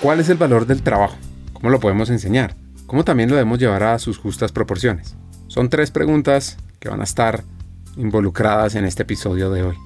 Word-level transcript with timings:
¿Cuál 0.00 0.20
es 0.20 0.28
el 0.28 0.36
valor 0.36 0.64
del 0.64 0.82
trabajo? 0.82 1.16
¿Cómo 1.52 1.70
lo 1.70 1.80
podemos 1.80 2.08
enseñar? 2.08 2.54
¿Cómo 2.86 3.04
también 3.04 3.28
lo 3.30 3.34
debemos 3.34 3.58
llevar 3.58 3.82
a 3.82 3.98
sus 3.98 4.16
justas 4.16 4.52
proporciones? 4.52 5.16
Son 5.48 5.68
tres 5.68 5.90
preguntas 5.90 6.56
que 6.78 6.88
van 6.88 7.00
a 7.00 7.04
estar 7.04 7.42
involucradas 7.96 8.76
en 8.76 8.84
este 8.84 9.02
episodio 9.02 9.50
de 9.50 9.64
hoy. 9.64 9.76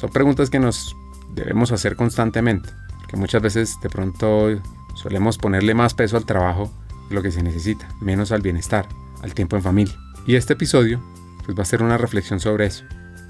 Son 0.00 0.10
preguntas 0.10 0.50
que 0.50 0.58
nos 0.58 0.96
debemos 1.36 1.70
hacer 1.70 1.94
constantemente, 1.94 2.68
que 3.08 3.16
muchas 3.16 3.42
veces 3.42 3.76
de 3.80 3.88
pronto 3.88 4.60
solemos 4.96 5.38
ponerle 5.38 5.74
más 5.74 5.94
peso 5.94 6.16
al 6.16 6.26
trabajo 6.26 6.72
de 7.08 7.14
lo 7.14 7.22
que 7.22 7.30
se 7.30 7.44
necesita, 7.44 7.88
menos 8.00 8.32
al 8.32 8.42
bienestar, 8.42 8.88
al 9.22 9.34
tiempo 9.34 9.54
en 9.54 9.62
familia. 9.62 9.94
Y 10.26 10.34
este 10.34 10.54
episodio 10.54 11.00
pues 11.44 11.56
va 11.56 11.62
a 11.62 11.66
ser 11.66 11.84
una 11.84 11.96
reflexión 11.96 12.40
sobre 12.40 12.66
eso. 12.66 12.82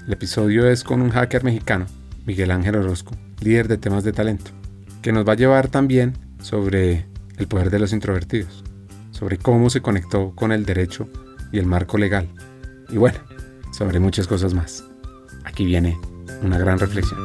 El 0.07 0.13
episodio 0.13 0.67
es 0.67 0.83
con 0.83 1.03
un 1.03 1.11
hacker 1.11 1.43
mexicano, 1.43 1.85
Miguel 2.25 2.49
Ángel 2.49 2.77
Orozco, 2.77 3.15
líder 3.41 3.67
de 3.67 3.77
temas 3.77 4.03
de 4.03 4.11
talento, 4.11 4.49
que 5.03 5.11
nos 5.11 5.27
va 5.27 5.33
a 5.33 5.35
llevar 5.37 5.67
también 5.67 6.30
sobre 6.41 7.05
el 7.37 7.47
poder 7.47 7.69
de 7.69 7.79
los 7.79 7.93
introvertidos, 7.93 8.63
sobre 9.11 9.37
cómo 9.37 9.69
se 9.69 9.81
conectó 9.81 10.33
con 10.35 10.51
el 10.51 10.65
derecho 10.65 11.07
y 11.51 11.59
el 11.59 11.65
marco 11.65 11.97
legal, 11.97 12.27
y 12.89 12.97
bueno, 12.97 13.19
sobre 13.71 13.99
muchas 13.99 14.27
cosas 14.27 14.53
más. 14.53 14.83
Aquí 15.45 15.65
viene 15.65 15.97
una 16.43 16.57
gran 16.57 16.79
reflexión. 16.79 17.19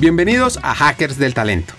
Bienvenidos 0.00 0.58
a 0.62 0.74
Hackers 0.74 1.18
del 1.18 1.34
Talento, 1.34 1.74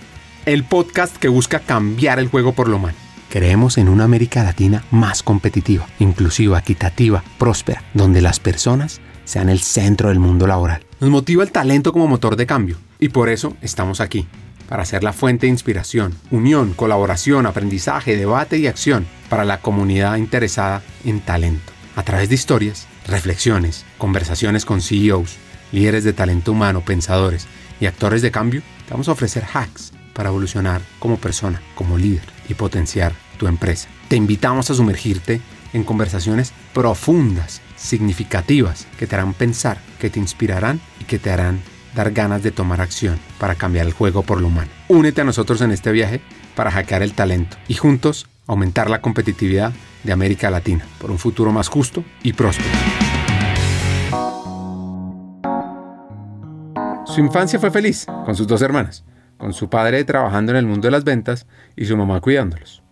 el 0.46 0.64
podcast 0.64 1.16
que 1.16 1.28
busca 1.28 1.58
cambiar 1.58 2.18
el 2.18 2.28
juego 2.28 2.52
por 2.52 2.68
lo 2.68 2.76
humano. 2.76 2.96
Creemos 3.30 3.78
en 3.78 3.88
una 3.88 4.04
América 4.04 4.44
Latina 4.44 4.84
más 4.90 5.22
competitiva, 5.22 5.86
inclusiva, 5.98 6.58
equitativa, 6.58 7.24
próspera, 7.38 7.82
donde 7.94 8.20
las 8.20 8.38
personas 8.38 9.00
sean 9.24 9.48
el 9.48 9.60
centro 9.60 10.08
del 10.08 10.18
mundo 10.18 10.46
laboral. 10.46 10.84
Nos 11.00 11.10
motiva 11.10 11.42
el 11.42 11.52
talento 11.52 11.92
como 11.92 12.06
motor 12.06 12.36
de 12.36 12.46
cambio 12.46 12.76
y 12.98 13.08
por 13.08 13.28
eso 13.28 13.56
estamos 13.60 14.00
aquí, 14.00 14.26
para 14.68 14.84
ser 14.84 15.02
la 15.02 15.12
fuente 15.12 15.46
de 15.46 15.50
inspiración, 15.50 16.14
unión, 16.30 16.72
colaboración, 16.74 17.46
aprendizaje, 17.46 18.16
debate 18.16 18.58
y 18.58 18.66
acción 18.66 19.06
para 19.28 19.44
la 19.44 19.60
comunidad 19.60 20.16
interesada 20.16 20.82
en 21.04 21.20
talento. 21.20 21.72
A 21.96 22.02
través 22.02 22.28
de 22.28 22.34
historias, 22.34 22.86
reflexiones, 23.06 23.84
conversaciones 23.98 24.64
con 24.64 24.80
CEOs, 24.80 25.36
líderes 25.72 26.04
de 26.04 26.12
talento 26.12 26.52
humano, 26.52 26.82
pensadores 26.82 27.46
y 27.80 27.86
actores 27.86 28.22
de 28.22 28.30
cambio, 28.30 28.62
te 28.86 28.92
vamos 28.92 29.08
a 29.08 29.12
ofrecer 29.12 29.44
hacks 29.52 29.92
para 30.14 30.28
evolucionar 30.28 30.82
como 30.98 31.16
persona, 31.16 31.60
como 31.74 31.98
líder 31.98 32.24
y 32.48 32.54
potenciar 32.54 33.14
tu 33.38 33.46
empresa. 33.46 33.88
Te 34.08 34.16
invitamos 34.16 34.70
a 34.70 34.74
sumergirte 34.74 35.40
en 35.72 35.84
conversaciones 35.84 36.52
profundas, 36.74 37.61
significativas, 37.82 38.86
que 38.98 39.06
te 39.06 39.16
harán 39.16 39.34
pensar, 39.34 39.78
que 39.98 40.08
te 40.08 40.20
inspirarán 40.20 40.80
y 41.00 41.04
que 41.04 41.18
te 41.18 41.30
harán 41.30 41.60
dar 41.94 42.12
ganas 42.12 42.42
de 42.42 42.52
tomar 42.52 42.80
acción 42.80 43.18
para 43.38 43.56
cambiar 43.56 43.86
el 43.86 43.92
juego 43.92 44.22
por 44.22 44.40
lo 44.40 44.46
humano. 44.46 44.70
Únete 44.88 45.20
a 45.20 45.24
nosotros 45.24 45.60
en 45.60 45.72
este 45.72 45.92
viaje 45.92 46.20
para 46.54 46.70
hackear 46.70 47.02
el 47.02 47.12
talento 47.12 47.56
y 47.68 47.74
juntos 47.74 48.28
aumentar 48.46 48.88
la 48.88 49.00
competitividad 49.00 49.72
de 50.04 50.12
América 50.12 50.50
Latina 50.50 50.86
por 51.00 51.10
un 51.10 51.18
futuro 51.18 51.52
más 51.52 51.68
justo 51.68 52.04
y 52.22 52.32
próspero. 52.32 52.70
Su 57.06 57.20
infancia 57.20 57.58
fue 57.58 57.70
feliz 57.70 58.06
con 58.24 58.34
sus 58.34 58.46
dos 58.46 58.62
hermanas, 58.62 59.04
con 59.36 59.52
su 59.52 59.68
padre 59.68 60.04
trabajando 60.04 60.52
en 60.52 60.56
el 60.56 60.66
mundo 60.66 60.86
de 60.86 60.92
las 60.92 61.04
ventas 61.04 61.46
y 61.76 61.84
su 61.84 61.96
mamá 61.96 62.20
cuidándolos. 62.20 62.82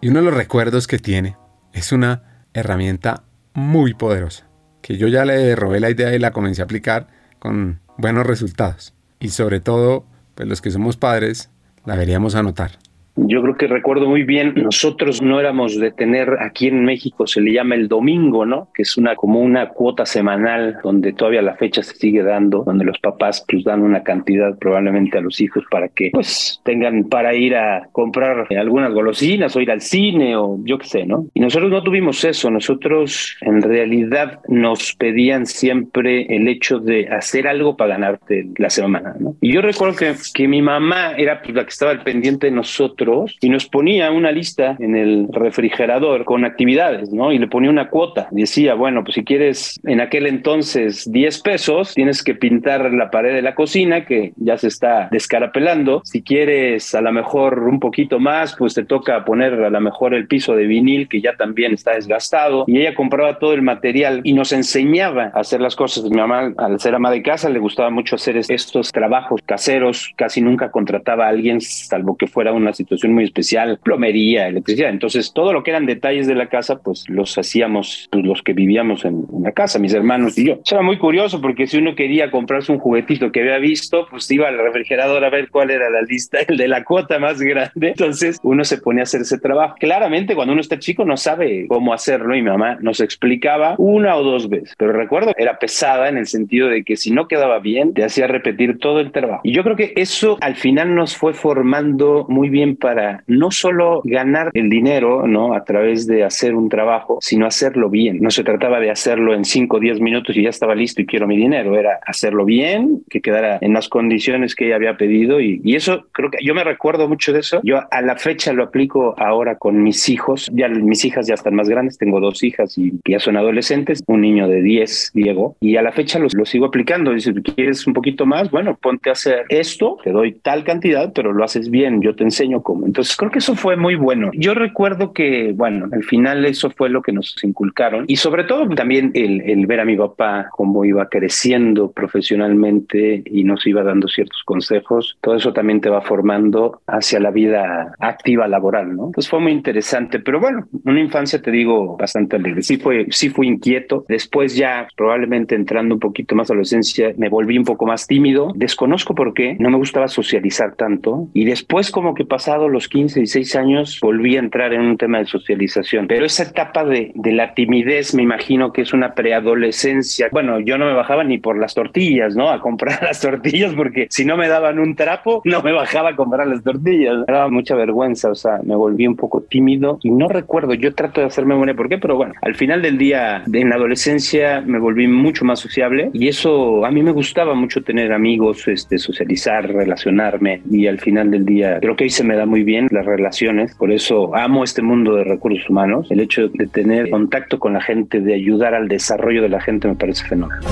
Y 0.00 0.08
uno 0.08 0.20
de 0.20 0.26
los 0.26 0.34
recuerdos 0.34 0.86
que 0.86 0.98
tiene 0.98 1.36
es 1.72 1.90
una 1.90 2.46
herramienta 2.52 3.24
muy 3.54 3.94
poderosa, 3.94 4.46
que 4.82 4.96
yo 4.96 5.08
ya 5.08 5.24
le 5.24 5.56
robé 5.56 5.80
la 5.80 5.90
idea 5.90 6.14
y 6.14 6.18
la 6.18 6.32
comencé 6.32 6.60
a 6.60 6.64
aplicar 6.64 7.08
con 7.38 7.80
buenos 7.96 8.26
resultados. 8.26 8.94
Y 9.20 9.30
sobre 9.30 9.60
todo, 9.60 10.04
pues 10.34 10.48
los 10.48 10.60
que 10.60 10.70
somos 10.70 10.96
padres, 10.96 11.50
la 11.84 11.94
deberíamos 11.94 12.34
anotar. 12.34 12.72
Yo 13.16 13.42
creo 13.42 13.56
que 13.56 13.68
recuerdo 13.68 14.08
muy 14.08 14.24
bien, 14.24 14.54
nosotros 14.56 15.22
no 15.22 15.38
éramos 15.38 15.78
de 15.78 15.92
tener, 15.92 16.36
aquí 16.40 16.66
en 16.66 16.84
México 16.84 17.28
se 17.28 17.40
le 17.40 17.52
llama 17.52 17.76
el 17.76 17.86
domingo, 17.86 18.44
¿no? 18.44 18.68
Que 18.74 18.82
es 18.82 18.96
una 18.96 19.14
como 19.14 19.40
una 19.40 19.68
cuota 19.68 20.04
semanal 20.04 20.78
donde 20.82 21.12
todavía 21.12 21.40
la 21.40 21.54
fecha 21.54 21.84
se 21.84 21.94
sigue 21.94 22.24
dando, 22.24 22.64
donde 22.64 22.84
los 22.84 22.98
papás 22.98 23.44
pues 23.48 23.62
dan 23.62 23.82
una 23.82 24.02
cantidad 24.02 24.58
probablemente 24.58 25.18
a 25.18 25.20
los 25.20 25.40
hijos 25.40 25.64
para 25.70 25.88
que 25.88 26.10
pues 26.12 26.60
tengan 26.64 27.04
para 27.04 27.34
ir 27.34 27.54
a 27.54 27.88
comprar 27.92 28.48
algunas 28.58 28.92
golosinas 28.92 29.54
o 29.54 29.60
ir 29.60 29.70
al 29.70 29.80
cine 29.80 30.36
o 30.36 30.58
yo 30.64 30.78
qué 30.78 30.86
sé, 30.88 31.06
¿no? 31.06 31.26
Y 31.34 31.40
nosotros 31.40 31.70
no 31.70 31.84
tuvimos 31.84 32.24
eso, 32.24 32.50
nosotros 32.50 33.36
en 33.42 33.62
realidad 33.62 34.40
nos 34.48 34.92
pedían 34.96 35.46
siempre 35.46 36.26
el 36.34 36.48
hecho 36.48 36.80
de 36.80 37.06
hacer 37.08 37.46
algo 37.46 37.76
para 37.76 37.94
ganarte 37.94 38.48
la 38.56 38.70
semana, 38.70 39.14
¿no? 39.20 39.36
Y 39.40 39.52
yo 39.52 39.62
recuerdo 39.62 39.96
que, 39.96 40.14
que 40.34 40.48
mi 40.48 40.62
mamá 40.62 41.12
era 41.16 41.40
pues, 41.42 41.54
la 41.54 41.62
que 41.62 41.70
estaba 41.70 41.92
al 41.92 42.02
pendiente 42.02 42.48
de 42.48 42.52
nosotros 42.52 43.03
y 43.40 43.48
nos 43.48 43.66
ponía 43.66 44.10
una 44.10 44.32
lista 44.32 44.76
en 44.78 44.96
el 44.96 45.28
refrigerador 45.30 46.24
con 46.24 46.44
actividades, 46.44 47.12
¿no? 47.12 47.32
Y 47.32 47.38
le 47.38 47.48
ponía 47.48 47.70
una 47.70 47.90
cuota. 47.90 48.28
Decía, 48.30 48.74
bueno, 48.74 49.04
pues 49.04 49.14
si 49.14 49.24
quieres 49.24 49.80
en 49.84 50.00
aquel 50.00 50.26
entonces 50.26 51.10
10 51.10 51.40
pesos, 51.40 51.94
tienes 51.94 52.22
que 52.22 52.34
pintar 52.34 52.92
la 52.92 53.10
pared 53.10 53.34
de 53.34 53.42
la 53.42 53.54
cocina 53.54 54.04
que 54.04 54.32
ya 54.36 54.56
se 54.56 54.68
está 54.68 55.08
descarapelando. 55.10 56.02
Si 56.04 56.22
quieres 56.22 56.94
a 56.94 57.00
lo 57.00 57.12
mejor 57.12 57.60
un 57.60 57.80
poquito 57.80 58.18
más, 58.18 58.56
pues 58.56 58.74
te 58.74 58.84
toca 58.84 59.24
poner 59.24 59.54
a 59.54 59.70
lo 59.70 59.80
mejor 59.80 60.14
el 60.14 60.26
piso 60.26 60.54
de 60.56 60.66
vinil 60.66 61.08
que 61.08 61.20
ya 61.20 61.36
también 61.36 61.74
está 61.74 61.94
desgastado. 61.94 62.64
Y 62.66 62.78
ella 62.78 62.94
compraba 62.94 63.38
todo 63.38 63.52
el 63.52 63.62
material 63.62 64.20
y 64.24 64.32
nos 64.32 64.52
enseñaba 64.52 65.30
a 65.34 65.40
hacer 65.40 65.60
las 65.60 65.76
cosas. 65.76 66.04
Mi 66.04 66.16
mamá, 66.16 66.52
al 66.56 66.80
ser 66.80 66.94
ama 66.94 67.10
de 67.10 67.22
casa, 67.22 67.48
le 67.48 67.58
gustaba 67.58 67.90
mucho 67.90 68.16
hacer 68.16 68.36
estos 68.36 68.92
trabajos 68.92 69.40
caseros. 69.44 70.12
Casi 70.16 70.40
nunca 70.40 70.70
contrataba 70.70 71.26
a 71.26 71.28
alguien, 71.28 71.60
salvo 71.60 72.16
que 72.16 72.26
fuera 72.26 72.52
una 72.52 72.72
situación 72.72 72.93
muy 73.04 73.24
especial, 73.24 73.78
plomería, 73.82 74.48
electricidad. 74.48 74.90
Entonces, 74.90 75.32
todo 75.32 75.52
lo 75.52 75.62
que 75.62 75.70
eran 75.70 75.86
detalles 75.86 76.26
de 76.26 76.34
la 76.34 76.48
casa, 76.48 76.80
pues 76.82 77.08
los 77.08 77.36
hacíamos 77.38 78.08
pues, 78.10 78.24
los 78.24 78.42
que 78.42 78.52
vivíamos 78.52 79.04
en, 79.04 79.24
la 79.42 79.52
casa, 79.52 79.78
mis 79.78 79.94
hermanos 79.94 80.38
y 80.38 80.46
yo. 80.46 80.60
Era 80.70 80.82
muy 80.82 80.98
curioso 80.98 81.40
porque 81.40 81.66
si 81.66 81.78
uno 81.78 81.94
quería 81.94 82.30
comprarse 82.30 82.72
un 82.72 82.78
juguetito 82.78 83.32
que 83.32 83.40
había 83.40 83.58
visto, 83.58 84.06
pues 84.10 84.30
iba 84.30 84.48
al 84.48 84.58
refrigerador 84.58 85.24
a 85.24 85.30
ver 85.30 85.50
cuál 85.50 85.70
era 85.70 85.90
la 85.90 86.02
lista, 86.02 86.38
el 86.48 86.56
de 86.56 86.68
la 86.68 86.84
cuota 86.84 87.18
más 87.18 87.40
grande. 87.40 87.88
Entonces, 87.88 88.38
uno 88.42 88.64
se 88.64 88.78
ponía 88.78 89.02
a 89.02 89.04
hacer 89.04 89.22
ese 89.22 89.38
trabajo. 89.38 89.76
Claramente, 89.78 90.34
cuando 90.34 90.52
uno 90.52 90.60
está 90.60 90.78
chico, 90.78 91.04
no 91.04 91.16
sabe 91.16 91.66
cómo 91.68 91.92
hacerlo 91.92 92.34
y 92.34 92.42
mi 92.42 92.50
mamá 92.50 92.78
nos 92.80 93.00
explicaba 93.00 93.74
una 93.78 94.16
o 94.16 94.22
dos 94.22 94.48
veces. 94.48 94.74
Pero 94.78 94.92
recuerdo, 94.92 95.32
era 95.36 95.58
pesada 95.58 96.08
en 96.08 96.16
el 96.16 96.26
sentido 96.26 96.68
de 96.68 96.84
que 96.84 96.96
si 96.96 97.10
no 97.10 97.28
quedaba 97.28 97.58
bien, 97.58 97.94
te 97.94 98.04
hacía 98.04 98.26
repetir 98.26 98.78
todo 98.78 99.00
el 99.00 99.12
trabajo. 99.12 99.40
Y 99.44 99.52
yo 99.52 99.62
creo 99.62 99.76
que 99.76 99.92
eso 99.96 100.38
al 100.40 100.56
final 100.56 100.94
nos 100.94 101.16
fue 101.16 101.32
formando 101.32 102.26
muy 102.28 102.48
bien 102.48 102.76
para 102.84 103.24
no 103.26 103.50
solo 103.50 104.02
ganar 104.04 104.50
el 104.52 104.68
dinero, 104.68 105.26
¿no? 105.26 105.54
A 105.54 105.64
través 105.64 106.06
de 106.06 106.22
hacer 106.22 106.54
un 106.54 106.68
trabajo, 106.68 107.16
sino 107.22 107.46
hacerlo 107.46 107.88
bien. 107.88 108.18
No 108.20 108.30
se 108.30 108.44
trataba 108.44 108.78
de 108.78 108.90
hacerlo 108.90 109.32
en 109.32 109.46
5 109.46 109.78
o 109.78 109.80
10 109.80 110.02
minutos 110.02 110.36
y 110.36 110.42
ya 110.42 110.50
estaba 110.50 110.74
listo 110.74 111.00
y 111.00 111.06
quiero 111.06 111.26
mi 111.26 111.34
dinero. 111.34 111.78
Era 111.78 111.98
hacerlo 112.06 112.44
bien, 112.44 113.02
que 113.08 113.22
quedara 113.22 113.56
en 113.62 113.72
las 113.72 113.88
condiciones 113.88 114.54
que 114.54 114.66
ella 114.66 114.76
había 114.76 114.98
pedido. 114.98 115.40
Y, 115.40 115.62
y 115.64 115.76
eso 115.76 116.08
creo 116.12 116.30
que 116.30 116.44
yo 116.44 116.54
me 116.54 116.62
recuerdo 116.62 117.08
mucho 117.08 117.32
de 117.32 117.38
eso. 117.38 117.62
Yo 117.64 117.80
a 117.90 118.02
la 118.02 118.16
fecha 118.16 118.52
lo 118.52 118.64
aplico 118.64 119.14
ahora 119.16 119.56
con 119.56 119.82
mis 119.82 120.10
hijos. 120.10 120.50
Ya 120.52 120.68
mis 120.68 121.06
hijas 121.06 121.26
ya 121.26 121.32
están 121.32 121.54
más 121.54 121.70
grandes. 121.70 121.96
Tengo 121.96 122.20
dos 122.20 122.44
hijas 122.44 122.76
y 122.76 122.92
ya 123.08 123.18
son 123.18 123.38
adolescentes. 123.38 124.02
Un 124.06 124.20
niño 124.20 124.46
de 124.46 124.60
10, 124.60 125.12
Diego. 125.14 125.56
Y 125.60 125.76
a 125.76 125.82
la 125.82 125.92
fecha 125.92 126.18
lo, 126.18 126.28
lo 126.34 126.44
sigo 126.44 126.66
aplicando. 126.66 127.14
Dice, 127.14 127.32
¿quieres 127.32 127.86
un 127.86 127.94
poquito 127.94 128.26
más? 128.26 128.50
Bueno, 128.50 128.76
ponte 128.78 129.08
a 129.08 129.12
hacer 129.12 129.46
esto. 129.48 129.96
Te 130.04 130.10
doy 130.10 130.32
tal 130.32 130.64
cantidad, 130.64 131.14
pero 131.14 131.32
lo 131.32 131.44
haces 131.44 131.70
bien. 131.70 132.02
Yo 132.02 132.14
te 132.14 132.24
enseño 132.24 132.62
cómo 132.62 132.73
entonces 132.84 133.16
creo 133.16 133.30
que 133.30 133.38
eso 133.38 133.54
fue 133.54 133.76
muy 133.76 133.94
bueno. 133.94 134.30
Yo 134.34 134.54
recuerdo 134.54 135.12
que, 135.12 135.52
bueno, 135.54 135.86
al 135.92 136.04
final 136.04 136.44
eso 136.44 136.70
fue 136.70 136.88
lo 136.88 137.02
que 137.02 137.12
nos 137.12 137.36
inculcaron 137.42 138.04
y 138.08 138.16
sobre 138.16 138.44
todo 138.44 138.68
también 138.70 139.10
el, 139.14 139.42
el 139.42 139.66
ver 139.66 139.80
a 139.80 139.84
mi 139.84 139.96
papá 139.96 140.48
cómo 140.50 140.84
iba 140.84 141.08
creciendo 141.08 141.90
profesionalmente 141.92 143.22
y 143.24 143.44
nos 143.44 143.66
iba 143.66 143.82
dando 143.82 144.08
ciertos 144.08 144.42
consejos. 144.44 145.16
Todo 145.20 145.36
eso 145.36 145.52
también 145.52 145.80
te 145.80 145.90
va 145.90 146.00
formando 146.00 146.80
hacia 146.86 147.20
la 147.20 147.30
vida 147.30 147.94
activa 147.98 148.48
laboral, 148.48 148.96
¿no? 148.96 149.06
Entonces 149.06 149.28
fue 149.30 149.40
muy 149.40 149.52
interesante, 149.52 150.20
pero 150.20 150.40
bueno, 150.40 150.66
una 150.84 151.00
infancia 151.00 151.40
te 151.40 151.50
digo 151.50 151.96
bastante 151.96 152.36
alegre. 152.36 152.62
Sí 152.62 152.76
fue, 152.76 153.06
sí 153.10 153.30
fui 153.30 153.48
inquieto. 153.48 154.04
Después 154.08 154.56
ya 154.56 154.88
probablemente 154.96 155.54
entrando 155.54 155.94
un 155.94 156.00
poquito 156.00 156.34
más 156.34 156.50
a 156.50 156.54
la 156.54 156.58
adolescencia 156.58 157.12
me 157.16 157.28
volví 157.28 157.58
un 157.58 157.64
poco 157.64 157.86
más 157.86 158.06
tímido. 158.06 158.52
Desconozco 158.54 159.14
por 159.14 159.34
qué, 159.34 159.56
no 159.58 159.70
me 159.70 159.76
gustaba 159.76 160.08
socializar 160.08 160.74
tanto 160.76 161.28
y 161.32 161.44
después 161.44 161.90
como 161.90 162.14
que 162.14 162.24
pasado 162.24 162.63
pasado 162.64 162.68
los 162.68 162.88
15, 162.88 163.20
16 163.20 163.56
años, 163.56 163.98
volví 164.00 164.36
a 164.36 164.40
entrar 164.40 164.72
en 164.72 164.80
un 164.82 164.96
tema 164.96 165.18
de 165.18 165.26
socialización. 165.26 166.06
Pero 166.06 166.24
esa 166.26 166.44
etapa 166.44 166.84
de, 166.84 167.12
de 167.14 167.32
la 167.32 167.54
timidez, 167.54 168.14
me 168.14 168.22
imagino 168.22 168.72
que 168.72 168.82
es 168.82 168.92
una 168.92 169.14
preadolescencia. 169.14 170.28
Bueno, 170.32 170.60
yo 170.60 170.78
no 170.78 170.86
me 170.86 170.94
bajaba 170.94 171.24
ni 171.24 171.38
por 171.38 171.58
las 171.58 171.74
tortillas, 171.74 172.36
¿no? 172.36 172.50
A 172.50 172.60
comprar 172.60 173.02
las 173.02 173.20
tortillas, 173.20 173.74
porque 173.74 174.06
si 174.10 174.24
no 174.24 174.36
me 174.36 174.48
daban 174.48 174.78
un 174.78 174.94
trapo, 174.94 175.42
no 175.44 175.62
me 175.62 175.72
bajaba 175.72 176.10
a 176.10 176.16
comprar 176.16 176.46
las 176.46 176.62
tortillas. 176.62 177.18
Me 177.26 177.32
daba 177.32 177.48
mucha 177.48 177.74
vergüenza, 177.74 178.30
o 178.30 178.34
sea, 178.34 178.60
me 178.62 178.74
volví 178.74 179.06
un 179.06 179.16
poco 179.16 179.42
tímido 179.42 179.98
y 180.02 180.10
no 180.10 180.28
recuerdo, 180.28 180.74
yo 180.74 180.94
trato 180.94 181.20
de 181.20 181.26
hacerme 181.26 181.54
buena 181.54 181.74
por 181.74 181.88
qué, 181.88 181.98
pero 181.98 182.16
bueno, 182.16 182.34
al 182.42 182.54
final 182.54 182.82
del 182.82 182.98
día, 182.98 183.42
en 183.52 183.68
la 183.68 183.76
adolescencia, 183.76 184.60
me 184.60 184.78
volví 184.78 185.06
mucho 185.06 185.44
más 185.44 185.60
sociable 185.60 186.10
y 186.12 186.28
eso 186.28 186.84
a 186.84 186.90
mí 186.90 187.02
me 187.02 187.12
gustaba 187.12 187.54
mucho 187.54 187.82
tener 187.82 188.12
amigos, 188.12 188.66
este, 188.68 188.98
socializar, 188.98 189.70
relacionarme 189.72 190.62
y 190.70 190.86
al 190.86 190.98
final 190.98 191.30
del 191.30 191.44
día 191.44 191.78
creo 191.80 191.96
que 191.96 192.04
ahí 192.04 192.10
se 192.10 192.24
me 192.24 192.36
da 192.36 192.43
muy 192.46 192.62
bien 192.62 192.88
las 192.90 193.06
relaciones, 193.06 193.74
por 193.74 193.92
eso 193.92 194.34
amo 194.34 194.64
este 194.64 194.82
mundo 194.82 195.14
de 195.16 195.24
recursos 195.24 195.68
humanos, 195.68 196.08
el 196.10 196.20
hecho 196.20 196.48
de 196.48 196.66
tener 196.66 197.10
contacto 197.10 197.58
con 197.58 197.72
la 197.72 197.80
gente, 197.80 198.20
de 198.20 198.34
ayudar 198.34 198.74
al 198.74 198.88
desarrollo 198.88 199.42
de 199.42 199.48
la 199.48 199.60
gente 199.60 199.88
me 199.88 199.94
parece 199.94 200.24
fenomenal. 200.26 200.62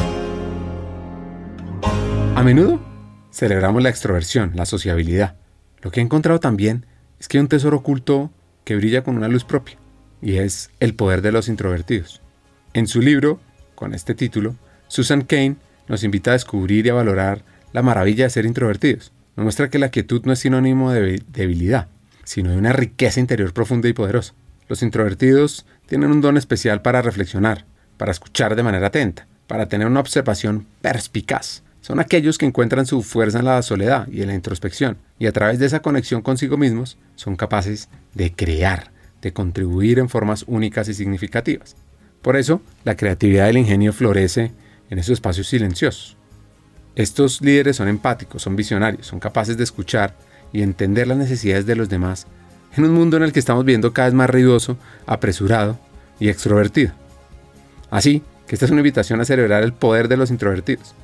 A 2.34 2.42
menudo 2.42 2.80
celebramos 3.30 3.82
la 3.82 3.88
extroversión, 3.88 4.52
la 4.54 4.66
sociabilidad. 4.66 5.36
Lo 5.82 5.90
que 5.90 6.00
he 6.00 6.02
encontrado 6.02 6.40
también 6.40 6.86
es 7.18 7.28
que 7.28 7.38
hay 7.38 7.42
un 7.42 7.48
tesoro 7.48 7.78
oculto 7.78 8.30
que 8.64 8.76
brilla 8.76 9.02
con 9.02 9.16
una 9.16 9.28
luz 9.28 9.44
propia, 9.44 9.76
y 10.20 10.36
es 10.36 10.70
el 10.80 10.94
poder 10.94 11.22
de 11.22 11.32
los 11.32 11.48
introvertidos. 11.48 12.22
En 12.74 12.86
su 12.86 13.00
libro, 13.00 13.40
con 13.74 13.94
este 13.94 14.14
título, 14.14 14.54
Susan 14.88 15.22
Kane 15.22 15.56
nos 15.88 16.04
invita 16.04 16.30
a 16.30 16.34
descubrir 16.34 16.86
y 16.86 16.90
a 16.90 16.94
valorar 16.94 17.42
la 17.72 17.82
maravilla 17.82 18.24
de 18.24 18.30
ser 18.30 18.46
introvertidos. 18.46 19.12
Nos 19.36 19.44
muestra 19.44 19.70
que 19.70 19.78
la 19.78 19.90
quietud 19.90 20.22
no 20.24 20.32
es 20.32 20.40
sinónimo 20.40 20.92
de 20.92 21.22
debilidad, 21.28 21.88
sino 22.24 22.50
de 22.50 22.58
una 22.58 22.72
riqueza 22.72 23.20
interior 23.20 23.52
profunda 23.54 23.88
y 23.88 23.94
poderosa. 23.94 24.34
Los 24.68 24.82
introvertidos 24.82 25.64
tienen 25.86 26.10
un 26.10 26.20
don 26.20 26.36
especial 26.36 26.82
para 26.82 27.02
reflexionar, 27.02 27.64
para 27.96 28.12
escuchar 28.12 28.56
de 28.56 28.62
manera 28.62 28.88
atenta, 28.88 29.26
para 29.46 29.68
tener 29.68 29.86
una 29.86 30.00
observación 30.00 30.66
perspicaz. 30.82 31.62
Son 31.80 31.98
aquellos 31.98 32.38
que 32.38 32.46
encuentran 32.46 32.86
su 32.86 33.02
fuerza 33.02 33.38
en 33.38 33.46
la 33.46 33.62
soledad 33.62 34.06
y 34.08 34.20
en 34.20 34.28
la 34.28 34.34
introspección, 34.34 34.98
y 35.18 35.26
a 35.26 35.32
través 35.32 35.58
de 35.58 35.66
esa 35.66 35.80
conexión 35.80 36.22
consigo 36.22 36.56
mismos 36.56 36.98
son 37.16 37.36
capaces 37.36 37.88
de 38.14 38.32
crear, 38.32 38.92
de 39.20 39.32
contribuir 39.32 39.98
en 39.98 40.08
formas 40.08 40.44
únicas 40.46 40.88
y 40.88 40.94
significativas. 40.94 41.74
Por 42.20 42.36
eso, 42.36 42.62
la 42.84 42.96
creatividad 42.96 43.46
del 43.46 43.58
ingenio 43.58 43.92
florece 43.92 44.52
en 44.90 44.98
esos 44.98 45.14
espacios 45.14 45.48
silenciosos. 45.48 46.16
Estos 46.94 47.40
líderes 47.40 47.76
son 47.76 47.88
empáticos, 47.88 48.42
son 48.42 48.56
visionarios, 48.56 49.06
son 49.06 49.18
capaces 49.18 49.56
de 49.56 49.64
escuchar 49.64 50.14
y 50.52 50.62
entender 50.62 51.08
las 51.08 51.16
necesidades 51.16 51.64
de 51.64 51.76
los 51.76 51.88
demás 51.88 52.26
en 52.76 52.84
un 52.84 52.92
mundo 52.92 53.16
en 53.16 53.22
el 53.22 53.32
que 53.32 53.38
estamos 53.38 53.64
viendo 53.64 53.92
cada 53.92 54.08
vez 54.08 54.14
más 54.14 54.30
ruidoso, 54.30 54.76
apresurado 55.06 55.78
y 56.18 56.28
extrovertido. 56.28 56.92
Así 57.90 58.22
que 58.46 58.56
esta 58.56 58.66
es 58.66 58.70
una 58.70 58.80
invitación 58.80 59.20
a 59.20 59.24
celebrar 59.24 59.62
el 59.62 59.72
poder 59.72 60.08
de 60.08 60.16
los 60.16 60.30
introvertidos, 60.30 60.94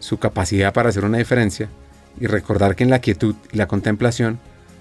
su 0.00 0.18
capacidad 0.18 0.72
para 0.72 0.90
hacer 0.90 1.04
una 1.04 1.18
diferencia 1.18 1.68
y 2.20 2.26
recordar 2.26 2.76
que 2.76 2.84
en 2.84 2.90
la 2.90 3.00
quietud 3.00 3.34
y 3.52 3.56
la 3.56 3.68
contemplación 3.68 4.38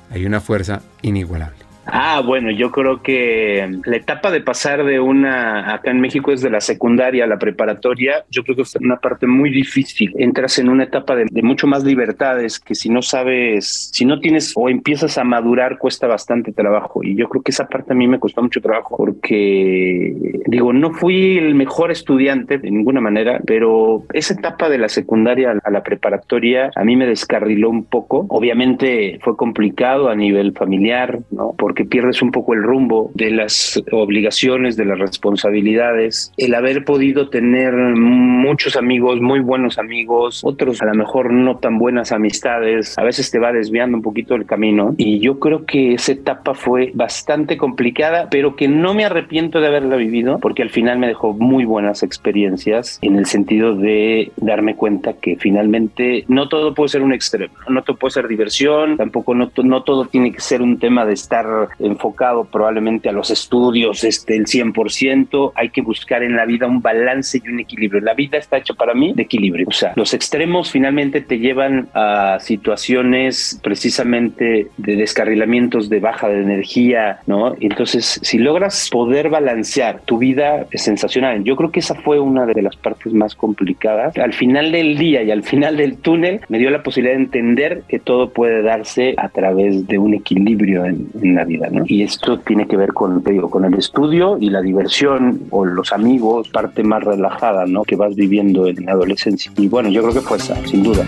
hay 0.10 0.26
una 0.26 0.42
fuerza 0.42 0.82
inigualable. 1.02 1.71
Ah, 1.86 2.22
bueno, 2.24 2.52
yo 2.52 2.72
creo 2.72 3.02
que 3.02 3.80
la 3.86 3.96
etapa 3.96 4.30
de 4.30 4.42
pasar 4.42 4.84
de 4.86 5.00
una, 5.00 5.74
acá 5.74 5.90
en 5.90 6.00
México 6.00 6.32
es 6.32 6.42
de 6.42 6.50
la 6.50 6.62
secundaria 6.62 7.24
a 7.24 7.28
la 7.28 7.40
preparatoria, 7.40 8.24
yo 8.30 8.44
creo 8.44 8.56
que 8.56 8.62
es 8.62 8.76
una 8.76 8.98
parte 8.98 9.26
muy 9.26 9.50
difícil. 9.50 10.14
Entras 10.18 10.60
en 10.60 10.70
una 10.70 10.84
etapa 10.84 11.16
de, 11.16 11.26
mucho 11.42 11.66
más 11.66 11.84
libertades 11.84 12.60
que 12.60 12.76
si 12.76 12.90
no 12.90 13.02
sabes, 13.02 13.90
si 13.94 14.06
no 14.06 14.20
tienes 14.20 14.54
o 14.56 14.70
empiezas 14.70 15.18
a 15.18 15.24
madurar 15.24 15.80
cuesta 15.80 16.08
bastante 16.08 16.52
trabajo. 16.52 17.04
Y 17.04 17.16
yo 17.16 17.28
creo 17.30 17.42
que 17.42 17.52
esa 17.52 17.68
parte 17.68 17.94
a 17.94 17.96
mí 17.96 18.08
me 18.08 18.20
costó 18.20 18.44
mucho 18.44 18.62
trabajo 18.62 18.96
porque, 18.98 20.16
digo, 20.46 20.74
no 20.74 20.92
fui 20.92 21.38
el 21.38 21.56
mejor 21.56 21.92
estudiante 21.92 22.60
de 22.60 22.70
ninguna 22.70 23.02
manera, 23.02 23.42
pero 23.46 24.04
esa 24.14 24.36
etapa 24.36 24.70
de 24.70 24.78
la 24.78 24.90
secundaria 24.90 25.56
a 25.64 25.72
la 25.72 25.84
preparatoria 25.84 26.70
a 26.76 26.84
mí 26.84 26.96
me 26.96 27.08
descarriló 27.08 27.70
un 27.70 27.86
poco. 27.86 28.28
Obviamente 28.30 29.20
fue 29.22 29.36
complicado 29.36 30.10
a 30.10 30.16
nivel 30.16 30.54
familiar, 30.54 31.20
¿no? 31.32 31.54
Porque 31.72 31.86
pierdes 31.86 32.22
un 32.22 32.32
poco 32.32 32.54
el 32.54 32.64
rumbo 32.64 33.12
de 33.14 33.32
las 33.32 33.82
obligaciones, 33.94 34.76
de 34.76 34.84
las 34.84 35.00
responsabilidades. 35.00 36.34
El 36.36 36.54
haber 36.54 36.84
podido 36.84 37.30
tener 37.30 37.74
muchos 37.74 38.76
amigos, 38.76 39.22
muy 39.22 39.40
buenos 39.40 39.80
amigos, 39.80 40.42
otros 40.44 40.82
a 40.82 40.86
lo 40.88 40.96
mejor 40.96 41.32
no 41.32 41.60
tan 41.60 41.78
buenas 41.78 42.12
amistades, 42.12 42.98
a 42.98 43.04
veces 43.04 43.32
te 43.32 43.40
va 43.40 43.54
desviando 43.54 43.96
un 43.96 44.04
poquito 44.04 44.36
el 44.36 44.46
camino. 44.46 44.96
Y 44.98 45.20
yo 45.20 45.40
creo 45.40 45.66
que 45.66 45.94
esa 45.94 46.12
etapa 46.12 46.56
fue 46.56 46.92
bastante 46.94 47.56
complicada, 47.56 48.28
pero 48.30 48.58
que 48.58 48.68
no 48.68 48.94
me 48.94 49.06
arrepiento 49.06 49.62
de 49.62 49.68
haberla 49.68 49.96
vivido, 49.96 50.40
porque 50.42 50.64
al 50.64 50.72
final 50.72 51.00
me 51.00 51.08
dejó 51.08 51.32
muy 51.32 51.64
buenas 51.64 52.04
experiencias 52.04 53.00
en 53.02 53.16
el 53.16 53.28
sentido 53.28 53.78
de 53.78 54.34
darme 54.36 54.76
cuenta 54.76 55.14
que 55.14 55.38
finalmente 55.38 56.26
no 56.28 56.50
todo 56.50 56.74
puede 56.74 56.90
ser 56.90 57.02
un 57.02 57.14
extremo, 57.14 57.54
no 57.70 57.82
todo 57.84 57.96
puede 57.96 58.12
ser 58.12 58.28
diversión, 58.28 58.98
tampoco 58.98 59.34
no, 59.36 59.50
no 59.64 59.84
todo 59.84 60.04
tiene 60.04 60.34
que 60.34 60.42
ser 60.42 60.62
un 60.62 60.78
tema 60.78 61.06
de 61.06 61.14
estar 61.22 61.61
enfocado 61.80 62.46
probablemente 62.46 63.10
a 63.10 63.12
los 63.12 63.32
estudios 63.32 64.04
este, 64.04 64.36
el 64.36 64.46
100%, 64.46 65.54
hay 65.56 65.70
que 65.70 65.82
buscar 65.82 66.24
en 66.24 66.36
la 66.36 66.46
vida 66.46 66.68
un 66.68 66.82
balance 66.82 67.42
y 67.44 67.50
un 67.50 67.60
equilibrio. 67.60 68.02
La 68.02 68.14
vida 68.14 68.38
está 68.38 68.58
hecha 68.58 68.74
para 68.74 68.94
mí 68.94 69.14
de 69.14 69.24
equilibrio. 69.24 69.68
O 69.68 69.72
sea, 69.72 69.94
los 69.96 70.14
extremos 70.14 70.72
finalmente 70.72 71.22
te 71.22 71.40
llevan 71.40 71.90
a 71.94 72.38
situaciones 72.40 73.60
precisamente 73.64 74.68
de 74.78 74.96
descarrilamientos, 74.96 75.90
de 75.90 76.00
baja 76.00 76.28
de 76.30 76.42
energía, 76.42 77.20
¿no? 77.28 77.56
Entonces, 77.60 78.20
si 78.22 78.38
logras 78.38 78.90
poder 78.90 79.30
balancear 79.30 80.02
tu 80.02 80.18
vida, 80.18 80.66
es 80.72 80.84
sensacional. 80.84 81.44
Yo 81.44 81.56
creo 81.56 81.72
que 81.72 81.80
esa 81.80 81.96
fue 81.96 82.20
una 82.20 82.46
de 82.46 82.62
las 82.62 82.76
partes 82.76 83.14
más 83.14 83.36
complicadas. 83.36 84.18
Al 84.18 84.34
final 84.34 84.72
del 84.72 84.98
día 84.98 85.24
y 85.24 85.32
al 85.32 85.44
final 85.44 85.78
del 85.78 85.98
túnel, 85.98 86.42
me 86.50 86.60
dio 86.60 86.70
la 86.70 86.84
posibilidad 86.84 87.16
de 87.16 87.24
entender 87.24 87.84
que 87.88 88.00
todo 88.00 88.30
puede 88.30 88.62
darse 88.62 89.14
a 89.18 89.30
través 89.30 89.88
de 89.88 89.98
un 89.98 90.14
equilibrio 90.14 90.86
en, 90.86 91.08
en 91.22 91.36
la 91.36 91.46
vida. 91.46 91.51
Y 91.86 92.04
esto 92.04 92.40
tiene 92.40 92.68
que 92.68 92.78
ver 92.78 92.94
con, 92.94 93.24
digo, 93.24 93.50
con 93.50 93.66
el 93.66 93.74
estudio 93.76 94.38
y 94.40 94.50
la 94.50 94.62
diversión 94.62 95.42
o 95.50 95.66
los 95.66 95.92
amigos, 95.92 96.50
parte 96.50 96.84
más 96.84 97.04
relajada, 97.04 97.66
¿no? 97.66 97.84
Que 97.84 97.96
vas 97.96 98.16
viviendo 98.16 98.68
en 98.68 98.86
la 98.86 98.94
adolescencia. 98.94 99.52
Y 99.58 99.68
bueno, 99.68 99.90
yo 99.90 100.02
creo 100.02 100.14
que 100.14 100.22
fue 100.22 100.38
esa, 100.38 100.56
sin 100.68 100.84
duda. 100.84 101.06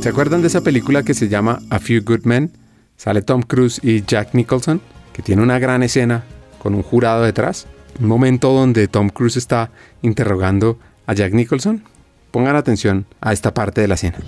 ¿Se 0.00 0.08
acuerdan 0.08 0.40
de 0.40 0.46
esa 0.46 0.62
película 0.62 1.02
que 1.02 1.12
se 1.12 1.28
llama 1.28 1.58
A 1.68 1.78
Few 1.78 2.02
Good 2.02 2.24
Men? 2.24 2.50
Sale 2.96 3.20
Tom 3.20 3.42
Cruise 3.42 3.80
y 3.82 4.02
Jack 4.02 4.34
Nicholson, 4.34 4.80
que 5.12 5.22
tiene 5.22 5.42
una 5.42 5.58
gran 5.58 5.82
escena 5.82 6.24
con 6.62 6.74
un 6.74 6.82
jurado 6.82 7.22
detrás. 7.22 7.66
Un 8.00 8.08
momento 8.08 8.52
donde 8.52 8.88
Tom 8.88 9.10
Cruise 9.10 9.36
está 9.36 9.70
interrogando 10.00 10.78
a 11.06 11.12
Jack 11.12 11.34
Nicholson. 11.34 11.82
Pongan 12.30 12.56
atención 12.56 13.06
a 13.20 13.32
esta 13.32 13.52
parte 13.52 13.80
de 13.80 13.88
la 13.88 13.94
escena. 13.94 14.18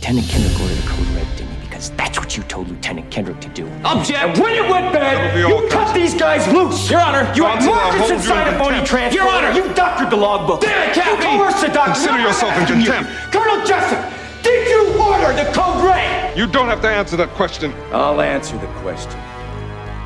That's 1.90 2.19
what 2.19 2.37
you 2.37 2.43
told 2.44 2.69
Lieutenant 2.69 3.11
Kendrick 3.11 3.40
to 3.40 3.49
do. 3.49 3.69
Object! 3.84 4.19
And 4.19 4.38
when 4.38 4.55
it 4.55 4.69
went 4.70 4.93
bad, 4.93 5.37
you 5.37 5.69
cut 5.69 5.94
these 5.94 6.14
guys 6.14 6.46
loose! 6.52 6.90
Your 6.90 7.01
Honor, 7.01 7.31
you 7.34 7.44
had 7.44 7.65
markers 7.65 8.10
inside 8.10 8.55
a 8.55 8.58
phony 8.58 8.84
transfer. 8.84 9.20
Your 9.20 9.29
Honor, 9.29 9.53
you 9.53 9.72
doctored 9.74 10.10
the 10.10 10.17
logbook. 10.17 10.60
Damn 10.60 10.91
it, 10.91 10.94
Captain! 10.94 11.31
You 11.32 11.39
coerced 11.39 11.60
the 11.60 11.69
doctor. 11.69 11.93
Consider 11.93 12.20
yourself 12.20 12.56
in 12.58 12.67
contempt. 12.67 13.10
Colonel 13.32 13.65
Jessup, 13.67 14.12
did 14.43 14.69
you 14.69 15.01
order 15.01 15.32
the 15.32 15.51
code 15.53 15.84
red? 15.84 16.36
You 16.36 16.46
don't 16.46 16.69
have 16.69 16.81
to 16.82 16.89
answer 16.89 17.17
that 17.17 17.31
question. 17.31 17.72
I'll 17.93 18.20
answer 18.20 18.56
the 18.58 18.67
question. 18.81 19.20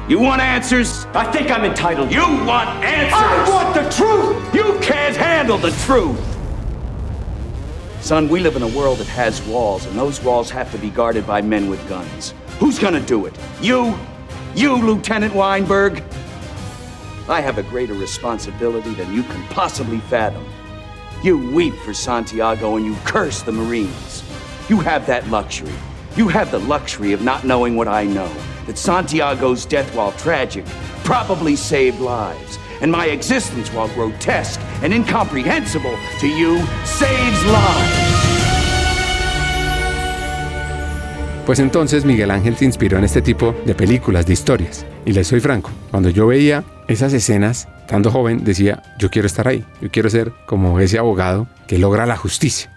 You 0.09 0.21
want 0.21 0.41
answers? 0.41 1.05
I 1.15 1.31
think 1.33 1.51
I'm 1.51 1.65
entitled. 1.65 2.13
You 2.13 2.23
want 2.47 2.69
answers? 2.85 3.13
I 3.13 3.49
want 3.49 3.75
the 3.75 3.91
truth! 3.91 4.55
You 4.55 4.79
can't 4.81 5.17
handle 5.17 5.59
the 5.59 5.73
truth! 5.85 6.36
Son, 8.07 8.29
we 8.29 8.39
live 8.39 8.55
in 8.55 8.63
a 8.63 8.69
world 8.69 8.99
that 8.99 9.09
has 9.09 9.43
walls, 9.49 9.85
and 9.85 9.99
those 9.99 10.23
walls 10.23 10.49
have 10.49 10.71
to 10.71 10.79
be 10.79 10.91
guarded 10.91 11.27
by 11.27 11.43
men 11.43 11.69
with 11.69 11.89
guns. 11.89 12.35
Who's 12.61 12.79
gonna 12.79 13.01
do 13.01 13.27
it? 13.27 13.37
You? 13.61 13.99
You, 14.55 14.77
Lieutenant 14.77 15.35
Weinberg? 15.35 16.05
I 17.29 17.41
have 17.41 17.59
a 17.59 17.65
greater 17.65 17.95
responsibility 17.95 18.95
than 18.95 19.13
you 19.13 19.25
can 19.25 19.43
possibly 19.49 19.99
fathom. 19.99 20.47
You 21.25 21.53
weep 21.53 21.75
for 21.79 21.93
Santiago 21.93 22.77
and 22.77 22.87
you 22.87 22.95
curse 23.05 23.43
the 23.43 23.51
Marines. 23.51 24.23
You 24.69 24.79
have 24.79 25.05
that 25.09 25.27
luxury. 25.27 25.75
You 26.15 26.29
have 26.29 26.53
the 26.53 26.61
luxury 26.61 27.13
of 27.13 27.23
not 27.23 27.43
knowing 27.43 27.75
what 27.75 27.89
I 27.89 28.05
know 28.05 28.33
that 28.67 28.79
Santiago's 28.79 29.67
death, 29.67 29.93
while 29.97 30.13
tragic, 30.13 30.65
probably 31.03 31.57
saved 31.57 31.99
lives 31.99 32.57
and 32.81 32.93
my 32.93 33.07
existence, 33.07 33.73
while 33.73 33.89
grotesque 33.89 34.61
and 34.83 34.93
incomprehensible 34.93 35.99
to 36.21 36.29
you, 36.29 36.59
saves 36.85 37.45
lives. 37.47 37.96
Pues 41.47 41.61
entonces 41.61 42.05
Miguel 42.05 42.33
Ángel 42.33 42.57
se 42.57 42.65
inspiró 42.65 42.99
en 42.99 43.05
este 43.05 43.23
tipo 43.23 43.55
de 43.65 43.77
películas, 43.77 44.27
de 44.27 44.33
historias. 44.33 44.85
Y 45.05 45.13
les 45.13 45.29
soy 45.29 45.39
franco, 45.39 45.71
cuando 45.93 46.11
yo 46.11 46.27
veía 46.27 46.65
esas 46.89 47.13
escenas, 47.13 47.69
estando 47.83 48.11
joven, 48.11 48.43
decía, 48.43 48.83
yo 48.99 49.11
quiero 49.11 49.27
estar 49.27 49.47
ahí, 49.47 49.65
yo 49.81 49.89
quiero 49.89 50.11
ser 50.11 50.33
como 50.47 50.81
ese 50.81 50.99
abogado 50.99 51.47
que 51.69 51.79
logra 51.79 52.05
la 52.05 52.17
justicia. 52.17 52.76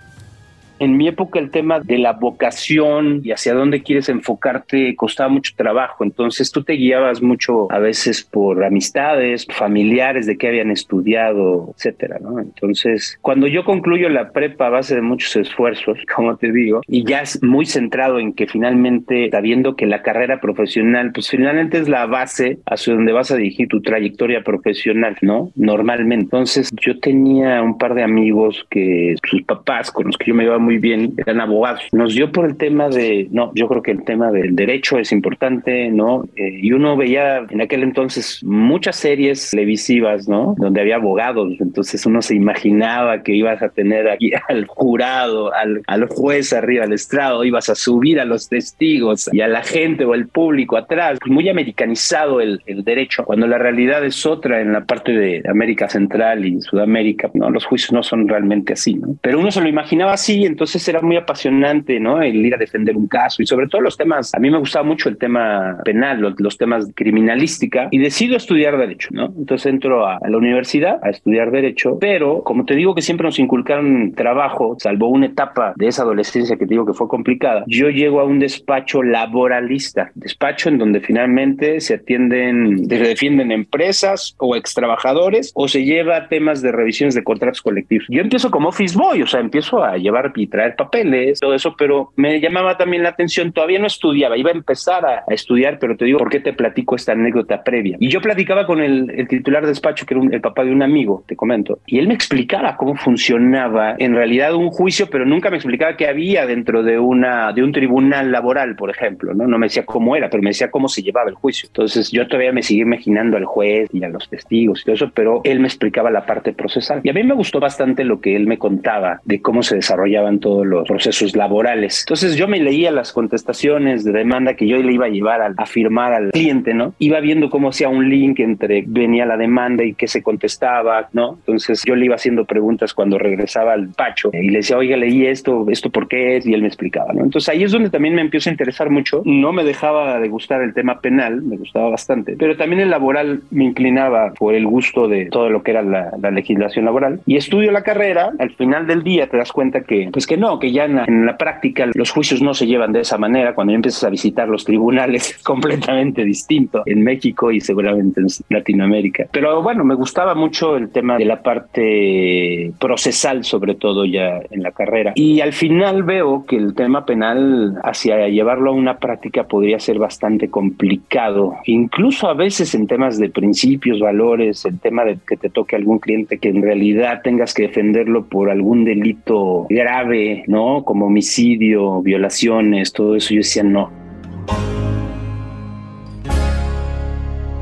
En 0.80 0.98
mi 0.98 1.08
época 1.08 1.40
el 1.40 1.52
tema 1.52 1.80
de 1.80 1.98
la 1.98 2.14
vocación 2.14 3.22
y 3.24 3.32
hacia 3.32 3.54
dónde 3.54 3.84
quieres 3.84 4.10
enfocarte 4.10 4.96
costaba 4.96 5.30
mucho 5.30 5.54
trabajo, 5.56 6.04
entonces 6.04 6.52
tú 6.52 6.64
te 6.64 6.74
guiabas 6.74 7.22
mucho 7.22 7.72
a 7.72 7.80
veces 7.80 8.24
por 8.24 8.64
amistades, 8.64 9.46
familiares 9.52 10.26
de 10.26 10.38
que 10.38 10.48
habían 10.48 10.72
estudiado, 10.72 11.74
etcétera, 11.76 12.18
¿no? 12.22 12.40
Entonces, 12.40 13.18
cuando 13.22 13.48
yo 13.48 13.64
concluyo 13.66 14.10
la 14.10 14.32
prepa 14.32 14.68
a 14.68 14.70
base 14.70 14.96
de 14.96 15.02
muchos 15.02 15.36
esfuerzos, 15.36 15.98
como 16.16 16.38
te 16.38 16.52
digo, 16.52 16.82
y 16.88 17.04
ya 17.04 17.22
es 17.22 17.42
muy 17.44 17.66
centrado 17.66 18.20
en 18.20 18.34
que 18.34 18.48
finalmente, 18.48 19.30
sabiendo 19.32 19.76
que 19.76 19.86
la 19.86 20.02
carrera 20.02 20.40
profesional, 20.40 21.12
pues 21.14 21.30
finalmente 21.30 21.78
es 21.78 21.90
la 21.90 22.06
base 22.06 22.60
hacia 22.66 22.94
donde 22.94 23.12
vas 23.12 23.32
a 23.32 23.36
dirigir 23.36 23.68
tu 23.68 23.82
trayectoria 23.82 24.44
profesional, 24.44 25.18
¿no? 25.22 25.52
Normalmente. 25.56 26.24
Entonces, 26.24 26.70
yo 26.82 27.00
tenía 27.00 27.62
un 27.62 27.78
par 27.78 27.94
de 27.94 28.04
amigos 28.04 28.66
que 28.70 29.16
sus 29.24 29.42
papás, 29.44 29.92
con 29.92 30.08
los 30.08 30.18
que 30.18 30.28
yo 30.28 30.36
me 30.36 30.44
iba 30.44 30.60
muy 30.70 30.78
bien, 30.78 31.16
eran 31.18 31.42
abogados. 31.42 31.82
Nos 31.92 32.14
dio 32.14 32.32
por 32.32 32.46
el 32.46 32.56
tema 32.56 32.90
de, 32.90 33.28
no, 33.32 33.52
yo 33.56 33.68
creo 33.68 33.82
que 33.82 33.90
el 33.90 34.04
tema 34.04 34.32
del 34.32 34.56
derecho 34.56 35.00
es 35.00 35.12
importante, 35.12 35.90
¿no? 35.90 36.26
Eh, 36.36 36.60
y 36.62 36.74
uno 36.74 36.96
veía 36.96 37.40
en 37.50 37.60
aquel 37.60 37.82
entonces 37.82 38.44
muchas 38.44 38.98
series 38.98 39.50
televisivas, 39.50 40.30
¿no? 40.30 40.54
Donde 40.60 40.82
había 40.82 40.98
abogados. 40.98 41.54
Entonces 41.60 42.06
uno 42.06 42.22
se 42.22 42.36
imaginaba 42.36 43.24
que 43.24 43.34
ibas 43.34 43.64
a 43.64 43.70
tener 43.70 44.12
aquí 44.12 44.32
al 44.48 44.68
jurado, 44.68 45.52
al, 45.56 45.82
al 45.88 46.06
juez 46.08 46.54
arriba 46.54 46.84
al 46.84 46.94
estrado, 46.94 47.44
ibas 47.44 47.68
a 47.70 47.74
subir 47.74 48.20
a 48.20 48.26
los 48.26 48.48
testigos 48.48 49.28
y 49.34 49.42
a 49.42 49.48
la 49.48 49.64
gente 49.64 50.06
o 50.06 50.14
el 50.14 50.28
público 50.28 50.78
atrás. 50.78 51.18
Muy 51.26 51.50
americanizado 51.50 52.42
el, 52.42 52.62
el 52.68 52.84
derecho, 52.84 53.26
cuando 53.26 53.48
la 53.48 53.58
realidad 53.58 54.06
es 54.06 54.24
otra 54.28 54.62
en 54.62 54.72
la 54.72 54.86
parte 54.86 55.14
de 55.14 55.42
América 55.50 55.90
Central 55.90 56.46
y 56.46 56.62
Sudamérica. 56.62 57.32
No, 57.34 57.50
los 57.50 57.66
juicios 57.66 57.92
no 57.92 58.04
son 58.04 58.28
realmente 58.28 58.74
así, 58.74 58.94
¿no? 58.94 59.16
Pero 59.22 59.40
uno 59.40 59.50
se 59.50 59.62
lo 59.62 59.68
imaginaba 59.68 60.14
así, 60.14 60.46
entonces 60.46 60.59
era 60.88 61.02
muy 61.02 61.18
apasionante, 61.18 62.00
¿no? 62.00 62.22
El 62.22 62.46
ir 62.46 62.56
a 62.56 62.58
defender 62.58 62.96
un 62.96 63.08
caso 63.08 63.42
y 63.42 63.46
sobre 63.46 63.68
todo 63.68 63.82
los 63.82 63.98
temas, 63.98 64.34
a 64.34 64.40
mí 64.40 64.50
me 64.50 64.58
gustaba 64.58 64.86
mucho 64.86 65.10
el 65.10 65.18
tema 65.18 65.78
penal, 65.84 66.20
los, 66.20 66.40
los 66.40 66.58
temas 66.58 66.92
criminalística 66.96 67.88
y 67.92 67.98
decido 67.98 68.38
estudiar 68.38 68.78
derecho, 68.78 69.10
¿no? 69.12 69.34
Entonces 69.38 69.66
entro 69.72 70.08
a, 70.08 70.18
a 70.18 70.30
la 70.30 70.38
universidad 70.38 71.00
a 71.04 71.10
estudiar 71.10 71.52
derecho, 71.52 71.98
pero 72.00 72.44
como 72.44 72.66
te 72.66 72.76
digo 72.76 72.96
que 72.96 73.02
siempre 73.02 73.26
nos 73.26 73.40
inculcaron 73.40 74.14
trabajo, 74.14 74.76
salvo 74.80 75.08
una 75.10 75.28
etapa 75.28 75.74
de 75.76 75.88
esa 75.88 76.04
adolescencia 76.04 76.58
que 76.58 76.66
te 76.66 76.74
digo 76.74 76.86
que 76.86 76.94
fue 76.94 77.08
complicada, 77.08 77.64
yo 77.68 77.90
llego 77.90 78.20
a 78.20 78.24
un 78.24 78.40
despacho 78.40 79.04
laboralista, 79.04 80.12
despacho 80.16 80.70
en 80.70 80.78
donde 80.78 81.02
finalmente 81.02 81.80
se 81.82 81.96
atienden, 81.96 82.88
se 82.88 82.98
defienden 82.98 83.52
empresas 83.52 84.36
o 84.38 84.56
ex 84.56 84.74
trabajadores 84.74 85.52
o 85.56 85.68
se 85.68 85.84
lleva 85.84 86.28
temas 86.28 86.62
de 86.62 86.72
revisiones 86.72 87.16
de 87.16 87.24
contratos 87.24 87.62
colectivos. 87.62 88.06
Yo 88.10 88.22
empiezo 88.22 88.52
como 88.52 88.70
office 88.70 88.98
boy, 88.98 89.22
o 89.22 89.28
sea, 89.28 89.40
empiezo 89.40 89.84
a 89.84 89.98
llevar 89.98 90.30
y 90.36 90.48
traer 90.50 90.76
papeles, 90.76 91.40
todo 91.40 91.54
eso, 91.54 91.76
pero 91.78 92.12
me 92.16 92.40
llamaba 92.40 92.78
también 92.78 93.04
la 93.04 93.10
atención, 93.10 93.52
todavía 93.52 93.80
no 93.80 93.88
estudiaba, 93.88 94.38
iba 94.38 94.52
a 94.52 94.54
empezar 94.54 95.06
a, 95.06 95.24
a 95.28 95.34
estudiar, 95.34 95.80
pero 95.80 95.96
te 95.96 96.06
digo, 96.06 96.20
¿por 96.20 96.30
qué 96.30 96.40
te 96.40 96.54
platico 96.54 96.96
esta 96.96 97.14
anécdota 97.14 97.64
previa? 97.64 97.98
Y 98.00 98.10
yo 98.10 98.22
platicaba 98.22 98.66
con 98.66 98.82
el, 98.82 99.10
el 99.12 99.28
titular 99.28 99.64
de 99.64 99.70
despacho, 99.70 100.06
que 100.06 100.14
era 100.14 100.22
un, 100.22 100.34
el 100.34 100.42
papá 100.42 100.64
de 100.64 100.72
un 100.72 100.82
amigo, 100.82 101.24
te 101.28 101.36
comento, 101.36 101.80
y 101.86 102.00
él 102.00 102.08
me 102.08 102.14
explicaba 102.14 102.76
cómo 102.76 102.96
funcionaba 102.96 103.96
en 103.98 104.16
realidad 104.16 104.54
un 104.56 104.70
juicio, 104.70 105.08
pero 105.10 105.26
nunca 105.26 105.50
me 105.50 105.58
explicaba 105.58 105.96
qué 105.96 106.08
había 106.08 106.46
dentro 106.46 106.84
de, 106.84 107.00
una, 107.00 107.54
de 107.54 107.64
un 107.64 107.72
tribunal 107.72 108.32
laboral, 108.32 108.76
por 108.76 108.90
ejemplo, 108.90 109.34
¿no? 109.34 109.48
No 109.48 109.58
me 109.58 109.68
decía 109.68 109.86
cómo 109.86 110.16
era, 110.16 110.30
pero 110.30 110.44
me 110.44 110.50
decía 110.50 110.72
cómo 110.72 110.88
se 110.88 111.02
llevaba 111.02 111.30
el 111.30 111.36
juicio. 111.36 111.68
Entonces 111.68 112.12
yo 112.12 112.28
todavía 112.28 112.52
me 112.52 112.64
seguí 112.64 112.82
imaginando 112.82 113.38
al 113.38 113.46
juez 113.46 113.90
y 113.94 114.04
a 114.04 114.10
los 114.10 114.30
testigos 114.30 114.82
y 114.82 114.86
todo 114.86 114.96
eso, 114.96 115.12
pero 115.14 115.42
él 115.44 115.60
me 115.60 115.68
explicaba 115.68 116.10
la 116.10 116.26
parte 116.26 116.54
procesal. 116.54 117.02
Y 117.04 117.10
a 117.10 117.14
mí 117.14 117.24
me 117.24 117.36
gustó 117.36 117.60
bastante 117.60 118.04
lo 118.04 118.20
que 118.20 118.36
él 118.36 118.48
me 118.48 118.58
contaba 118.58 119.22
de 119.26 119.42
cómo 119.42 119.64
se 119.64 119.76
desarrollaban 119.76 120.39
todos 120.40 120.66
los 120.66 120.88
procesos 120.88 121.36
laborales. 121.36 122.04
Entonces 122.06 122.36
yo 122.36 122.48
me 122.48 122.60
leía 122.60 122.92
las 122.92 123.14
contestaciones 123.14 124.04
de 124.04 124.12
demanda 124.12 124.54
que 124.54 124.68
yo 124.68 124.78
le 124.78 124.94
iba 124.94 125.06
a 125.06 125.10
llevar 125.10 125.42
a, 125.42 125.54
a 125.56 125.66
firmar 125.66 126.14
al 126.14 126.32
cliente, 126.32 126.74
¿no? 126.74 126.94
Iba 127.00 127.20
viendo 127.20 127.50
cómo 127.50 127.70
hacía 127.70 127.90
un 127.90 128.10
link 128.10 128.40
entre 128.40 128.84
venía 128.86 129.26
la 129.26 129.38
demanda 129.38 129.84
y 129.84 129.94
qué 129.94 130.08
se 130.08 130.24
contestaba, 130.24 131.10
¿no? 131.14 131.38
Entonces 131.40 131.84
yo 131.86 131.96
le 131.96 132.06
iba 132.06 132.16
haciendo 132.16 132.46
preguntas 132.46 132.94
cuando 132.94 133.18
regresaba 133.18 133.74
al 133.74 133.90
pacho 133.90 134.30
y 134.34 134.50
le 134.50 134.58
decía, 134.58 134.78
oiga, 134.78 134.98
leí 134.98 135.26
esto, 135.26 135.66
esto 135.70 135.90
por 135.90 136.08
qué 136.08 136.38
es, 136.38 136.46
y 136.46 136.54
él 136.54 136.62
me 136.62 136.68
explicaba, 136.68 137.14
¿no? 137.14 137.24
Entonces 137.24 137.50
ahí 137.50 137.64
es 137.64 137.72
donde 137.72 137.90
también 137.90 138.16
me 138.16 138.22
empiezo 138.22 138.50
a 138.50 138.54
interesar 138.54 138.90
mucho. 138.90 139.22
No 139.26 139.54
me 139.54 139.64
dejaba 139.64 140.20
de 140.20 140.28
gustar 140.28 140.62
el 140.62 140.74
tema 140.74 141.02
penal, 141.02 141.42
me 141.42 141.58
gustaba 141.58 141.90
bastante, 141.90 142.36
pero 142.38 142.58
también 142.58 142.82
el 142.82 142.90
laboral 142.90 143.42
me 143.52 143.66
inclinaba 143.66 144.34
por 144.34 144.56
el 144.56 144.66
gusto 144.66 145.08
de 145.08 145.28
todo 145.28 145.50
lo 145.50 145.64
que 145.64 145.72
era 145.72 145.82
la, 145.82 146.12
la 146.22 146.32
legislación 146.32 146.86
laboral. 146.86 147.22
Y 147.26 147.38
estudio 147.38 147.72
la 147.72 147.84
carrera, 147.84 148.32
al 148.40 148.52
final 148.52 148.88
del 148.88 149.04
día 149.04 149.28
te 149.28 149.38
das 149.38 149.52
cuenta 149.52 149.82
que, 149.82 150.10
pues 150.20 150.28
que 150.28 150.36
no, 150.36 150.60
que 150.60 150.74
ya 150.74 150.84
en 150.84 150.96
la, 150.96 151.06
en 151.06 151.26
la 151.26 151.38
práctica 151.38 151.86
los 151.94 152.12
juicios 152.12 152.42
no 152.42 152.54
se 152.54 152.68
llevan 152.68 152.92
de 152.92 153.00
esa 153.00 153.18
manera. 153.18 153.56
Cuando 153.56 153.72
ya 153.72 153.76
empiezas 153.76 154.04
a 154.04 154.10
visitar 154.10 154.50
los 154.50 154.66
tribunales 154.66 155.30
es 155.30 155.38
completamente 155.44 156.26
distinto 156.26 156.84
en 156.86 157.02
México 157.02 157.54
y 157.54 157.62
seguramente 157.62 158.20
en 158.20 158.28
Latinoamérica. 158.50 159.28
Pero 159.32 159.62
bueno, 159.62 159.86
me 159.86 159.96
gustaba 159.96 160.36
mucho 160.36 160.76
el 160.76 160.90
tema 160.90 161.18
de 161.18 161.24
la 161.24 161.42
parte 161.42 162.74
procesal, 162.82 163.46
sobre 163.46 163.76
todo 163.76 164.04
ya 164.04 164.42
en 164.52 164.62
la 164.62 164.74
carrera. 164.74 165.14
Y 165.16 165.40
al 165.40 165.54
final 165.54 166.04
veo 166.04 166.46
que 166.46 166.58
el 166.58 166.76
tema 166.76 167.06
penal, 167.06 167.80
hacia 167.86 168.28
llevarlo 168.28 168.72
a 168.72 168.74
una 168.74 168.98
práctica, 168.98 169.46
podría 169.46 169.80
ser 169.80 170.00
bastante 170.00 170.50
complicado. 170.50 171.56
Incluso 171.64 172.28
a 172.28 172.34
veces 172.34 172.76
en 172.76 172.88
temas 172.88 173.18
de 173.20 173.30
principios, 173.30 174.02
valores, 174.02 174.66
el 174.66 174.82
tema 174.82 175.06
de 175.06 175.18
que 175.26 175.38
te 175.38 175.50
toque 175.50 175.78
algún 175.78 176.00
cliente 176.00 176.40
que 176.40 176.50
en 176.50 176.62
realidad 176.62 177.22
tengas 177.24 177.54
que 177.54 177.64
defenderlo 177.64 178.26
por 178.26 178.50
algún 178.50 178.84
delito 178.84 179.66
grave, 179.70 180.09
¿no? 180.48 180.84
Como 180.84 181.08
homicidio, 181.08 182.02
violaciones, 182.02 182.92
todo 182.94 183.16
eso. 183.16 183.34
Yo 183.34 183.38
decía, 183.38 183.64
no, 183.64 183.92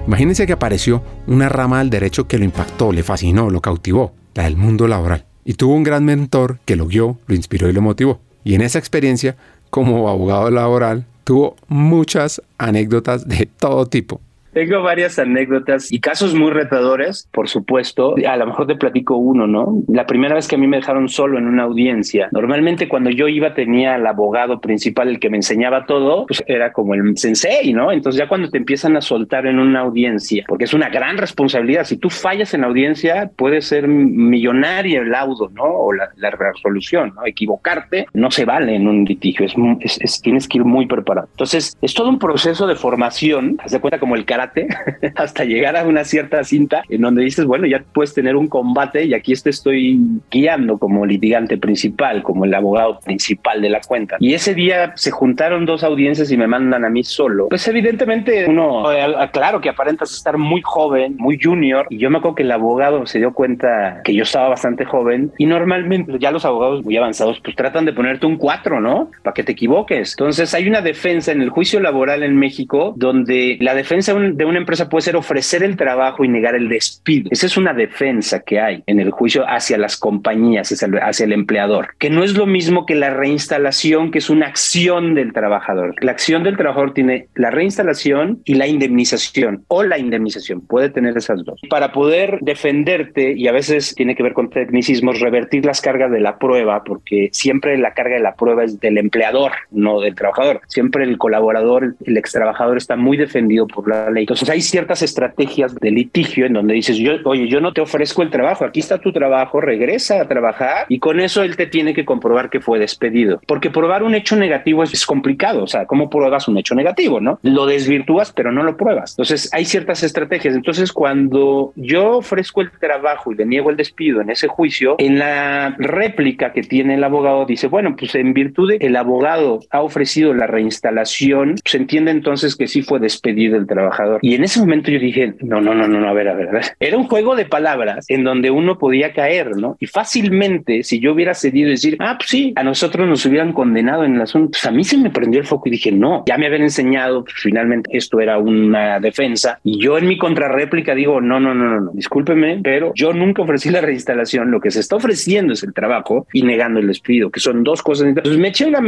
Imagínense 0.08 0.48
que 0.48 0.54
apareció 0.54 1.04
una 1.28 1.50
rama 1.50 1.80
del 1.80 1.90
derecho 1.90 2.30
que 2.30 2.38
lo 2.38 2.46
impactó, 2.46 2.94
le 2.94 3.04
fascinó, 3.04 3.50
lo 3.50 3.60
cautivó, 3.60 4.14
la 4.36 4.44
del 4.44 4.56
mundo 4.56 4.88
laboral. 4.88 5.26
Y 5.44 5.56
tuvo 5.56 5.76
un 5.76 5.84
gran 5.84 6.06
mentor 6.06 6.60
que 6.64 6.78
lo 6.78 6.88
guió, 6.88 7.20
lo 7.28 7.36
inspiró 7.36 7.68
y 7.68 7.74
lo 7.74 7.82
motivó. 7.82 8.22
Y 8.46 8.56
en 8.56 8.62
esa 8.62 8.80
experiencia, 8.80 9.36
como 9.70 10.08
abogado 10.08 10.50
laboral, 10.50 11.06
tuvo 11.26 11.58
muchas 11.68 12.42
anécdotas 12.58 13.28
de 13.28 13.50
todo 13.60 13.86
tipo. 13.88 14.22
Tengo 14.58 14.82
varias 14.82 15.20
anécdotas 15.20 15.94
y 15.94 16.00
casos 16.00 16.34
muy 16.34 16.50
retadores, 16.50 17.30
por 17.32 17.48
supuesto. 17.48 18.16
A 18.28 18.38
lo 18.38 18.48
mejor 18.48 18.66
te 18.66 18.74
platico 18.74 19.16
uno, 19.16 19.46
¿no? 19.46 19.84
La 19.88 20.08
primera 20.08 20.34
vez 20.34 20.48
que 20.48 20.56
a 20.56 20.58
mí 20.58 20.66
me 20.66 20.78
dejaron 20.78 21.10
solo 21.10 21.38
en 21.38 21.46
una 21.46 21.62
audiencia, 21.62 22.30
normalmente 22.32 22.90
cuando 22.90 23.12
yo 23.12 23.28
iba 23.28 23.54
tenía 23.54 23.94
al 23.94 24.08
abogado 24.08 24.60
principal, 24.60 25.10
el 25.10 25.20
que 25.20 25.30
me 25.30 25.38
enseñaba 25.38 25.86
todo, 25.86 26.26
pues 26.26 26.44
era 26.48 26.74
como 26.74 26.96
el 26.96 27.16
sensei, 27.20 27.72
¿no? 27.72 27.92
Entonces 27.92 28.18
ya 28.18 28.28
cuando 28.28 28.50
te 28.50 28.58
empiezan 28.58 28.98
a 28.98 29.02
soltar 29.02 29.46
en 29.46 29.60
una 29.60 29.82
audiencia, 29.82 30.44
porque 30.48 30.64
es 30.64 30.74
una 30.74 30.90
gran 30.90 31.18
responsabilidad, 31.18 31.84
si 31.84 31.98
tú 31.98 32.10
fallas 32.10 32.56
en 32.56 32.62
la 32.62 32.68
audiencia, 32.68 33.30
puede 33.36 33.62
ser 33.62 33.88
millonaria 33.88 35.02
el 35.02 35.12
laudo, 35.12 35.52
¿no? 35.54 35.66
O 35.66 35.94
la, 35.94 36.10
la 36.16 36.32
resolución, 36.32 37.14
¿no? 37.16 37.28
Equivocarte 37.28 38.08
no 38.16 38.32
se 38.32 38.44
vale 38.44 38.74
en 38.74 38.88
un 38.88 39.06
litigio, 39.06 39.46
es, 39.46 39.54
es, 39.82 40.02
es, 40.02 40.20
tienes 40.20 40.48
que 40.48 40.58
ir 40.58 40.66
muy 40.66 40.88
preparado. 40.88 41.28
Entonces 41.30 41.78
es 41.80 41.94
todo 41.94 42.10
un 42.10 42.18
proceso 42.18 42.66
de 42.66 42.74
formación, 42.74 43.58
haz 43.64 43.70
de 43.70 43.80
cuenta 43.80 44.00
como 44.00 44.16
el 44.16 44.26
carácter 44.26 44.47
hasta 45.16 45.44
llegar 45.44 45.78
a 45.78 45.84
una 45.84 46.04
cierta 46.04 46.44
cinta 46.44 46.84
en 46.90 47.02
donde 47.02 47.24
dices, 47.24 47.46
bueno, 47.46 47.68
ya 47.68 47.84
puedes 47.94 48.14
tener 48.14 48.36
un 48.36 48.48
combate 48.48 49.06
y 49.06 49.14
aquí 49.14 49.34
te 49.36 49.50
estoy 49.50 50.00
guiando 50.32 50.78
como 50.78 51.06
litigante 51.06 51.58
principal, 51.58 52.24
como 52.24 52.46
el 52.46 52.54
abogado 52.54 53.00
principal 53.00 53.62
de 53.62 53.70
la 53.70 53.82
cuenta. 53.82 54.18
Y 54.20 54.34
ese 54.34 54.54
día 54.54 54.94
se 54.96 55.12
juntaron 55.12 55.66
dos 55.66 55.84
audiencias 55.84 56.32
y 56.32 56.38
me 56.38 56.48
mandan 56.48 56.86
a 56.86 56.90
mí 56.90 57.04
solo. 57.04 57.50
Pues 57.50 57.68
evidentemente 57.68 58.46
uno, 58.48 58.86
claro 59.32 59.62
que 59.62 59.70
aparentas 59.70 60.12
estar 60.14 60.38
muy 60.38 60.62
joven, 60.64 61.16
muy 61.18 61.40
junior, 61.42 61.86
y 61.90 61.98
yo 61.98 62.10
me 62.10 62.18
acuerdo 62.18 62.36
que 62.36 62.44
el 62.44 62.52
abogado 62.52 63.06
se 63.06 63.20
dio 63.20 63.34
cuenta 63.34 64.02
que 64.04 64.14
yo 64.14 64.24
estaba 64.24 64.50
bastante 64.50 64.86
joven 64.86 65.32
y 65.38 65.46
normalmente 65.46 66.18
ya 66.20 66.32
los 66.32 66.46
abogados 66.46 66.84
muy 66.84 66.98
avanzados 66.98 67.40
pues 67.44 67.56
tratan 67.56 67.86
de 67.86 67.94
ponerte 67.94 68.26
un 68.26 68.38
cuatro, 68.38 68.80
¿no? 68.80 69.12
Para 69.24 69.34
que 69.34 69.44
te 69.44 69.52
equivoques. 69.52 70.14
Entonces 70.14 70.54
hay 70.54 70.68
una 70.68 70.82
defensa 70.82 71.32
en 71.32 71.42
el 71.42 71.50
juicio 71.50 71.80
laboral 71.80 72.24
en 72.24 72.38
México 72.38 72.94
donde 72.96 73.58
la 73.60 73.76
defensa 73.76 74.14
de 74.38 74.46
una 74.46 74.60
empresa 74.60 74.88
puede 74.88 75.02
ser 75.02 75.16
ofrecer 75.16 75.64
el 75.64 75.76
trabajo 75.76 76.24
y 76.24 76.28
negar 76.28 76.56
el 76.56 76.70
despido. 76.70 77.30
Esa 77.32 77.48
es 77.48 77.58
una 77.58 77.74
defensa 77.74 78.42
que 78.42 78.60
hay 78.60 78.84
en 78.86 79.00
el 79.00 79.10
juicio 79.12 79.44
hacia 79.48 79.78
las 79.78 79.98
compañías, 79.98 80.72
hacia 80.72 80.88
el, 80.88 81.00
hacia 81.00 81.26
el 81.26 81.34
empleador, 81.34 81.96
que 81.98 82.10
no 82.10 82.24
es 82.24 82.36
lo 82.36 82.46
mismo 82.46 82.86
que 82.86 82.96
la 82.96 83.10
reinstalación, 83.10 84.12
que 84.12 84.20
es 84.20 84.30
una 84.30 84.48
acción 84.48 85.16
del 85.16 85.34
trabajador. 85.34 85.96
La 86.04 86.12
acción 86.12 86.44
del 86.44 86.56
trabajador 86.56 86.94
tiene 86.94 87.28
la 87.36 87.50
reinstalación 87.50 88.42
y 88.46 88.54
la 88.56 88.68
indemnización 88.68 89.66
o 89.68 89.84
la 89.84 89.98
indemnización. 89.98 90.62
Puede 90.62 90.90
tener 90.90 91.18
esas 91.18 91.44
dos. 91.44 91.60
Para 91.70 91.92
poder 91.92 92.38
defenderte, 92.42 93.34
y 93.34 93.48
a 93.48 93.52
veces 93.52 93.96
tiene 93.96 94.16
que 94.16 94.24
ver 94.24 94.34
con 94.34 94.50
tecnicismos, 94.50 95.20
revertir 95.20 95.66
las 95.66 95.82
cargas 95.82 96.12
de 96.12 96.20
la 96.20 96.38
prueba, 96.38 96.84
porque 96.84 97.30
siempre 97.32 97.78
la 97.78 97.94
carga 97.94 98.16
de 98.16 98.22
la 98.22 98.36
prueba 98.36 98.64
es 98.64 98.80
del 98.80 98.98
empleador, 98.98 99.52
no 99.72 100.00
del 100.00 100.16
trabajador. 100.16 100.62
Siempre 100.68 101.04
el 101.04 101.18
colaborador, 101.18 101.96
el 102.06 102.18
ex 102.18 102.32
trabajador 102.32 102.78
está 102.78 102.96
muy 102.96 103.18
defendido 103.18 103.68
por 103.68 103.88
la 103.88 104.17
Entonces 104.24 104.50
hay 104.50 104.62
ciertas 104.62 105.02
estrategias 105.02 105.76
de 105.76 105.92
litigio 105.92 106.46
en 106.46 106.54
donde 106.54 106.74
dices, 106.74 106.98
yo, 106.98 107.14
oye, 107.26 107.48
yo 107.48 107.62
no 107.62 107.74
te 107.74 107.82
ofrezco 107.82 108.22
el 108.22 108.30
trabajo, 108.30 108.66
aquí 108.66 108.80
está 108.80 108.98
tu 109.00 109.12
trabajo, 109.12 109.62
regresa 109.62 110.22
a 110.22 110.28
trabajar 110.28 110.86
y 110.90 111.00
con 111.00 111.20
eso 111.20 111.44
él 111.44 111.56
te 111.56 111.68
tiene 111.68 111.94
que 111.94 112.06
comprobar 112.06 112.50
que 112.50 112.60
fue 112.60 112.80
despedido. 112.80 113.42
Porque 113.48 113.70
probar 113.70 114.04
un 114.04 114.16
hecho 114.16 114.36
negativo 114.36 114.84
es, 114.84 115.06
complicado, 115.06 115.64
o 115.64 115.68
sea, 115.68 115.86
¿cómo 115.86 116.10
pruebas 116.10 116.48
un 116.48 116.58
hecho 116.58 116.76
negativo, 116.76 117.20
no? 117.20 117.40
Lo 117.44 117.66
desvirtúas, 117.66 118.32
pero 118.32 118.52
no 118.52 118.64
lo 118.64 118.78
pruebas. 118.78 119.14
Entonces 119.14 119.50
hay 119.54 119.66
ciertas 119.66 120.04
estrategias. 120.04 120.56
Entonces 120.56 120.92
cuando 120.92 121.74
yo 121.76 122.18
ofrezco 122.18 122.62
el 122.62 122.72
trabajo 122.72 123.32
y 123.32 123.36
le 123.36 123.46
niego 123.46 123.70
el 123.70 123.78
despido 123.78 124.22
en 124.22 124.30
ese 124.30 124.48
juicio, 124.48 124.96
en 124.98 125.20
la 125.20 125.76
réplica 125.78 126.54
que 126.54 126.62
tiene 126.62 126.96
el 126.96 127.04
abogado 127.04 127.46
dice, 127.46 127.68
bueno, 127.68 127.96
pues 127.98 128.16
en 128.16 128.34
virtud 128.34 128.70
de 128.72 128.80
que 128.80 128.88
el 128.88 128.96
abogado 128.96 129.60
ha 129.72 129.82
ofrecido 129.82 130.34
la 130.34 130.48
reinstalación, 130.48 131.56
se 131.64 131.78
entiende 131.78 132.12
entonces 132.12 132.56
que 132.56 132.68
sí 132.68 132.82
fue 132.82 133.00
despedido 133.00 133.58
el 133.58 133.68
trabajador. 133.68 134.07
Y 134.22 134.36
en 134.36 134.44
ese 134.44 134.60
momento 134.60 134.92
yo 134.92 135.00
dije, 135.00 135.34
no, 135.42 135.62
no, 135.62 135.74
no, 135.74 135.88
no, 135.88 136.08
a 136.08 136.14
ver, 136.14 136.28
a 136.30 136.34
ver, 136.34 136.50
a 136.50 136.52
ver. 136.52 136.66
Era 136.80 136.98
un 136.98 137.08
juego 137.08 137.36
de 137.36 137.46
palabras 137.46 138.06
en 138.10 138.24
donde 138.24 138.52
uno 138.52 138.78
podía 138.78 139.14
caer, 139.14 139.56
¿no? 139.58 139.78
Y 139.80 139.88
fácilmente, 139.88 140.84
si 140.84 141.00
yo 141.00 141.14
hubiera 141.14 141.34
cedido 141.34 141.68
y 141.68 141.72
decir, 141.72 141.98
ah, 142.00 142.16
pues 142.18 142.30
sí, 142.30 142.54
a 142.56 142.64
nosotros 142.64 143.08
nos 143.08 143.26
hubieran 143.26 143.54
condenado 143.54 144.04
en 144.04 144.16
el 144.16 144.22
asunto, 144.22 144.52
pues 144.52 144.66
a 144.66 144.72
mí 144.72 144.84
se 144.84 144.98
me 144.98 145.10
prendió 145.10 145.40
el 145.40 145.46
foco 145.46 145.68
y 145.68 145.72
dije, 145.72 145.92
no, 145.92 146.24
ya 146.28 146.38
me 146.38 146.48
habían 146.48 146.64
enseñado, 146.64 147.24
pues 147.24 147.36
finalmente 147.38 147.90
esto 147.94 148.20
era 148.20 148.38
una 148.38 149.00
defensa. 149.00 149.60
Y 149.64 149.80
yo 149.80 149.98
en 149.98 150.08
mi 150.08 150.18
contrarréplica 150.18 150.96
digo, 150.96 151.22
no, 151.22 151.40
no, 151.40 151.54
no, 151.54 151.66
no, 151.66 151.82
no, 151.82 151.92
discúlpeme, 151.94 152.60
pero 152.64 152.92
yo 152.96 153.14
nunca 153.14 153.42
ofrecí 153.42 153.70
la 153.70 153.82
reinstalación. 153.82 154.52
Lo 154.52 154.60
que 154.60 154.72
se 154.72 154.80
está 154.80 154.96
ofreciendo 154.96 155.54
es 155.54 155.64
el 155.64 155.74
trabajo 155.74 156.28
y 156.34 156.44
negando 156.44 156.80
el 156.80 156.88
despido, 156.88 157.30
que 157.30 157.40
son 157.40 157.64
dos 157.64 157.82
cosas. 157.82 158.08
Entonces 158.08 158.38
me 158.38 158.50
eché 158.50 158.66
una 158.66 158.82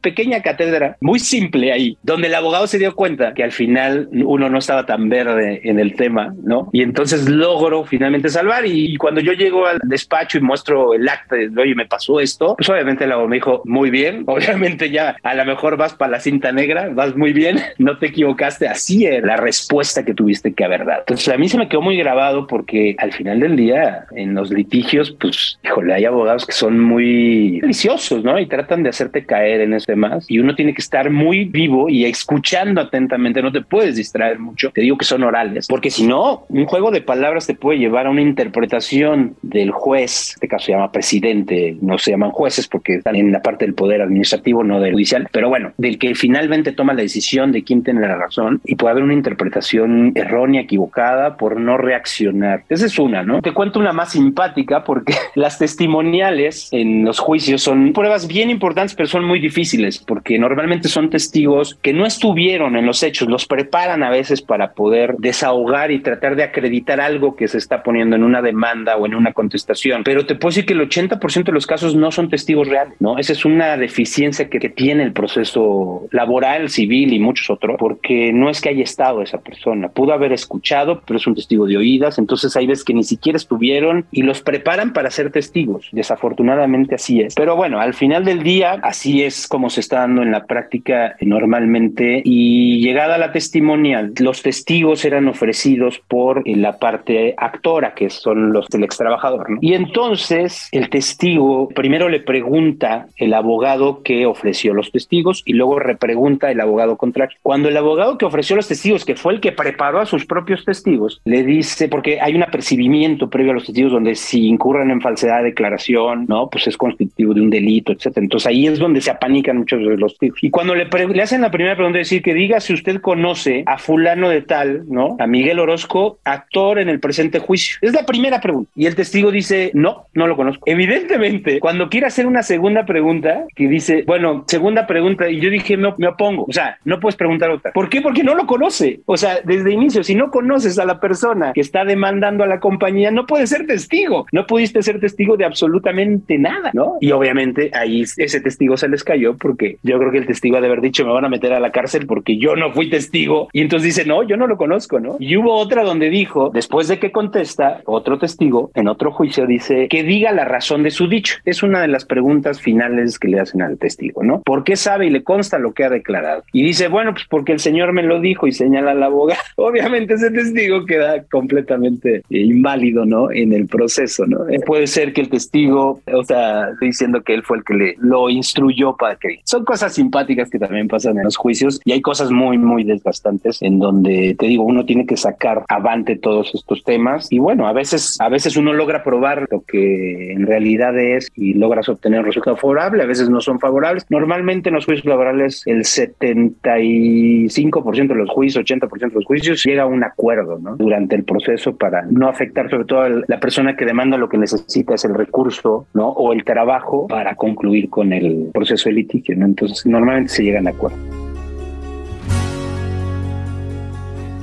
pequeña 0.00 0.42
cátedra 0.42 0.96
muy 1.00 1.18
simple 1.18 1.72
ahí, 1.72 1.96
donde 2.02 2.28
el 2.28 2.34
abogado 2.34 2.66
se 2.66 2.78
dio 2.78 2.94
cuenta 2.94 3.34
que 3.34 3.42
al 3.42 3.52
final 3.52 4.08
uno 4.12 4.48
no 4.48 4.60
estaba 4.64 4.86
tan 4.86 5.08
verde 5.08 5.60
en 5.64 5.78
el 5.78 5.94
tema, 5.94 6.34
¿no? 6.42 6.68
Y 6.72 6.82
entonces 6.82 7.28
logro 7.28 7.84
finalmente 7.84 8.28
salvar. 8.28 8.64
Y 8.66 8.96
cuando 8.96 9.20
yo 9.20 9.32
llego 9.32 9.66
al 9.66 9.78
despacho 9.82 10.38
y 10.38 10.40
muestro 10.40 10.94
el 10.94 11.08
acta 11.08 11.36
de, 11.36 11.50
oye, 11.60 11.74
me 11.74 11.86
pasó 11.86 12.20
esto, 12.20 12.54
pues 12.56 12.68
obviamente 12.68 13.04
abogado 13.04 13.28
me 13.28 13.36
dijo, 13.36 13.62
muy 13.64 13.90
bien, 13.90 14.24
obviamente 14.26 14.90
ya 14.90 15.16
a 15.22 15.34
lo 15.34 15.44
mejor 15.44 15.76
vas 15.76 15.94
para 15.94 16.12
la 16.12 16.20
cinta 16.20 16.52
negra, 16.52 16.88
vas 16.92 17.16
muy 17.16 17.32
bien, 17.32 17.60
no 17.78 17.98
te 17.98 18.06
equivocaste, 18.06 18.68
así 18.68 19.06
es 19.06 19.22
la 19.22 19.36
respuesta 19.36 20.04
que 20.04 20.14
tuviste 20.14 20.52
que 20.54 20.64
haber 20.64 20.84
dado. 20.84 21.00
Entonces 21.00 21.28
a 21.28 21.38
mí 21.38 21.48
se 21.48 21.58
me 21.58 21.68
quedó 21.68 21.82
muy 21.82 21.96
grabado 21.96 22.46
porque 22.46 22.96
al 22.98 23.12
final 23.12 23.40
del 23.40 23.56
día 23.56 24.06
en 24.12 24.34
los 24.34 24.50
litigios, 24.50 25.14
pues, 25.20 25.58
híjole, 25.64 25.94
hay 25.94 26.04
abogados 26.04 26.46
que 26.46 26.52
son 26.52 26.80
muy 26.80 27.60
deliciosos, 27.60 28.24
¿no? 28.24 28.38
Y 28.38 28.46
tratan 28.46 28.82
de 28.82 28.90
hacerte 28.90 29.24
caer 29.24 29.60
en 29.60 29.74
ese 29.74 29.96
más 29.96 30.30
y 30.30 30.38
uno 30.38 30.54
tiene 30.54 30.74
que 30.74 30.82
estar 30.82 31.10
muy 31.10 31.44
vivo 31.44 31.88
y 31.88 32.04
escuchando 32.04 32.80
atentamente, 32.80 33.42
no 33.42 33.52
te 33.52 33.62
puedes 33.62 33.96
distraer 33.96 34.38
mucho, 34.38 34.53
te 34.72 34.80
digo 34.80 34.96
que 34.96 35.04
son 35.04 35.22
orales, 35.22 35.66
porque 35.68 35.90
si 35.90 36.06
no, 36.06 36.46
un 36.48 36.66
juego 36.66 36.90
de 36.90 37.00
palabras 37.00 37.46
te 37.46 37.54
puede 37.54 37.78
llevar 37.78 38.06
a 38.06 38.10
una 38.10 38.22
interpretación 38.22 39.36
del 39.42 39.70
juez, 39.70 40.30
en 40.30 40.34
este 40.34 40.48
caso 40.48 40.66
se 40.66 40.72
llama 40.72 40.92
presidente, 40.92 41.76
no 41.80 41.98
se 41.98 42.12
llaman 42.12 42.30
jueces 42.30 42.68
porque 42.68 42.96
están 42.96 43.16
en 43.16 43.32
la 43.32 43.42
parte 43.42 43.64
del 43.64 43.74
poder 43.74 44.02
administrativo, 44.02 44.64
no 44.64 44.80
del 44.80 44.92
judicial, 44.92 45.28
pero 45.32 45.48
bueno, 45.48 45.72
del 45.76 45.98
que 45.98 46.14
finalmente 46.14 46.72
toma 46.72 46.94
la 46.94 47.02
decisión 47.02 47.52
de 47.52 47.64
quién 47.64 47.82
tiene 47.82 48.00
la 48.00 48.16
razón 48.16 48.60
y 48.64 48.76
puede 48.76 48.92
haber 48.92 49.04
una 49.04 49.14
interpretación 49.14 50.12
errónea, 50.14 50.62
equivocada 50.62 51.36
por 51.36 51.60
no 51.60 51.76
reaccionar. 51.76 52.64
Esa 52.68 52.86
es 52.86 52.98
una, 52.98 53.22
¿no? 53.22 53.40
Te 53.42 53.52
cuento 53.52 53.78
una 53.78 53.92
más 53.92 54.12
simpática 54.12 54.84
porque 54.84 55.14
las 55.34 55.58
testimoniales 55.58 56.68
en 56.72 57.04
los 57.04 57.18
juicios 57.18 57.62
son 57.62 57.92
pruebas 57.92 58.26
bien 58.26 58.50
importantes, 58.50 58.94
pero 58.94 59.08
son 59.08 59.24
muy 59.24 59.40
difíciles 59.40 59.98
porque 59.98 60.38
normalmente 60.38 60.88
son 60.88 61.10
testigos 61.10 61.78
que 61.82 61.92
no 61.92 62.06
estuvieron 62.06 62.76
en 62.76 62.86
los 62.86 63.02
hechos, 63.02 63.28
los 63.28 63.46
preparan 63.46 64.02
a 64.02 64.10
veces 64.10 64.42
para 64.44 64.72
poder 64.72 65.16
desahogar 65.18 65.90
y 65.90 66.00
tratar 66.00 66.36
de 66.36 66.44
acreditar 66.44 67.00
algo 67.00 67.36
que 67.36 67.48
se 67.48 67.58
está 67.58 67.82
poniendo 67.82 68.16
en 68.16 68.22
una 68.22 68.42
demanda 68.42 68.96
o 68.96 69.06
en 69.06 69.14
una 69.14 69.32
contestación. 69.32 70.04
Pero 70.04 70.26
te 70.26 70.34
puedo 70.34 70.50
decir 70.50 70.66
que 70.66 70.74
el 70.74 70.80
80% 70.80 71.44
de 71.44 71.52
los 71.52 71.66
casos 71.66 71.94
no 71.96 72.10
son 72.10 72.28
testigos 72.28 72.68
reales, 72.68 72.94
¿no? 73.00 73.18
Esa 73.18 73.32
es 73.32 73.44
una 73.44 73.76
deficiencia 73.76 74.48
que, 74.48 74.58
que 74.58 74.68
tiene 74.68 75.02
el 75.02 75.12
proceso 75.12 76.06
laboral, 76.10 76.68
civil 76.70 77.12
y 77.12 77.18
muchos 77.18 77.50
otros, 77.50 77.76
porque 77.78 78.32
no 78.32 78.50
es 78.50 78.60
que 78.60 78.68
haya 78.68 78.84
estado 78.84 79.22
esa 79.22 79.38
persona, 79.38 79.88
pudo 79.88 80.12
haber 80.12 80.32
escuchado, 80.32 81.02
pero 81.06 81.18
es 81.18 81.26
un 81.26 81.34
testigo 81.34 81.66
de 81.66 81.76
oídas, 81.76 82.18
entonces 82.18 82.56
hay 82.56 82.66
veces 82.66 82.84
que 82.84 82.94
ni 82.94 83.04
siquiera 83.04 83.36
estuvieron 83.36 84.06
y 84.10 84.22
los 84.22 84.42
preparan 84.42 84.92
para 84.92 85.10
ser 85.10 85.30
testigos. 85.30 85.88
Desafortunadamente 85.92 86.94
así 86.94 87.20
es. 87.20 87.34
Pero 87.34 87.56
bueno, 87.56 87.80
al 87.80 87.94
final 87.94 88.24
del 88.24 88.42
día, 88.42 88.78
así 88.82 89.22
es 89.22 89.48
como 89.48 89.70
se 89.70 89.80
está 89.80 90.00
dando 90.00 90.22
en 90.22 90.30
la 90.30 90.44
práctica 90.46 91.16
normalmente 91.20 92.22
y 92.24 92.80
llegada 92.80 93.18
la 93.18 93.32
testimonial, 93.32 94.12
los 94.18 94.33
testigos 94.42 95.04
eran 95.04 95.28
ofrecidos 95.28 96.00
por 96.08 96.42
la 96.46 96.78
parte 96.78 97.34
actora, 97.36 97.94
que 97.94 98.10
son 98.10 98.52
los 98.52 98.68
del 98.68 98.84
ex 98.84 98.96
trabajador. 98.96 99.50
¿no? 99.50 99.58
Y 99.60 99.74
entonces 99.74 100.68
el 100.72 100.90
testigo 100.90 101.68
primero 101.68 102.08
le 102.08 102.20
pregunta 102.20 103.06
el 103.16 103.34
abogado 103.34 104.02
que 104.02 104.26
ofreció 104.26 104.74
los 104.74 104.90
testigos 104.90 105.42
y 105.44 105.54
luego 105.54 105.78
repregunta 105.78 106.50
el 106.50 106.60
abogado 106.60 106.96
contrario. 106.96 107.36
Cuando 107.42 107.68
el 107.68 107.76
abogado 107.76 108.18
que 108.18 108.24
ofreció 108.24 108.56
los 108.56 108.68
testigos, 108.68 109.04
que 109.04 109.16
fue 109.16 109.34
el 109.34 109.40
que 109.40 109.52
preparó 109.52 110.00
a 110.00 110.06
sus 110.06 110.26
propios 110.26 110.64
testigos, 110.64 111.20
le 111.24 111.42
dice, 111.42 111.88
porque 111.88 112.20
hay 112.20 112.34
un 112.34 112.42
apercibimiento 112.42 113.30
previo 113.30 113.52
a 113.52 113.54
los 113.54 113.66
testigos 113.66 113.92
donde 113.92 114.14
si 114.14 114.46
incurren 114.46 114.90
en 114.90 115.00
falsedad 115.00 115.38
de 115.38 115.44
declaración, 115.44 116.26
¿no? 116.28 116.48
Pues 116.48 116.66
es 116.66 116.76
constitutivo 116.76 117.34
de 117.34 117.40
un 117.40 117.50
delito, 117.50 117.92
etcétera. 117.92 118.24
Entonces 118.24 118.46
ahí 118.46 118.66
es 118.66 118.78
donde 118.78 119.00
se 119.00 119.10
apanican 119.10 119.58
muchos 119.58 119.80
de 119.80 119.96
los 119.96 120.12
testigos. 120.12 120.38
Y 120.42 120.50
cuando 120.50 120.74
le, 120.74 120.86
le 120.86 121.22
hacen 121.22 121.40
la 121.40 121.50
primera 121.50 121.76
pregunta, 121.76 121.98
decir 121.98 122.22
que 122.22 122.34
diga 122.34 122.60
si 122.60 122.74
usted 122.74 123.00
conoce 123.00 123.62
a 123.66 123.78
fulano 123.78 124.23
de 124.28 124.42
tal, 124.42 124.84
¿no? 124.88 125.16
A 125.18 125.26
Miguel 125.26 125.58
Orozco, 125.58 126.18
actor 126.24 126.78
en 126.78 126.88
el 126.88 127.00
presente 127.00 127.38
juicio. 127.38 127.78
Es 127.80 127.92
la 127.92 128.06
primera 128.06 128.40
pregunta. 128.40 128.70
Y 128.74 128.86
el 128.86 128.94
testigo 128.94 129.30
dice, 129.30 129.70
no, 129.74 130.06
no 130.14 130.26
lo 130.26 130.36
conozco. 130.36 130.62
Evidentemente, 130.66 131.60
cuando 131.60 131.88
quiere 131.88 132.06
hacer 132.06 132.26
una 132.26 132.42
segunda 132.42 132.84
pregunta, 132.84 133.44
que 133.54 133.68
dice, 133.68 134.04
bueno, 134.06 134.44
segunda 134.46 134.86
pregunta, 134.86 135.28
y 135.28 135.40
yo 135.40 135.50
dije, 135.50 135.76
me, 135.76 135.92
me 135.98 136.08
opongo. 136.08 136.44
O 136.48 136.52
sea, 136.52 136.78
no 136.84 137.00
puedes 137.00 137.16
preguntar 137.16 137.50
otra. 137.50 137.72
¿Por 137.72 137.88
qué? 137.88 138.00
Porque 138.00 138.24
no 138.24 138.34
lo 138.34 138.46
conoce. 138.46 139.00
O 139.06 139.16
sea, 139.16 139.38
desde 139.44 139.72
inicio, 139.72 140.04
si 140.04 140.14
no 140.14 140.30
conoces 140.30 140.78
a 140.78 140.84
la 140.84 141.00
persona 141.00 141.52
que 141.52 141.60
está 141.60 141.84
demandando 141.84 142.44
a 142.44 142.46
la 142.46 142.60
compañía, 142.60 143.10
no 143.10 143.26
puedes 143.26 143.50
ser 143.50 143.66
testigo. 143.66 144.26
No 144.32 144.46
pudiste 144.46 144.82
ser 144.82 145.00
testigo 145.00 145.36
de 145.36 145.44
absolutamente 145.44 146.38
nada, 146.38 146.70
¿no? 146.72 146.96
Y 147.00 147.12
obviamente 147.12 147.70
ahí 147.72 148.02
ese 148.02 148.40
testigo 148.40 148.76
se 148.76 148.88
les 148.88 149.04
cayó 149.04 149.36
porque 149.36 149.78
yo 149.82 149.98
creo 149.98 150.10
que 150.10 150.18
el 150.18 150.26
testigo 150.26 150.56
ha 150.56 150.60
de 150.60 150.66
haber 150.66 150.80
dicho, 150.80 151.04
me 151.04 151.12
van 151.12 151.24
a 151.24 151.28
meter 151.28 151.52
a 151.52 151.60
la 151.60 151.72
cárcel 151.72 152.06
porque 152.06 152.38
yo 152.38 152.56
no 152.56 152.72
fui 152.72 152.90
testigo. 152.90 153.48
Y 153.52 153.60
entonces 153.60 153.94
dice, 153.94 154.06
no, 154.06 154.13
yo 154.22 154.36
no 154.36 154.46
lo 154.46 154.56
conozco, 154.56 155.00
¿no? 155.00 155.16
Y 155.18 155.36
hubo 155.36 155.54
otra 155.54 155.82
donde 155.82 156.10
dijo, 156.10 156.50
después 156.52 156.88
de 156.88 156.98
que 156.98 157.12
contesta, 157.12 157.80
otro 157.86 158.18
testigo 158.18 158.70
en 158.74 158.88
otro 158.88 159.12
juicio 159.12 159.46
dice 159.46 159.88
que 159.88 160.02
diga 160.02 160.32
la 160.32 160.44
razón 160.44 160.82
de 160.82 160.90
su 160.90 161.08
dicho. 161.08 161.36
Es 161.44 161.62
una 161.62 161.80
de 161.80 161.88
las 161.88 162.04
preguntas 162.04 162.60
finales 162.60 163.18
que 163.18 163.28
le 163.28 163.40
hacen 163.40 163.62
al 163.62 163.78
testigo, 163.78 164.22
¿no? 164.22 164.42
¿Por 164.42 164.64
qué 164.64 164.76
sabe 164.76 165.06
y 165.06 165.10
le 165.10 165.24
consta 165.24 165.58
lo 165.58 165.72
que 165.72 165.84
ha 165.84 165.90
declarado? 165.90 166.44
Y 166.52 166.62
dice, 166.62 166.88
bueno, 166.88 167.12
pues 167.12 167.24
porque 167.28 167.52
el 167.52 167.60
señor 167.60 167.92
me 167.92 168.02
lo 168.02 168.20
dijo 168.20 168.46
y 168.46 168.52
señala 168.52 168.92
al 168.92 169.02
abogado. 169.02 169.40
Obviamente 169.56 170.14
ese 170.14 170.30
testigo 170.30 170.84
queda 170.86 171.24
completamente 171.24 172.22
inválido, 172.28 173.04
¿no? 173.04 173.30
En 173.30 173.52
el 173.52 173.66
proceso, 173.66 174.26
¿no? 174.26 174.40
Puede 174.66 174.86
ser 174.86 175.12
que 175.12 175.20
el 175.20 175.28
testigo, 175.28 176.00
o 176.12 176.24
sea, 176.24 176.68
diciendo 176.80 177.22
que 177.22 177.34
él 177.34 177.42
fue 177.42 177.58
el 177.58 177.64
que 177.64 177.74
le 177.74 177.94
lo 177.98 178.28
instruyó 178.28 178.96
para 178.96 179.16
que 179.16 179.40
son 179.44 179.64
cosas 179.64 179.94
simpáticas 179.94 180.50
que 180.50 180.58
también 180.58 180.88
pasan 180.88 181.18
en 181.18 181.24
los 181.24 181.36
juicios 181.36 181.80
y 181.84 181.92
hay 181.92 182.00
cosas 182.00 182.30
muy, 182.30 182.58
muy 182.58 182.84
desgastantes 182.84 183.62
en 183.62 183.78
donde 183.78 183.93
te 184.02 184.46
digo, 184.46 184.64
uno 184.64 184.84
tiene 184.84 185.06
que 185.06 185.16
sacar 185.16 185.64
avante 185.68 186.16
todos 186.16 186.54
estos 186.54 186.82
temas 186.84 187.28
y 187.30 187.38
bueno, 187.38 187.66
a 187.66 187.72
veces, 187.72 188.18
a 188.20 188.28
veces 188.28 188.56
uno 188.56 188.72
logra 188.72 189.02
probar 189.02 189.48
lo 189.50 189.62
que 189.62 190.32
en 190.32 190.46
realidad 190.46 190.96
es 190.98 191.28
y 191.34 191.54
logras 191.54 191.88
obtener 191.88 192.20
un 192.20 192.26
resultado 192.26 192.56
favorable, 192.56 193.02
a 193.02 193.06
veces 193.06 193.30
no 193.30 193.40
son 193.40 193.58
favorables. 193.60 194.04
Normalmente 194.10 194.68
en 194.68 194.74
los 194.74 194.84
juicios 194.84 195.06
laborales 195.06 195.62
el 195.66 195.84
75% 195.84 198.08
de 198.08 198.14
los 198.14 198.28
juicios, 198.30 198.64
80% 198.64 198.98
de 198.98 199.14
los 199.14 199.24
juicios 199.24 199.64
llega 199.64 199.84
a 199.84 199.86
un 199.86 200.04
acuerdo 200.04 200.58
durante 200.78 201.16
el 201.16 201.24
proceso 201.24 201.76
para 201.76 202.02
no 202.02 202.28
afectar 202.28 202.68
sobre 202.70 202.84
todo 202.84 203.00
a 203.00 203.08
la 203.08 203.40
persona 203.40 203.76
que 203.76 203.84
demanda 203.84 204.16
lo 204.16 204.28
que 204.28 204.38
necesita 204.38 204.94
es 204.94 205.04
el 205.04 205.14
recurso 205.14 205.86
¿no? 205.94 206.08
o 206.08 206.32
el 206.32 206.44
trabajo 206.44 207.06
para 207.08 207.34
concluir 207.34 207.90
con 207.90 208.12
el 208.12 208.50
proceso 208.52 208.88
de 208.88 208.96
litigio. 208.96 209.34
Entonces 209.34 209.84
normalmente 209.86 210.32
se 210.32 210.44
llegan 210.44 210.66
a 210.66 210.70
acuerdo. 210.70 211.23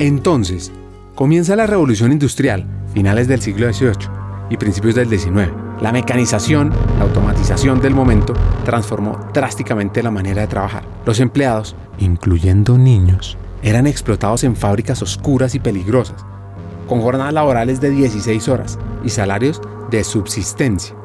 Entonces, 0.02 0.72
comienza 1.14 1.56
la 1.56 1.68
revolución 1.68 2.12
industrial, 2.12 2.66
finales 2.92 3.28
del 3.28 3.40
siglo 3.40 3.72
XVIII 3.72 4.10
y 4.50 4.58
principios 4.58 4.96
del 4.96 5.08
XIX. 5.08 5.52
La 5.80 5.92
mecanización, 5.92 6.72
la 6.98 7.04
automatización 7.04 7.80
del 7.80 7.94
momento, 7.94 8.34
transformó 8.66 9.20
drásticamente 9.32 10.02
la 10.02 10.10
manera 10.10 10.42
de 10.42 10.48
trabajar. 10.48 10.86
Los 11.06 11.20
empleados, 11.20 11.76
incluyendo 12.00 12.80
niños, 12.80 13.38
eran 13.62 13.86
explotados 13.86 14.44
en 14.44 14.56
fábricas 14.56 15.04
oscuras 15.04 15.54
y 15.54 15.60
peligrosas, 15.60 16.26
con 16.88 17.02
jornadas 17.02 17.36
laborales 17.36 17.80
de 17.80 17.92
16 17.92 18.48
horas 18.48 18.80
y 19.04 19.10
salarios 19.10 19.62
de 19.92 20.04
subsistencia. 20.04 20.96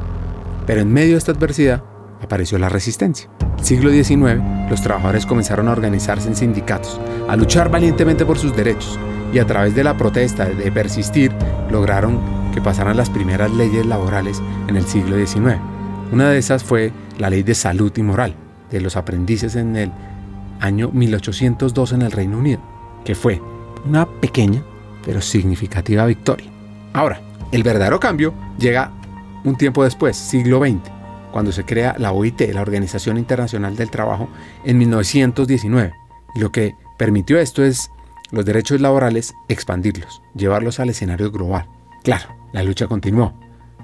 Pero 0.67 0.81
en 0.81 0.91
medio 0.91 1.13
de 1.13 1.19
esta 1.19 1.33
adversidad 1.33 1.85
apareció 2.27 2.59
la 2.59 2.69
resistencia. 2.69 3.31
Siglo 3.63 3.91
XIX, 3.91 4.41
los 4.69 4.83
trabajadores 4.83 5.25
comenzaron 5.25 5.69
a 5.69 5.73
organizarse 5.73 6.29
en 6.29 6.37
sindicatos, 6.37 7.01
a 7.29 7.37
luchar 7.37 7.71
valientemente 7.71 8.27
por 8.27 8.39
sus 8.39 8.55
derechos 8.55 8.99
y 9.33 9.39
a 9.39 9.47
través 9.47 9.75
de 9.75 9.85
la 9.85 9.97
protesta, 9.97 10.45
de 10.45 10.71
persistir, 10.71 11.33
lograron 11.71 12.21
que 12.53 12.61
pasaran 12.61 12.97
las 12.97 13.11
primeras 13.11 13.51
leyes 13.53 13.87
laborales 13.87 14.43
en 14.69 14.77
el 14.77 14.87
siglo 14.87 15.17
XIX. 15.17 15.57
Una 16.13 16.31
de 16.31 16.39
esas 16.39 16.63
fue 16.63 16.93
la 17.19 17.31
Ley 17.31 17.43
de 17.43 17.55
Salud 17.55 17.93
y 17.97 18.03
Moral 18.03 18.35
de 18.71 18.81
los 18.81 18.97
aprendices 18.97 19.57
en 19.57 19.77
el 19.77 19.93
año 20.61 20.91
1802 20.93 21.93
en 21.93 22.03
el 22.03 22.13
Reino 22.13 22.39
Unido, 22.39 22.61
que 23.05 23.15
fue 23.15 23.41
una 23.85 24.07
pequeña 24.07 24.63
pero 25.05 25.21
significativa 25.21 26.05
victoria. 26.07 26.51
Ahora, 26.93 27.21
el 27.53 27.63
verdadero 27.63 28.01
cambio 28.01 28.35
llega 28.59 28.91
un 29.45 29.57
tiempo 29.57 29.85
después, 29.85 30.17
siglo 30.17 30.61
XX, 30.61 30.96
cuando 31.37 31.53
se 31.53 31.67
crea 31.67 31.95
la 31.99 32.13
OIT, 32.13 32.41
la 32.55 32.63
Organización 32.63 33.19
Internacional 33.19 33.77
del 33.77 33.91
Trabajo, 33.91 34.27
en 34.65 34.79
1919. 34.79 35.93
Y 36.35 36.41
lo 36.41 36.51
que 36.51 36.75
permitió 36.97 37.39
esto 37.39 37.63
es 37.63 37.91
los 38.31 38.47
derechos 38.47 38.81
laborales 38.81 39.35
expandirlos, 39.47 40.23
llevarlos 40.35 40.81
al 40.81 40.89
escenario 40.89 41.31
global. 41.31 41.69
Claro, 42.05 42.35
la 42.55 42.63
lucha 42.63 42.87
continuó, 42.87 43.35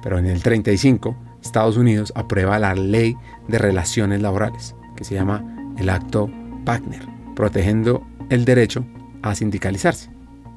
pero 0.02 0.18
en 0.18 0.24
el 0.28 0.42
35 0.42 1.14
Estados 1.42 1.76
Unidos 1.76 2.14
aprueba 2.16 2.58
la 2.58 2.74
Ley 2.74 3.18
de 3.48 3.58
Relaciones 3.58 4.22
Laborales, 4.22 4.74
que 4.96 5.04
se 5.04 5.14
llama 5.14 5.44
el 5.76 5.90
Acto 5.90 6.30
Wagner, 6.64 7.06
protegiendo 7.36 8.02
el 8.30 8.46
derecho 8.46 8.82
a 9.20 9.34
sindicalizarse. 9.34 10.08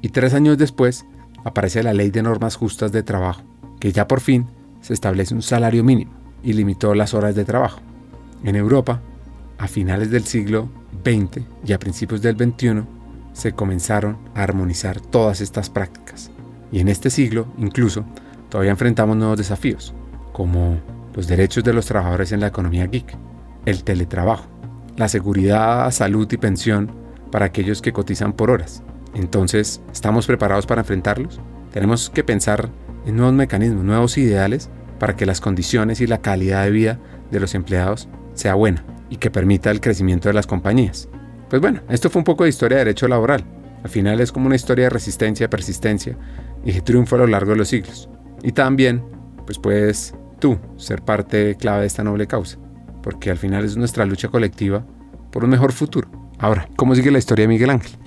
Y 0.01 0.08
tres 0.08 0.34
años 0.34 0.58
después 0.58 1.05
aparece 1.43 1.84
la 1.84 1.93
Ley 1.93 2.10
de 2.10 2.23
Normas 2.23 2.55
Justas 2.55 2.93
de 2.93 3.03
Trabajo, 3.03 3.41
que 3.81 3.91
ya 3.91 4.08
por 4.08 4.21
fin 4.21 4.47
se 4.79 4.93
establece 4.93 5.36
un 5.36 5.41
salario 5.41 5.84
mínimo 5.84 6.24
y 6.45 6.53
limitó 6.53 6.93
las 6.93 7.13
horas 7.13 7.36
de 7.36 7.43
trabajo. 7.43 7.81
En 8.43 8.55
Europa, 8.55 9.01
a 9.58 9.67
finales 9.67 10.12
del 10.12 10.23
siglo 10.25 10.69
XX 11.03 11.43
y 11.65 11.73
a 11.73 11.79
principios 11.79 12.21
del 12.21 12.38
XXI, 12.38 12.84
se 13.34 13.53
comenzaron 13.53 14.17
a 14.36 14.43
armonizar 14.43 15.01
todas 15.01 15.41
estas 15.41 15.69
prácticas. 15.69 16.31
Y 16.71 16.79
en 16.79 16.88
este 16.88 17.10
siglo, 17.10 17.47
incluso, 17.58 18.05
todavía 18.49 18.71
enfrentamos 18.71 19.17
nuevos 19.17 19.38
desafíos, 19.38 19.93
como 20.31 20.77
los 21.15 21.27
derechos 21.27 21.63
de 21.63 21.73
los 21.73 21.88
trabajadores 21.88 22.31
en 22.31 22.41
la 22.41 22.47
economía 22.47 22.86
geek, 22.86 23.17
el 23.65 23.84
teletrabajo, 23.84 24.45
la 24.97 25.10
seguridad, 25.10 25.89
salud 25.91 26.31
y 26.31 26.38
pensión 26.38 26.91
para 27.31 27.47
aquellos 27.47 27.81
que 27.81 27.91
cotizan 27.91 28.34
por 28.34 28.51
horas. 28.51 28.84
Entonces, 29.15 29.81
¿estamos 29.91 30.27
preparados 30.27 30.67
para 30.67 30.81
enfrentarlos? 30.81 31.41
Tenemos 31.73 32.10
que 32.12 32.23
pensar 32.23 32.69
en 33.05 33.15
nuevos 33.15 33.34
mecanismos, 33.34 33.84
nuevos 33.84 34.17
ideales 34.17 34.69
para 34.99 35.15
que 35.15 35.25
las 35.25 35.41
condiciones 35.41 36.01
y 36.01 36.08
la 36.08 36.21
calidad 36.21 36.63
de 36.63 36.71
vida 36.71 36.99
de 37.31 37.39
los 37.39 37.55
empleados 37.55 38.08
sea 38.34 38.55
buena 38.55 38.84
y 39.10 39.17
que 39.17 39.31
permita 39.31 39.71
el 39.71 39.81
crecimiento 39.81 40.29
de 40.29 40.34
las 40.34 40.47
compañías. 40.47 41.10
Pues 41.49 41.62
bueno, 41.62 41.81
esto 41.89 42.10
fue 42.10 42.19
un 42.19 42.25
poco 42.25 42.43
de 42.43 42.49
historia 42.49 42.77
de 42.77 42.86
derecho 42.86 43.08
laboral. 43.08 43.43
Al 43.84 43.89
final 43.89 44.19
es 44.19 44.31
como 44.31 44.47
una 44.47 44.55
historia 44.55 44.86
de 44.86 44.89
resistencia, 44.89 45.49
persistencia 45.49 46.17
y 46.63 46.71
de 46.71 46.81
triunfo 46.81 47.15
a 47.15 47.19
lo 47.19 47.27
largo 47.27 47.51
de 47.51 47.58
los 47.58 47.67
siglos. 47.67 48.10
Y 48.41 48.51
también, 48.51 49.03
pues 49.45 49.60
puedes 49.60 50.15
tú 50.39 50.58
ser 50.77 51.03
parte 51.03 51.55
clave 51.55 51.81
de 51.81 51.88
esta 51.88 52.03
noble 52.03 52.27
causa, 52.27 52.58
porque 53.03 53.29
al 53.29 53.38
final 53.38 53.63
es 53.63 53.77
nuestra 53.77 54.05
lucha 54.05 54.29
colectiva 54.29 54.86
por 55.31 55.43
un 55.43 55.51
mejor 55.51 55.71
futuro. 55.71 56.10
Ahora, 56.39 56.67
¿cómo 56.75 56.95
sigue 56.95 57.12
la 57.12 57.19
historia 57.19 57.43
de 57.43 57.49
Miguel 57.49 57.69
Ángel? 57.69 58.04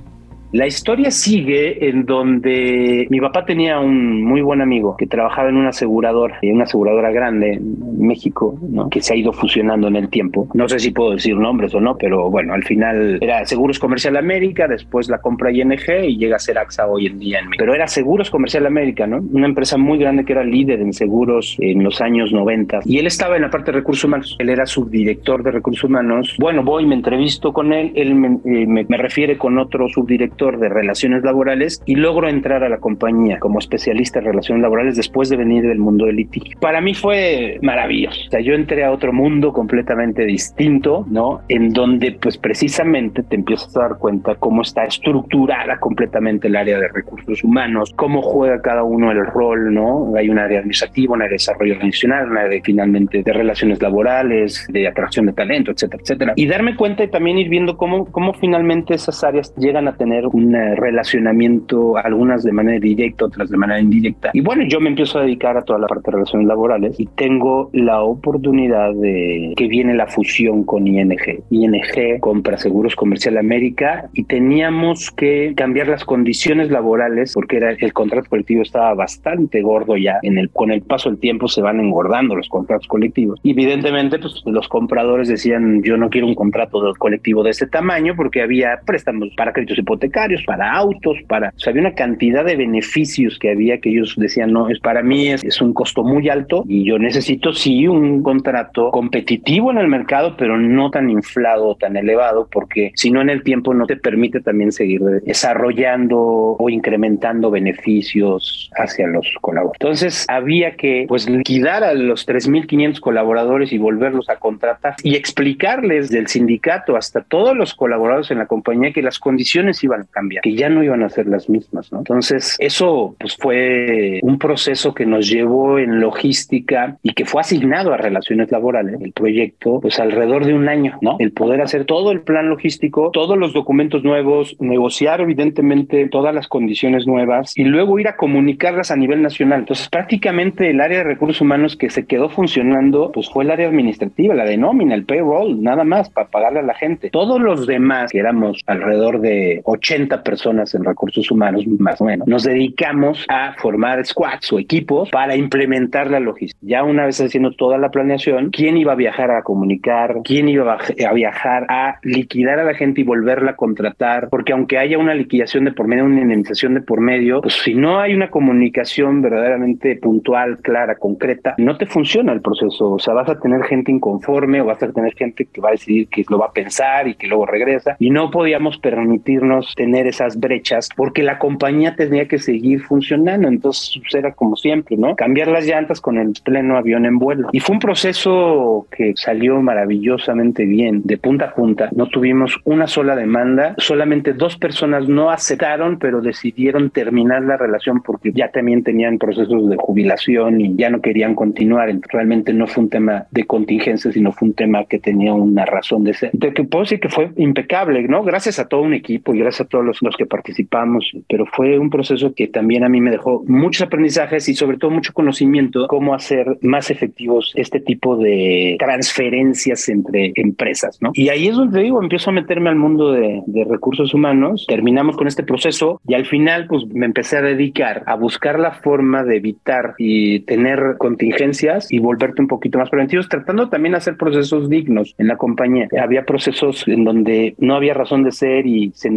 La 0.51 0.67
historia 0.67 1.11
sigue 1.11 1.91
en 1.91 2.07
donde 2.07 3.07
mi 3.11 3.21
papá 3.21 3.45
tenía 3.45 3.81
un 3.81 4.23
muy 4.23 4.41
buen 4.41 4.63
amigo 4.63 4.97
que 4.97 5.07
trabajaba 5.07 5.51
en 5.51 5.57
una 5.57 5.69
aseguradora, 5.69 6.39
una 6.43 6.65
aseguradora 6.65 7.11
grande 7.11 7.53
en 7.53 8.07
México, 8.07 8.59
que 8.91 9.03
se 9.03 9.13
ha 9.13 9.17
ido 9.17 9.35
fusionando 9.35 9.89
en 9.89 9.97
el 9.97 10.09
tiempo. 10.09 10.49
No 10.55 10.67
sé 10.67 10.79
si 10.79 10.91
puedo 10.91 11.11
decir 11.11 11.37
nombres 11.37 11.75
o 11.75 11.81
no, 11.81 11.99
pero 11.99 12.31
bueno, 12.31 12.55
al 12.55 12.65
final 12.65 13.19
era 13.21 13.45
Seguros 13.45 13.79
Comercial 13.79 14.17
América, 14.17 14.67
después 14.67 15.11
la 15.11 15.19
compra 15.19 15.53
ING 15.53 15.75
y 16.05 16.17
llega 16.17 16.37
a 16.37 16.39
ser 16.39 16.57
AXA 16.57 16.87
hoy 16.87 17.09
en 17.09 17.19
día 17.19 17.41
en 17.41 17.51
México. 17.51 17.65
Pero 17.65 17.75
era 17.75 17.87
Seguros 17.87 18.31
Comercial 18.31 18.65
América, 18.65 19.07
¿no? 19.07 19.19
Una 19.19 19.47
empresa 19.47 19.77
muy 19.77 19.99
grande 19.99 20.25
que 20.25 20.33
era 20.33 20.45
líder 20.45 20.81
en 20.81 20.95
seguros 20.95 21.57
en 21.59 21.85
los 21.85 22.01
años 22.01 22.33
90. 22.33 22.81
Y 22.87 22.99
él 22.99 23.07
estaba 23.07 23.37
en 23.37 23.43
la 23.43 23.51
parte 23.51 23.71
de 23.71 23.79
recursos 23.79 24.05
humanos. 24.05 24.35
Él 24.39 24.49
era 24.49 24.65
subdirector 24.65 25.43
de 25.43 25.51
recursos 25.51 25.85
humanos. 25.85 26.37
Bueno, 26.39 26.65
voy, 26.65 26.87
me 26.87 26.95
entrevisto 26.95 27.53
con 27.53 27.75
él, 27.75 27.93
él 27.95 28.15
me, 28.15 28.29
eh, 28.29 28.67
me 28.67 28.97
refiere 28.97 29.37
con 29.37 29.59
otro 29.59 29.89
subdirector 29.91 30.38
de 30.39 30.69
relaciones 30.69 31.25
laborales 31.25 31.83
y 31.85 31.97
logro 31.97 32.29
entrar 32.29 32.63
a 32.63 32.69
la 32.69 32.79
compañía 32.79 33.39
como 33.39 33.59
especialista 33.59 34.21
en 34.21 34.27
relaciones 34.27 34.63
laborales 34.63 34.97
después 34.97 35.29
de 35.29 35.37
venir 35.37 35.67
del 35.67 35.79
mundo 35.79 36.07
del 36.07 36.17
litigio. 36.17 36.57
Para 36.61 36.81
mí 36.81 36.95
fue 36.95 37.59
maravilloso. 37.63 38.21
O 38.29 38.31
sea, 38.31 38.41
yo 38.41 38.55
entré 38.55 38.85
a 38.85 38.93
otro 38.93 39.13
mundo 39.13 39.53
completamente 39.53 40.25
distinto, 40.25 41.05
¿no? 41.11 41.41
En 41.49 41.71
donde 41.71 42.13
pues 42.13 42.39
precisamente 42.39 43.23
te 43.23 43.35
empiezas 43.35 43.77
a 43.77 43.81
dar 43.81 43.99
cuenta 43.99 44.37
cómo 44.37 44.63
está 44.63 44.85
estructurada 44.85 45.79
completamente 45.81 46.49
el 46.49 46.57
área 46.57 46.79
de 46.79 46.89
recursos 46.89 47.43
humanos, 47.43 47.93
cómo 47.97 48.23
juega 48.23 48.63
cada 48.63 48.85
uno 48.85 49.11
el 49.11 49.27
rol, 49.27 49.75
¿no? 49.75 50.13
Hay 50.17 50.31
un 50.31 50.39
área 50.39 50.61
administrativa, 50.61 51.15
un 51.15 51.23
área 51.23 51.31
de 51.31 51.35
desarrollo 51.35 51.75
organizacional, 51.75 52.31
un 52.31 52.37
área 52.37 52.51
de, 52.51 52.63
finalmente 52.63 53.23
de 53.23 53.33
relaciones 53.33 53.83
laborales, 53.83 54.67
de 54.71 54.87
atracción 54.87 55.27
de 55.27 55.33
talento, 55.33 55.73
etcétera, 55.73 56.03
etcétera. 56.03 56.33
Y 56.37 56.47
darme 56.47 56.77
cuenta 56.77 57.05
y 57.05 57.09
también 57.09 57.39
ir 57.39 57.49
viendo 57.49 57.77
cómo, 57.77 58.07
cómo 58.07 58.35
finalmente 58.35 58.95
esas 58.95 59.23
áreas 59.25 59.55
llegan 59.57 59.89
a 59.89 59.97
tener 59.97 60.28
un 60.33 60.55
eh, 60.55 60.75
relacionamiento, 60.77 61.97
algunas 61.97 62.43
de 62.43 62.53
manera 62.53 62.79
directa, 62.79 63.27
otras 63.27 63.51
de 63.51 63.57
manera 63.57 63.81
indirecta. 63.81 64.31
Y 64.33 64.41
bueno, 64.41 64.65
yo 64.67 64.81
me 64.81 64.89
empiezo 64.89 65.19
a 65.19 65.23
dedicar 65.23 65.57
a 65.57 65.63
toda 65.63 65.79
la 65.79 65.87
parte 65.87 66.11
de 66.11 66.17
relaciones 66.17 66.47
laborales 66.47 66.99
y 66.99 67.07
tengo 67.07 67.71
la 67.73 68.03
oportunidad 68.03 68.93
de 68.95 69.55
que 69.57 69.69
viene 69.69 69.95
la 69.95 70.07
fusión 70.07 70.65
con 70.65 70.87
ING. 70.87 71.43
ING 71.51 72.21
compra 72.21 72.59
Seguros 72.59 72.97
Comercial 72.97 73.39
América 73.39 74.09
y 74.13 74.25
teníamos 74.25 75.11
que 75.11 75.55
cambiar 75.57 75.89
las 75.89 76.05
condiciones 76.05 76.71
laborales 76.71 77.33
porque 77.35 77.57
era, 77.57 77.71
el 77.71 77.93
contrato 77.93 78.29
colectivo 78.29 78.63
estaba 78.63 78.95
bastante 78.95 79.63
gordo 79.63 79.97
ya. 79.97 80.19
En 80.23 80.39
el, 80.39 80.51
con 80.51 80.71
el 80.71 80.83
paso 80.83 81.11
del 81.11 81.19
tiempo 81.19 81.49
se 81.49 81.63
van 81.63 81.81
engordando 81.81 82.35
los 82.35 82.49
contratos 82.49 82.87
colectivos. 82.87 83.41
Evidentemente, 83.45 84.19
pues 84.19 84.43
los 84.47 84.69
compradores 84.69 85.29
decían, 85.29 85.83
yo 85.83 85.97
no 85.97 86.11
quiero 86.11 86.27
un 86.27 86.35
contrato 86.35 86.93
colectivo 86.99 87.43
de 87.43 87.51
ese 87.51 87.67
tamaño 87.67 88.15
porque 88.17 88.43
había 88.43 88.81
préstamos 88.85 89.31
para 89.37 89.53
créditos 89.53 89.79
hipotecarios 89.79 90.18
para 90.47 90.73
autos, 90.73 91.19
para... 91.27 91.53
O 91.57 91.59
sea, 91.59 91.71
había 91.71 91.83
una 91.83 91.95
cantidad 91.95 92.45
de 92.45 92.57
beneficios 92.57 93.39
que 93.39 93.51
había 93.51 93.79
que 93.79 93.91
ellos 93.91 94.15
decían, 94.17 94.53
no, 94.53 94.69
es 94.69 94.81
para 94.81 95.03
mí 95.03 95.29
es, 95.29 95.45
es 95.45 95.61
un 95.61 95.73
costo 95.73 96.03
muy 96.03 96.29
alto 96.29 96.65
y 96.67 96.85
yo 96.85 96.99
necesito 96.99 97.53
sí 97.53 97.87
un 97.87 98.23
contrato 98.23 98.91
competitivo 98.91 99.71
en 99.71 99.79
el 99.79 99.89
mercado, 99.89 100.37
pero 100.37 100.59
no 100.59 100.91
tan 100.91 101.11
inflado, 101.11 101.75
tan 101.77 101.97
elevado, 101.97 102.49
porque 102.51 102.93
si 102.95 103.11
no 103.11 103.21
en 103.21 103.31
el 103.31 103.43
tiempo 103.43 103.75
no 103.75 103.87
te 103.87 103.97
permite 103.97 104.41
también 104.41 104.73
seguir 104.73 105.01
desarrollando 105.25 106.19
o 106.59 106.69
incrementando 106.69 107.51
beneficios 107.51 108.71
hacia 108.77 109.07
los 109.07 109.27
colaboradores. 109.41 109.79
Entonces 109.81 110.27
había 110.29 110.77
que 110.77 111.05
pues 111.09 111.29
liquidar 111.29 111.85
a 111.85 111.95
los 111.95 112.27
3.500 112.27 113.01
colaboradores 113.01 113.73
y 113.73 113.79
volverlos 113.79 114.29
a 114.29 114.37
contratar 114.37 114.95
y 115.03 115.17
explicarles 115.17 116.11
del 116.11 116.27
sindicato 116.27 116.97
hasta 116.97 117.23
todos 117.23 117.57
los 117.57 117.75
colaboradores 117.75 118.31
en 118.31 118.39
la 118.39 118.47
compañía 118.47 118.93
que 118.93 119.03
las 119.03 119.19
condiciones 119.19 119.83
iban 119.85 120.08
cambiar, 120.11 120.43
que 120.43 120.55
ya 120.55 120.69
no 120.69 120.83
iban 120.83 121.03
a 121.03 121.09
ser 121.09 121.27
las 121.27 121.49
mismas, 121.49 121.93
¿no? 121.93 121.99
Entonces, 121.99 122.57
eso 122.59 123.15
pues 123.19 123.37
fue 123.37 124.21
un 124.23 124.39
proceso 124.39 124.95
que 124.95 125.07
nos 125.07 125.29
llevó 125.29 125.79
en 125.79 126.01
logística 126.01 126.97
y 127.03 127.15
que 127.15 127.25
fue 127.25 127.41
asignado 127.41 127.93
a 127.93 127.97
relaciones 127.97 128.51
laborales, 128.51 129.01
el 129.01 129.13
proyecto, 129.13 129.81
pues 129.81 129.99
alrededor 129.99 130.45
de 130.45 130.55
un 130.55 130.69
año, 130.69 130.99
¿no? 131.01 131.17
El 131.19 131.33
poder 131.33 131.61
hacer 131.63 131.85
todo 131.85 132.13
el 132.13 132.23
plan 132.23 132.49
logístico, 132.49 133.11
todos 133.13 133.37
los 133.37 133.53
documentos 133.53 134.05
nuevos, 134.05 134.57
negociar 134.61 135.21
evidentemente 135.21 136.09
todas 136.09 136.35
las 136.35 136.49
condiciones 136.49 137.07
nuevas 137.07 137.57
y 137.57 137.65
luego 137.65 137.99
ir 137.99 138.09
a 138.09 138.17
comunicarlas 138.17 138.91
a 138.91 138.97
nivel 138.97 139.23
nacional. 139.23 139.61
Entonces, 139.61 139.89
prácticamente 139.89 140.71
el 140.71 140.81
área 140.81 140.99
de 140.99 141.05
recursos 141.05 141.41
humanos 141.41 141.77
que 141.77 141.91
se 141.91 142.07
quedó 142.07 142.29
funcionando, 142.29 143.11
pues 143.13 143.29
fue 143.31 143.45
el 143.45 143.51
área 143.51 143.69
administrativa, 143.69 144.35
la 144.35 144.45
de 144.45 144.57
nómina, 144.57 144.95
el 144.95 145.05
payroll, 145.05 145.63
nada 145.63 145.85
más 145.85 146.11
para 146.11 146.29
pagarle 146.29 146.61
a 146.61 146.63
la 146.63 146.75
gente. 146.75 147.11
Todos 147.11 147.41
los 147.41 147.67
demás, 147.67 148.13
que 148.13 148.19
éramos 148.19 148.63
alrededor 148.67 149.21
de 149.21 149.61
80 149.65 149.98
personas 150.07 150.75
en 150.75 150.85
recursos 150.85 151.31
humanos, 151.31 151.67
más 151.79 152.01
o 152.01 152.05
menos, 152.05 152.27
nos 152.29 152.45
dedicamos 152.45 153.25
a 153.29 153.55
formar 153.55 154.05
squads 154.05 154.53
o 154.53 154.59
equipos 154.59 155.11
para 155.11 155.37
implementar 155.37 156.11
la 156.11 156.21
logística. 156.21 156.59
Ya 156.63 156.85
una 156.85 157.07
vez 157.07 157.21
haciendo 157.21 157.53
toda 157.53 157.79
la 157.79 157.91
planeación, 157.91 158.51
quién 158.51 158.77
iba 158.77 158.93
a 158.93 158.97
viajar 158.97 159.31
a 159.31 159.43
comunicar, 159.43 160.17
quién 160.25 160.49
iba 160.49 160.79
a 160.79 161.13
viajar 161.13 161.67
a 161.69 161.99
liquidar 162.03 162.59
a 162.59 162.65
la 162.65 162.75
gente 162.75 163.01
y 163.01 163.05
volverla 163.05 163.53
a 163.53 163.57
contratar, 163.57 164.29
porque 164.31 164.53
aunque 164.53 164.79
haya 164.79 164.99
una 164.99 165.15
liquidación 165.15 165.65
de 165.65 165.73
por 165.73 165.89
medio, 165.89 166.05
una 166.05 166.21
indemnización 166.21 166.75
de 166.75 166.81
por 166.81 167.01
medio, 167.01 167.41
pues 167.41 167.55
si 167.55 167.75
no 167.75 168.01
hay 168.01 168.15
una 168.15 168.31
comunicación 168.31 169.23
verdaderamente 169.23 169.97
puntual, 169.97 170.59
clara, 170.59 170.97
concreta, 170.97 171.55
no 171.59 171.77
te 171.77 171.87
funciona 171.87 172.33
el 172.33 172.41
proceso. 172.41 172.93
O 172.93 172.99
sea, 172.99 173.15
vas 173.15 173.29
a 173.29 173.39
tener 173.39 173.63
gente 173.65 173.91
inconforme 173.91 174.61
o 174.61 174.67
vas 174.67 174.83
a 174.83 174.93
tener 174.93 175.15
gente 175.15 175.47
que 175.47 175.61
va 175.61 175.71
a 175.71 175.73
decidir 175.73 176.09
que 176.09 176.25
lo 176.29 176.39
va 176.39 176.47
a 176.47 176.53
pensar 176.53 177.09
y 177.09 177.15
que 177.15 177.27
luego 177.27 177.47
regresa. 177.47 177.97
Y 177.99 178.11
no 178.11 178.31
podíamos 178.31 178.79
permitirnos 178.79 179.75
tener 179.75 179.88
tener 179.89 180.07
esas 180.07 180.39
brechas 180.39 180.91
porque 180.95 181.23
la 181.23 181.39
compañía 181.39 181.97
tenía 181.97 182.29
que 182.29 182.39
seguir 182.39 182.83
funcionando. 182.83 183.49
Entonces 183.49 183.99
pues, 184.03 184.15
era 184.15 184.33
como 184.33 184.55
siempre, 184.55 184.99
¿no? 184.99 185.17
Cambiar 185.17 185.49
las 185.49 185.67
llantas 185.67 185.99
con 186.03 186.19
el 186.19 186.35
pleno 186.45 186.77
avión 186.77 187.07
en 187.07 187.19
vuelo. 187.19 187.49
Y 187.53 187.61
fue 187.61 187.77
un 187.77 187.81
proceso 187.81 188.87
que 188.95 189.15
salió 189.17 189.63
maravillosamente 189.63 190.67
bien, 190.67 191.01
de 191.05 191.17
punta 191.17 191.47
a 191.47 191.55
punta. 191.55 191.89
No 191.97 192.07
tuvimos 192.07 192.61
una 192.65 192.87
sola 192.87 193.17
demanda, 193.17 193.75
solamente 193.79 194.35
dos 194.35 194.59
personas 194.59 195.09
no 195.09 195.31
aceptaron, 195.31 195.99
pero 195.99 196.21
decidieron 196.21 196.91
terminar 196.91 197.43
la 197.45 197.57
relación 197.57 198.03
porque 198.03 198.33
ya 198.33 198.51
también 198.51 198.85
tenían 198.85 199.17
procesos 199.17 199.71
de 199.71 199.77
jubilación 199.77 200.61
y 200.61 200.77
ya 200.77 200.91
no 200.91 201.01
querían 201.01 201.35
continuar. 201.35 201.89
Entonces, 201.89 202.13
realmente 202.13 202.53
no 202.53 202.67
fue 202.67 202.85
un 202.85 202.91
tema 202.91 203.25
de 203.31 203.47
contingencia, 203.47 204.13
sino 204.13 204.33
fue 204.33 204.49
un 204.49 204.55
tema 204.55 204.85
que 204.85 204.99
tenía 204.99 205.33
una 205.33 205.65
razón 205.65 206.05
de 206.05 206.13
ser. 206.13 206.31
De 206.35 206.53
que 206.53 206.65
puedo 206.65 206.85
decir 206.85 207.01
que 207.01 207.09
fue 207.09 207.31
impecable, 207.37 208.07
¿no? 208.07 208.23
Gracias 208.23 208.59
a 208.59 208.69
todo 208.69 208.83
un 208.83 208.93
equipo 208.93 209.35
y 209.35 209.39
gracias 209.39 209.63
a 209.63 209.68
todos 209.69 209.85
los, 209.85 210.03
los 210.03 210.17
que 210.17 210.27
participamos, 210.27 211.13
pero 211.29 211.47
fue 211.47 211.79
un 211.79 211.91
proceso 211.91 212.35
que 212.35 212.49
también 212.49 212.85
a 212.85 212.89
mí 212.89 213.01
me 213.01 213.11
dejó 213.11 213.45
muchos 213.47 213.83
aprendizajes 213.83 214.49
y 214.49 214.55
sobre 214.55 214.79
todo 214.79 214.91
mucho 214.91 215.13
conocimiento 215.13 215.87
cómo 215.89 216.15
hacer 216.15 216.59
más 216.63 216.91
efectivos 216.91 217.53
este 217.55 217.81
tipo 217.81 218.17
de 218.17 218.77
transferencias 218.79 219.89
entre 219.89 220.33
empresas, 220.37 220.99
¿no? 221.01 221.11
Y 221.15 221.29
ahí 221.29 221.49
es 221.49 221.57
donde 221.57 221.83
digo, 221.83 222.03
empiezo 222.03 222.31
a 222.31 222.33
meterme 222.33 222.71
al 222.71 222.77
mundo 222.77 223.13
de, 223.13 223.43
de 223.47 223.65
recursos 223.65 224.15
humanos, 224.15 224.67
terminamos 224.69 225.17
con 225.17 225.27
este 225.27 225.43
proceso 225.43 226.01
y 226.07 226.15
al 226.15 226.27
final 226.27 226.67
pues 226.69 226.87
me 226.87 227.07
empecé 227.07 227.39
a 227.39 227.43
dedicar 227.43 228.03
a 228.07 228.17
buscar 228.17 228.59
la 228.59 228.73
forma 228.73 229.25
de 229.25 229.37
evitar 229.37 229.95
y 229.99 230.41
tener 230.41 230.97
contingencias 230.99 231.91
y 231.91 231.99
volverte 231.99 232.43
un 232.43 232.49
poquito 232.49 232.79
más 232.79 232.91
preventivos, 232.91 233.29
tratando 233.29 233.69
también 233.69 233.93
de 233.93 233.99
hacer 233.99 234.17
procesos 234.17 234.69
dignos 234.69 235.15
en 235.19 235.29
la 235.29 235.37
compañía. 235.37 235.89
Había 236.01 236.25
procesos 236.25 236.87
en 236.87 237.05
donde 237.05 237.55
no 237.59 237.75
había 237.75 237.95
razón 237.95 238.25
de 238.25 238.33
ser 238.33 238.67
y 238.67 238.91
se 238.95 239.11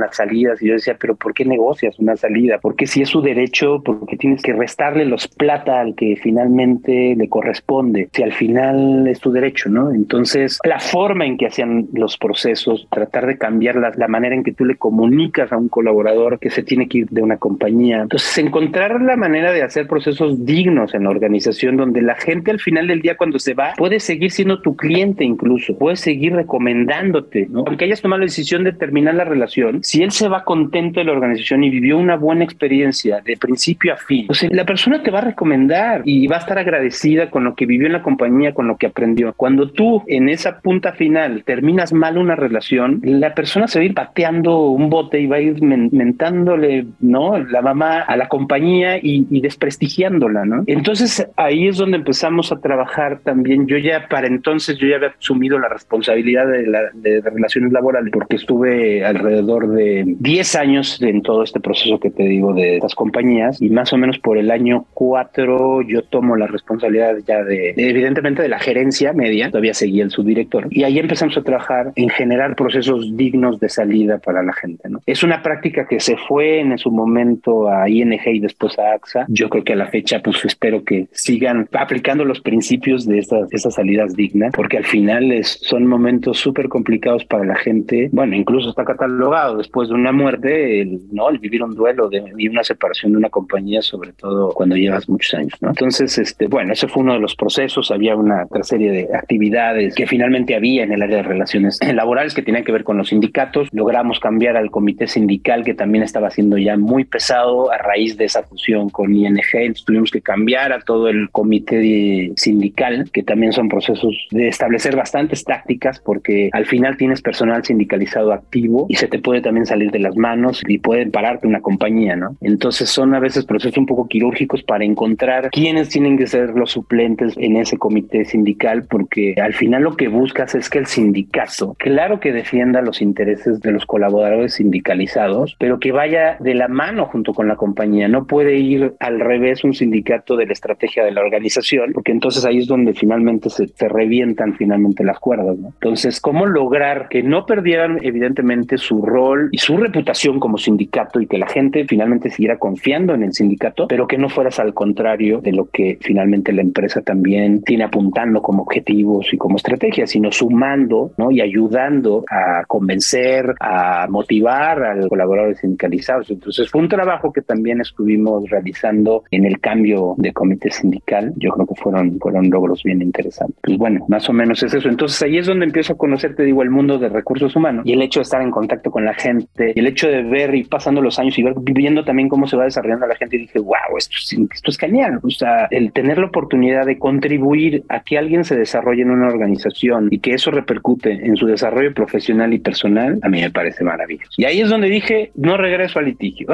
las 0.00 0.16
salidas 0.16 0.62
y 0.62 0.68
yo 0.68 0.74
decía, 0.74 0.96
pero 0.98 1.16
¿por 1.16 1.34
qué 1.34 1.44
negocias 1.44 1.98
una 1.98 2.16
salida? 2.16 2.58
Porque 2.58 2.86
si 2.86 3.02
es 3.02 3.08
su 3.08 3.20
derecho, 3.20 3.82
porque 3.84 4.16
tienes 4.16 4.42
que 4.42 4.52
restarle 4.52 5.04
los 5.04 5.28
plata 5.28 5.80
al 5.80 5.94
que 5.94 6.16
finalmente 6.16 7.14
le 7.16 7.28
corresponde, 7.28 8.08
si 8.12 8.22
al 8.22 8.32
final 8.32 9.06
es 9.06 9.20
tu 9.20 9.32
derecho, 9.32 9.68
¿no? 9.68 9.92
Entonces, 9.92 10.58
la 10.64 10.80
forma 10.80 11.26
en 11.26 11.36
que 11.36 11.46
hacían 11.46 11.88
los 11.92 12.16
procesos, 12.16 12.86
tratar 12.90 13.26
de 13.26 13.38
cambiar 13.38 13.76
la, 13.76 13.92
la 13.96 14.08
manera 14.08 14.34
en 14.34 14.42
que 14.42 14.52
tú 14.52 14.64
le 14.64 14.76
comunicas 14.76 15.52
a 15.52 15.56
un 15.56 15.68
colaborador 15.68 16.38
que 16.38 16.50
se 16.50 16.62
tiene 16.62 16.88
que 16.88 16.98
ir 16.98 17.08
de 17.10 17.22
una 17.22 17.36
compañía. 17.36 18.02
Entonces, 18.02 18.36
encontrar 18.38 19.00
la 19.00 19.16
manera 19.16 19.52
de 19.52 19.62
hacer 19.62 19.86
procesos 19.86 20.44
dignos 20.44 20.94
en 20.94 21.04
la 21.04 21.10
organización 21.10 21.76
donde 21.76 22.02
la 22.02 22.14
gente 22.14 22.50
al 22.50 22.60
final 22.60 22.86
del 22.86 23.00
día 23.00 23.16
cuando 23.16 23.38
se 23.38 23.54
va 23.54 23.74
puede 23.76 24.00
seguir 24.00 24.30
siendo 24.30 24.60
tu 24.60 24.76
cliente 24.76 25.24
incluso, 25.24 25.76
puede 25.76 25.96
seguir 25.96 26.34
recomendándote, 26.34 27.46
¿no? 27.50 27.64
Aunque 27.66 27.84
hayas 27.84 28.00
tomado 28.00 28.20
la 28.20 28.26
decisión 28.26 28.64
de 28.64 28.72
terminar 28.72 29.14
la 29.14 29.24
relación, 29.24 29.81
si 29.82 30.02
él 30.02 30.10
se 30.10 30.28
va 30.28 30.44
contento 30.44 31.00
de 31.00 31.04
la 31.04 31.12
organización 31.12 31.64
y 31.64 31.70
vivió 31.70 31.98
una 31.98 32.16
buena 32.16 32.44
experiencia 32.44 33.20
de 33.20 33.36
principio 33.36 33.94
a 33.94 33.96
fin, 33.96 34.26
pues 34.26 34.46
la 34.50 34.64
persona 34.64 35.02
te 35.02 35.10
va 35.10 35.18
a 35.18 35.22
recomendar 35.22 36.02
y 36.04 36.26
va 36.26 36.36
a 36.36 36.40
estar 36.40 36.58
agradecida 36.58 37.30
con 37.30 37.44
lo 37.44 37.54
que 37.54 37.66
vivió 37.66 37.86
en 37.86 37.92
la 37.92 38.02
compañía, 38.02 38.54
con 38.54 38.66
lo 38.66 38.76
que 38.76 38.86
aprendió. 38.86 39.32
Cuando 39.34 39.70
tú 39.70 40.02
en 40.06 40.28
esa 40.28 40.60
punta 40.60 40.92
final 40.92 41.42
terminas 41.44 41.92
mal 41.92 42.18
una 42.18 42.36
relación, 42.36 43.00
la 43.02 43.34
persona 43.34 43.68
se 43.68 43.78
va 43.78 43.82
a 43.82 43.86
ir 43.86 43.94
pateando 43.94 44.70
un 44.70 44.90
bote 44.90 45.20
y 45.20 45.26
va 45.26 45.36
a 45.36 45.40
ir 45.40 45.62
mentándole, 45.62 46.86
¿no? 47.00 47.38
La 47.38 47.62
mamá 47.62 48.00
a 48.00 48.16
la 48.16 48.28
compañía 48.28 48.98
y, 48.98 49.26
y 49.30 49.40
desprestigiándola, 49.40 50.44
¿no? 50.44 50.64
Entonces 50.66 51.28
ahí 51.36 51.68
es 51.68 51.76
donde 51.76 51.96
empezamos 51.96 52.52
a 52.52 52.60
trabajar 52.60 53.20
también. 53.20 53.66
Yo 53.66 53.78
ya 53.78 54.08
para 54.08 54.26
entonces 54.26 54.78
yo 54.78 54.88
ya 54.88 54.96
había 54.96 55.08
asumido 55.08 55.58
la 55.58 55.68
responsabilidad 55.68 56.46
de, 56.46 56.66
la, 56.66 56.80
de 56.94 57.20
relaciones 57.20 57.72
laborales 57.72 58.12
porque 58.12 58.36
estuve 58.36 59.04
alrededor 59.04 59.68
de 59.72 60.04
10 60.06 60.54
años 60.56 61.00
en 61.02 61.22
todo 61.22 61.42
este 61.42 61.60
proceso 61.60 61.98
que 61.98 62.10
te 62.10 62.24
digo 62.24 62.52
de 62.52 62.78
las 62.80 62.94
compañías 62.94 63.60
y 63.60 63.70
más 63.70 63.92
o 63.92 63.96
menos 63.96 64.18
por 64.18 64.38
el 64.38 64.50
año 64.50 64.86
4 64.94 65.82
yo 65.82 66.02
tomo 66.02 66.36
la 66.36 66.46
responsabilidad 66.46 67.16
ya 67.26 67.42
de, 67.42 67.74
evidentemente 67.76 68.42
de 68.42 68.48
la 68.48 68.58
gerencia 68.58 69.12
media, 69.12 69.48
todavía 69.48 69.74
seguía 69.74 70.04
el 70.04 70.10
subdirector 70.10 70.68
y 70.70 70.84
ahí 70.84 70.98
empezamos 70.98 71.36
a 71.36 71.42
trabajar 71.42 71.92
en 71.96 72.08
generar 72.08 72.54
procesos 72.54 73.16
dignos 73.16 73.58
de 73.60 73.68
salida 73.68 74.18
para 74.18 74.42
la 74.42 74.52
gente. 74.52 74.88
¿no? 74.88 75.00
Es 75.06 75.22
una 75.22 75.42
práctica 75.42 75.86
que 75.86 76.00
se 76.00 76.16
fue 76.16 76.60
en 76.60 76.76
su 76.78 76.90
momento 76.90 77.68
a 77.68 77.88
ING 77.88 78.20
y 78.26 78.40
después 78.40 78.78
a 78.78 78.92
AXA. 78.92 79.26
Yo 79.28 79.48
creo 79.48 79.64
que 79.64 79.72
a 79.72 79.76
la 79.76 79.86
fecha 79.86 80.20
pues 80.22 80.44
espero 80.44 80.84
que 80.84 81.08
sigan 81.12 81.68
aplicando 81.72 82.24
los 82.24 82.40
principios 82.40 83.06
de 83.06 83.18
estas, 83.18 83.52
estas 83.52 83.74
salidas 83.74 84.14
dignas 84.14 84.52
porque 84.54 84.76
al 84.76 84.84
final 84.84 85.32
es, 85.32 85.58
son 85.62 85.86
momentos 85.86 86.38
súper 86.38 86.68
complicados 86.68 87.24
para 87.24 87.44
la 87.44 87.56
gente. 87.56 88.08
Bueno, 88.12 88.36
incluso 88.36 88.70
está 88.70 88.84
catalogado 88.84 89.60
después 89.62 89.88
de 89.88 89.94
una 89.94 90.12
muerte, 90.12 90.80
el, 90.80 91.00
¿no? 91.12 91.30
El 91.30 91.38
vivir 91.38 91.62
un 91.62 91.74
duelo 91.74 92.08
de, 92.08 92.22
y 92.36 92.48
una 92.48 92.62
separación 92.62 93.12
de 93.12 93.18
una 93.18 93.30
compañía, 93.30 93.82
sobre 93.82 94.12
todo 94.12 94.52
cuando 94.52 94.76
llevas 94.76 95.08
muchos 95.08 95.34
años. 95.34 95.52
Entonces, 95.60 96.18
este, 96.18 96.46
bueno, 96.46 96.72
ese 96.72 96.88
fue 96.88 97.02
uno 97.02 97.14
de 97.14 97.20
los 97.20 97.34
procesos. 97.34 97.90
Había 97.90 98.16
una 98.16 98.46
serie 98.62 98.90
de 98.90 99.08
actividades 99.14 99.94
que 99.94 100.06
finalmente 100.06 100.54
había 100.54 100.84
en 100.84 100.92
el 100.92 101.02
área 101.02 101.18
de 101.18 101.22
relaciones 101.22 101.78
laborales 101.94 102.34
que 102.34 102.42
tenían 102.42 102.64
que 102.64 102.72
ver 102.72 102.84
con 102.84 102.98
los 102.98 103.08
sindicatos. 103.08 103.68
Logramos 103.72 104.20
cambiar 104.20 104.56
al 104.56 104.70
comité 104.70 105.06
sindical 105.06 105.64
que 105.64 105.74
también 105.74 106.04
estaba 106.04 106.30
siendo 106.30 106.58
ya 106.58 106.76
muy 106.76 107.04
pesado 107.04 107.72
a 107.72 107.78
raíz 107.78 108.16
de 108.16 108.24
esa 108.24 108.42
fusión 108.42 108.90
con 108.90 109.14
ING. 109.14 109.40
Tuvimos 109.84 110.10
que 110.10 110.20
cambiar 110.20 110.72
a 110.72 110.80
todo 110.80 111.08
el 111.08 111.30
comité 111.30 112.32
sindical, 112.36 113.10
que 113.12 113.22
también 113.22 113.52
son 113.52 113.68
procesos 113.68 114.26
de 114.30 114.48
establecer 114.48 114.96
bastantes 114.96 115.44
tácticas 115.44 116.00
porque 116.00 116.50
al 116.52 116.66
final 116.66 116.96
tienes 116.96 117.22
personal 117.22 117.64
sindicalizado 117.64 118.32
activo 118.32 118.86
y 118.88 118.96
se 118.96 119.08
te 119.08 119.18
puede 119.18 119.40
también 119.40 119.51
salir 119.66 119.90
de 119.90 119.98
las 119.98 120.16
manos 120.16 120.62
y 120.66 120.78
pueden 120.78 121.10
pararte 121.10 121.46
una 121.46 121.60
compañía, 121.60 122.16
¿no? 122.16 122.36
Entonces 122.40 122.88
son 122.88 123.14
a 123.14 123.20
veces 123.20 123.44
procesos 123.44 123.78
un 123.78 123.86
poco 123.86 124.08
quirúrgicos 124.08 124.62
para 124.62 124.84
encontrar 124.84 125.50
quiénes 125.50 125.88
tienen 125.88 126.18
que 126.18 126.26
ser 126.26 126.50
los 126.50 126.72
suplentes 126.72 127.34
en 127.36 127.56
ese 127.56 127.78
comité 127.78 128.24
sindical 128.24 128.84
porque 128.88 129.34
al 129.40 129.54
final 129.54 129.82
lo 129.82 129.96
que 129.96 130.08
buscas 130.08 130.54
es 130.54 130.68
que 130.68 130.78
el 130.78 130.86
sindicato, 130.86 131.74
claro 131.78 132.20
que 132.20 132.32
defienda 132.32 132.82
los 132.82 133.00
intereses 133.00 133.60
de 133.60 133.72
los 133.72 133.86
colaboradores 133.86 134.54
sindicalizados, 134.54 135.56
pero 135.58 135.78
que 135.78 135.92
vaya 135.92 136.36
de 136.40 136.54
la 136.54 136.68
mano 136.68 137.06
junto 137.06 137.32
con 137.32 137.48
la 137.48 137.56
compañía. 137.56 138.08
No 138.08 138.26
puede 138.26 138.58
ir 138.58 138.94
al 139.00 139.20
revés 139.20 139.64
un 139.64 139.74
sindicato 139.74 140.36
de 140.36 140.46
la 140.46 140.52
estrategia 140.52 141.04
de 141.04 141.12
la 141.12 141.20
organización, 141.20 141.92
porque 141.92 142.12
entonces 142.12 142.44
ahí 142.44 142.58
es 142.58 142.66
donde 142.66 142.94
finalmente 142.94 143.50
se, 143.50 143.68
se 143.68 143.88
revientan 143.88 144.54
finalmente 144.54 145.04
las 145.04 145.18
cuerdas. 145.18 145.56
¿no? 145.58 145.68
Entonces, 145.68 146.20
¿cómo 146.20 146.46
lograr 146.46 147.08
que 147.08 147.22
no 147.22 147.46
perdieran 147.46 147.98
evidentemente 148.02 148.78
su 148.78 149.02
rol 149.02 149.41
y 149.50 149.58
su 149.58 149.76
reputación 149.76 150.38
como 150.38 150.58
sindicato 150.58 151.20
y 151.20 151.26
que 151.26 151.38
la 151.38 151.46
gente 151.46 151.84
finalmente 151.88 152.30
siguiera 152.30 152.58
confiando 152.58 153.14
en 153.14 153.22
el 153.24 153.32
sindicato, 153.32 153.86
pero 153.88 154.06
que 154.06 154.18
no 154.18 154.28
fueras 154.28 154.58
al 154.60 154.74
contrario 154.74 155.40
de 155.40 155.52
lo 155.52 155.66
que 155.66 155.98
finalmente 156.00 156.52
la 156.52 156.62
empresa 156.62 157.02
también 157.02 157.62
tiene 157.62 157.84
apuntando 157.84 158.42
como 158.42 158.62
objetivos 158.62 159.32
y 159.32 159.36
como 159.36 159.56
estrategia, 159.56 160.06
sino 160.06 160.30
sumando 160.30 161.12
¿no? 161.16 161.30
y 161.30 161.40
ayudando 161.40 162.24
a 162.30 162.64
convencer, 162.66 163.54
a 163.60 164.06
motivar 164.08 164.82
a 164.82 164.94
los 164.94 165.08
colaboradores 165.08 165.58
sindicalizados. 165.58 166.30
Entonces 166.30 166.70
fue 166.70 166.80
un 166.80 166.88
trabajo 166.88 167.32
que 167.32 167.42
también 167.42 167.80
estuvimos 167.80 168.48
realizando 168.50 169.24
en 169.30 169.46
el 169.46 169.60
cambio 169.60 170.14
de 170.18 170.32
comité 170.32 170.70
sindical. 170.70 171.32
Yo 171.36 171.50
creo 171.50 171.66
que 171.66 171.74
fueron, 171.74 172.18
fueron 172.18 172.50
logros 172.50 172.82
bien 172.82 173.02
interesantes. 173.02 173.58
Pues 173.62 173.78
bueno, 173.78 174.04
más 174.08 174.28
o 174.28 174.32
menos 174.32 174.62
es 174.62 174.74
eso. 174.74 174.88
Entonces 174.88 175.22
ahí 175.22 175.38
es 175.38 175.46
donde 175.46 175.66
empiezo 175.66 175.94
a 175.94 175.96
conocer, 175.96 176.34
te 176.34 176.44
digo, 176.44 176.62
el 176.62 176.70
mundo 176.70 176.98
de 176.98 177.08
recursos 177.08 177.54
humanos 177.56 177.84
y 177.86 177.92
el 177.92 178.02
hecho 178.02 178.20
de 178.20 178.24
estar 178.24 178.42
en 178.42 178.50
contacto 178.50 178.90
con 178.90 179.04
la 179.04 179.14
gente 179.14 179.31
y 179.40 179.78
el 179.78 179.86
hecho 179.86 180.08
de 180.08 180.22
ver 180.22 180.54
y 180.54 180.64
pasando 180.64 181.00
los 181.00 181.18
años 181.18 181.38
y 181.38 181.42
ver, 181.42 181.54
viviendo 181.60 182.04
también 182.04 182.28
cómo 182.28 182.46
se 182.46 182.56
va 182.56 182.64
desarrollando 182.64 183.06
la 183.06 183.16
gente 183.16 183.38
dije, 183.38 183.58
wow, 183.58 183.96
esto, 183.96 184.16
esto 184.52 184.70
es 184.70 184.78
genial. 184.78 185.20
O 185.22 185.30
sea, 185.30 185.66
el 185.70 185.92
tener 185.92 186.18
la 186.18 186.26
oportunidad 186.26 186.86
de 186.86 186.98
contribuir 186.98 187.84
a 187.88 188.00
que 188.00 188.18
alguien 188.18 188.44
se 188.44 188.56
desarrolle 188.56 189.02
en 189.02 189.10
una 189.10 189.28
organización 189.28 190.08
y 190.10 190.18
que 190.18 190.32
eso 190.32 190.50
repercute 190.50 191.12
en 191.12 191.36
su 191.36 191.46
desarrollo 191.46 191.92
profesional 191.94 192.52
y 192.52 192.58
personal, 192.58 193.18
a 193.22 193.28
mí 193.28 193.40
me 193.40 193.50
parece 193.50 193.84
maravilloso. 193.84 194.30
Y 194.36 194.44
ahí 194.44 194.60
es 194.60 194.68
donde 194.68 194.88
dije, 194.88 195.32
no 195.34 195.56
regreso 195.56 195.98
al 195.98 196.06
litigio. 196.06 196.48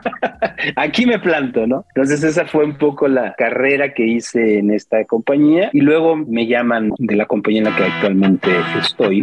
Aquí 0.76 1.06
me 1.06 1.18
planto, 1.18 1.66
¿no? 1.66 1.84
Entonces 1.94 2.22
esa 2.22 2.46
fue 2.46 2.64
un 2.64 2.76
poco 2.76 3.08
la 3.08 3.34
carrera 3.34 3.94
que 3.94 4.06
hice 4.06 4.58
en 4.58 4.72
esta 4.72 5.04
compañía 5.04 5.70
y 5.72 5.80
luego 5.80 6.16
me 6.16 6.46
llaman 6.46 6.92
de 6.98 7.16
la 7.16 7.26
compañía 7.26 7.60
en 7.60 7.64
la 7.64 7.76
que 7.76 7.84
actualmente 7.84 8.50
estoy. 8.80 9.22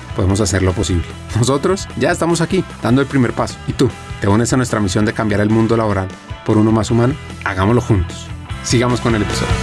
podemos 0.15 0.41
hacer 0.41 0.63
lo 0.63 0.73
posible. 0.73 1.03
Nosotros 1.35 1.87
ya 1.97 2.11
estamos 2.11 2.41
aquí, 2.41 2.63
dando 2.81 3.01
el 3.01 3.07
primer 3.07 3.33
paso. 3.33 3.57
¿Y 3.67 3.73
tú? 3.73 3.89
¿Te 4.19 4.27
unes 4.27 4.51
a 4.53 4.57
nuestra 4.57 4.79
misión 4.79 5.05
de 5.05 5.13
cambiar 5.13 5.41
el 5.41 5.49
mundo 5.49 5.75
laboral 5.75 6.07
por 6.45 6.57
uno 6.57 6.71
más 6.71 6.91
humano? 6.91 7.15
Hagámoslo 7.43 7.81
juntos. 7.81 8.27
Sigamos 8.63 9.01
con 9.01 9.15
el 9.15 9.23
episodio. 9.23 9.53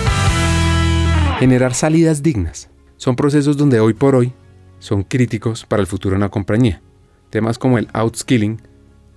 Generar 1.39 1.75
salidas 1.75 2.23
dignas 2.23 2.69
son 2.97 3.15
procesos 3.15 3.57
donde 3.57 3.79
hoy 3.79 3.95
por 3.95 4.17
hoy 4.17 4.33
son 4.81 5.05
críticos 5.05 5.65
para 5.65 5.81
el 5.81 5.87
futuro 5.87 6.15
de 6.15 6.19
una 6.19 6.31
compañía. 6.31 6.83
Temas 7.31 7.59
como 7.59 7.79
el 7.79 7.89
outskilling 7.93 8.61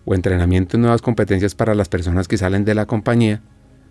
o 0.06 0.14
entrenamiento 0.14 0.78
en 0.78 0.82
nuevas 0.82 1.02
competencias 1.02 1.56
para 1.56 1.74
las 1.74 1.90
personas 1.90 2.28
que 2.28 2.38
salen 2.38 2.66
de 2.66 2.76
la 2.76 2.86
compañía 2.86 3.42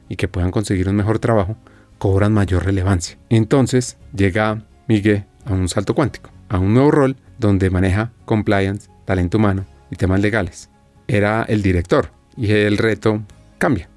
y 0.09 0.17
que 0.17 0.29
puedan 0.29 0.51
conseguir 0.51 0.89
un 0.89 0.97
mejor 0.97 1.19
trabajo 1.19 1.57
cobran 1.99 2.33
mayor 2.33 2.65
relevancia. 2.65 3.19
Entonces 3.29 3.99
llega 4.15 4.65
Miguel 4.89 5.27
a 5.45 5.53
un 5.53 5.69
salto 5.69 5.95
cuántico, 5.95 6.31
a 6.49 6.59
un 6.59 6.75
nuevo 6.75 6.91
rol 6.91 7.17
donde 7.41 7.71
maneja 7.71 8.13
compliance, 8.25 8.89
talento 9.05 9.39
humano 9.39 9.67
y 9.91 9.97
temas 9.97 10.21
legales. 10.21 10.71
Era 11.09 11.43
el 11.49 11.63
director 11.63 12.11
y 12.37 12.53
el 12.53 12.79
reto 12.79 13.23
cambia. 13.59 13.90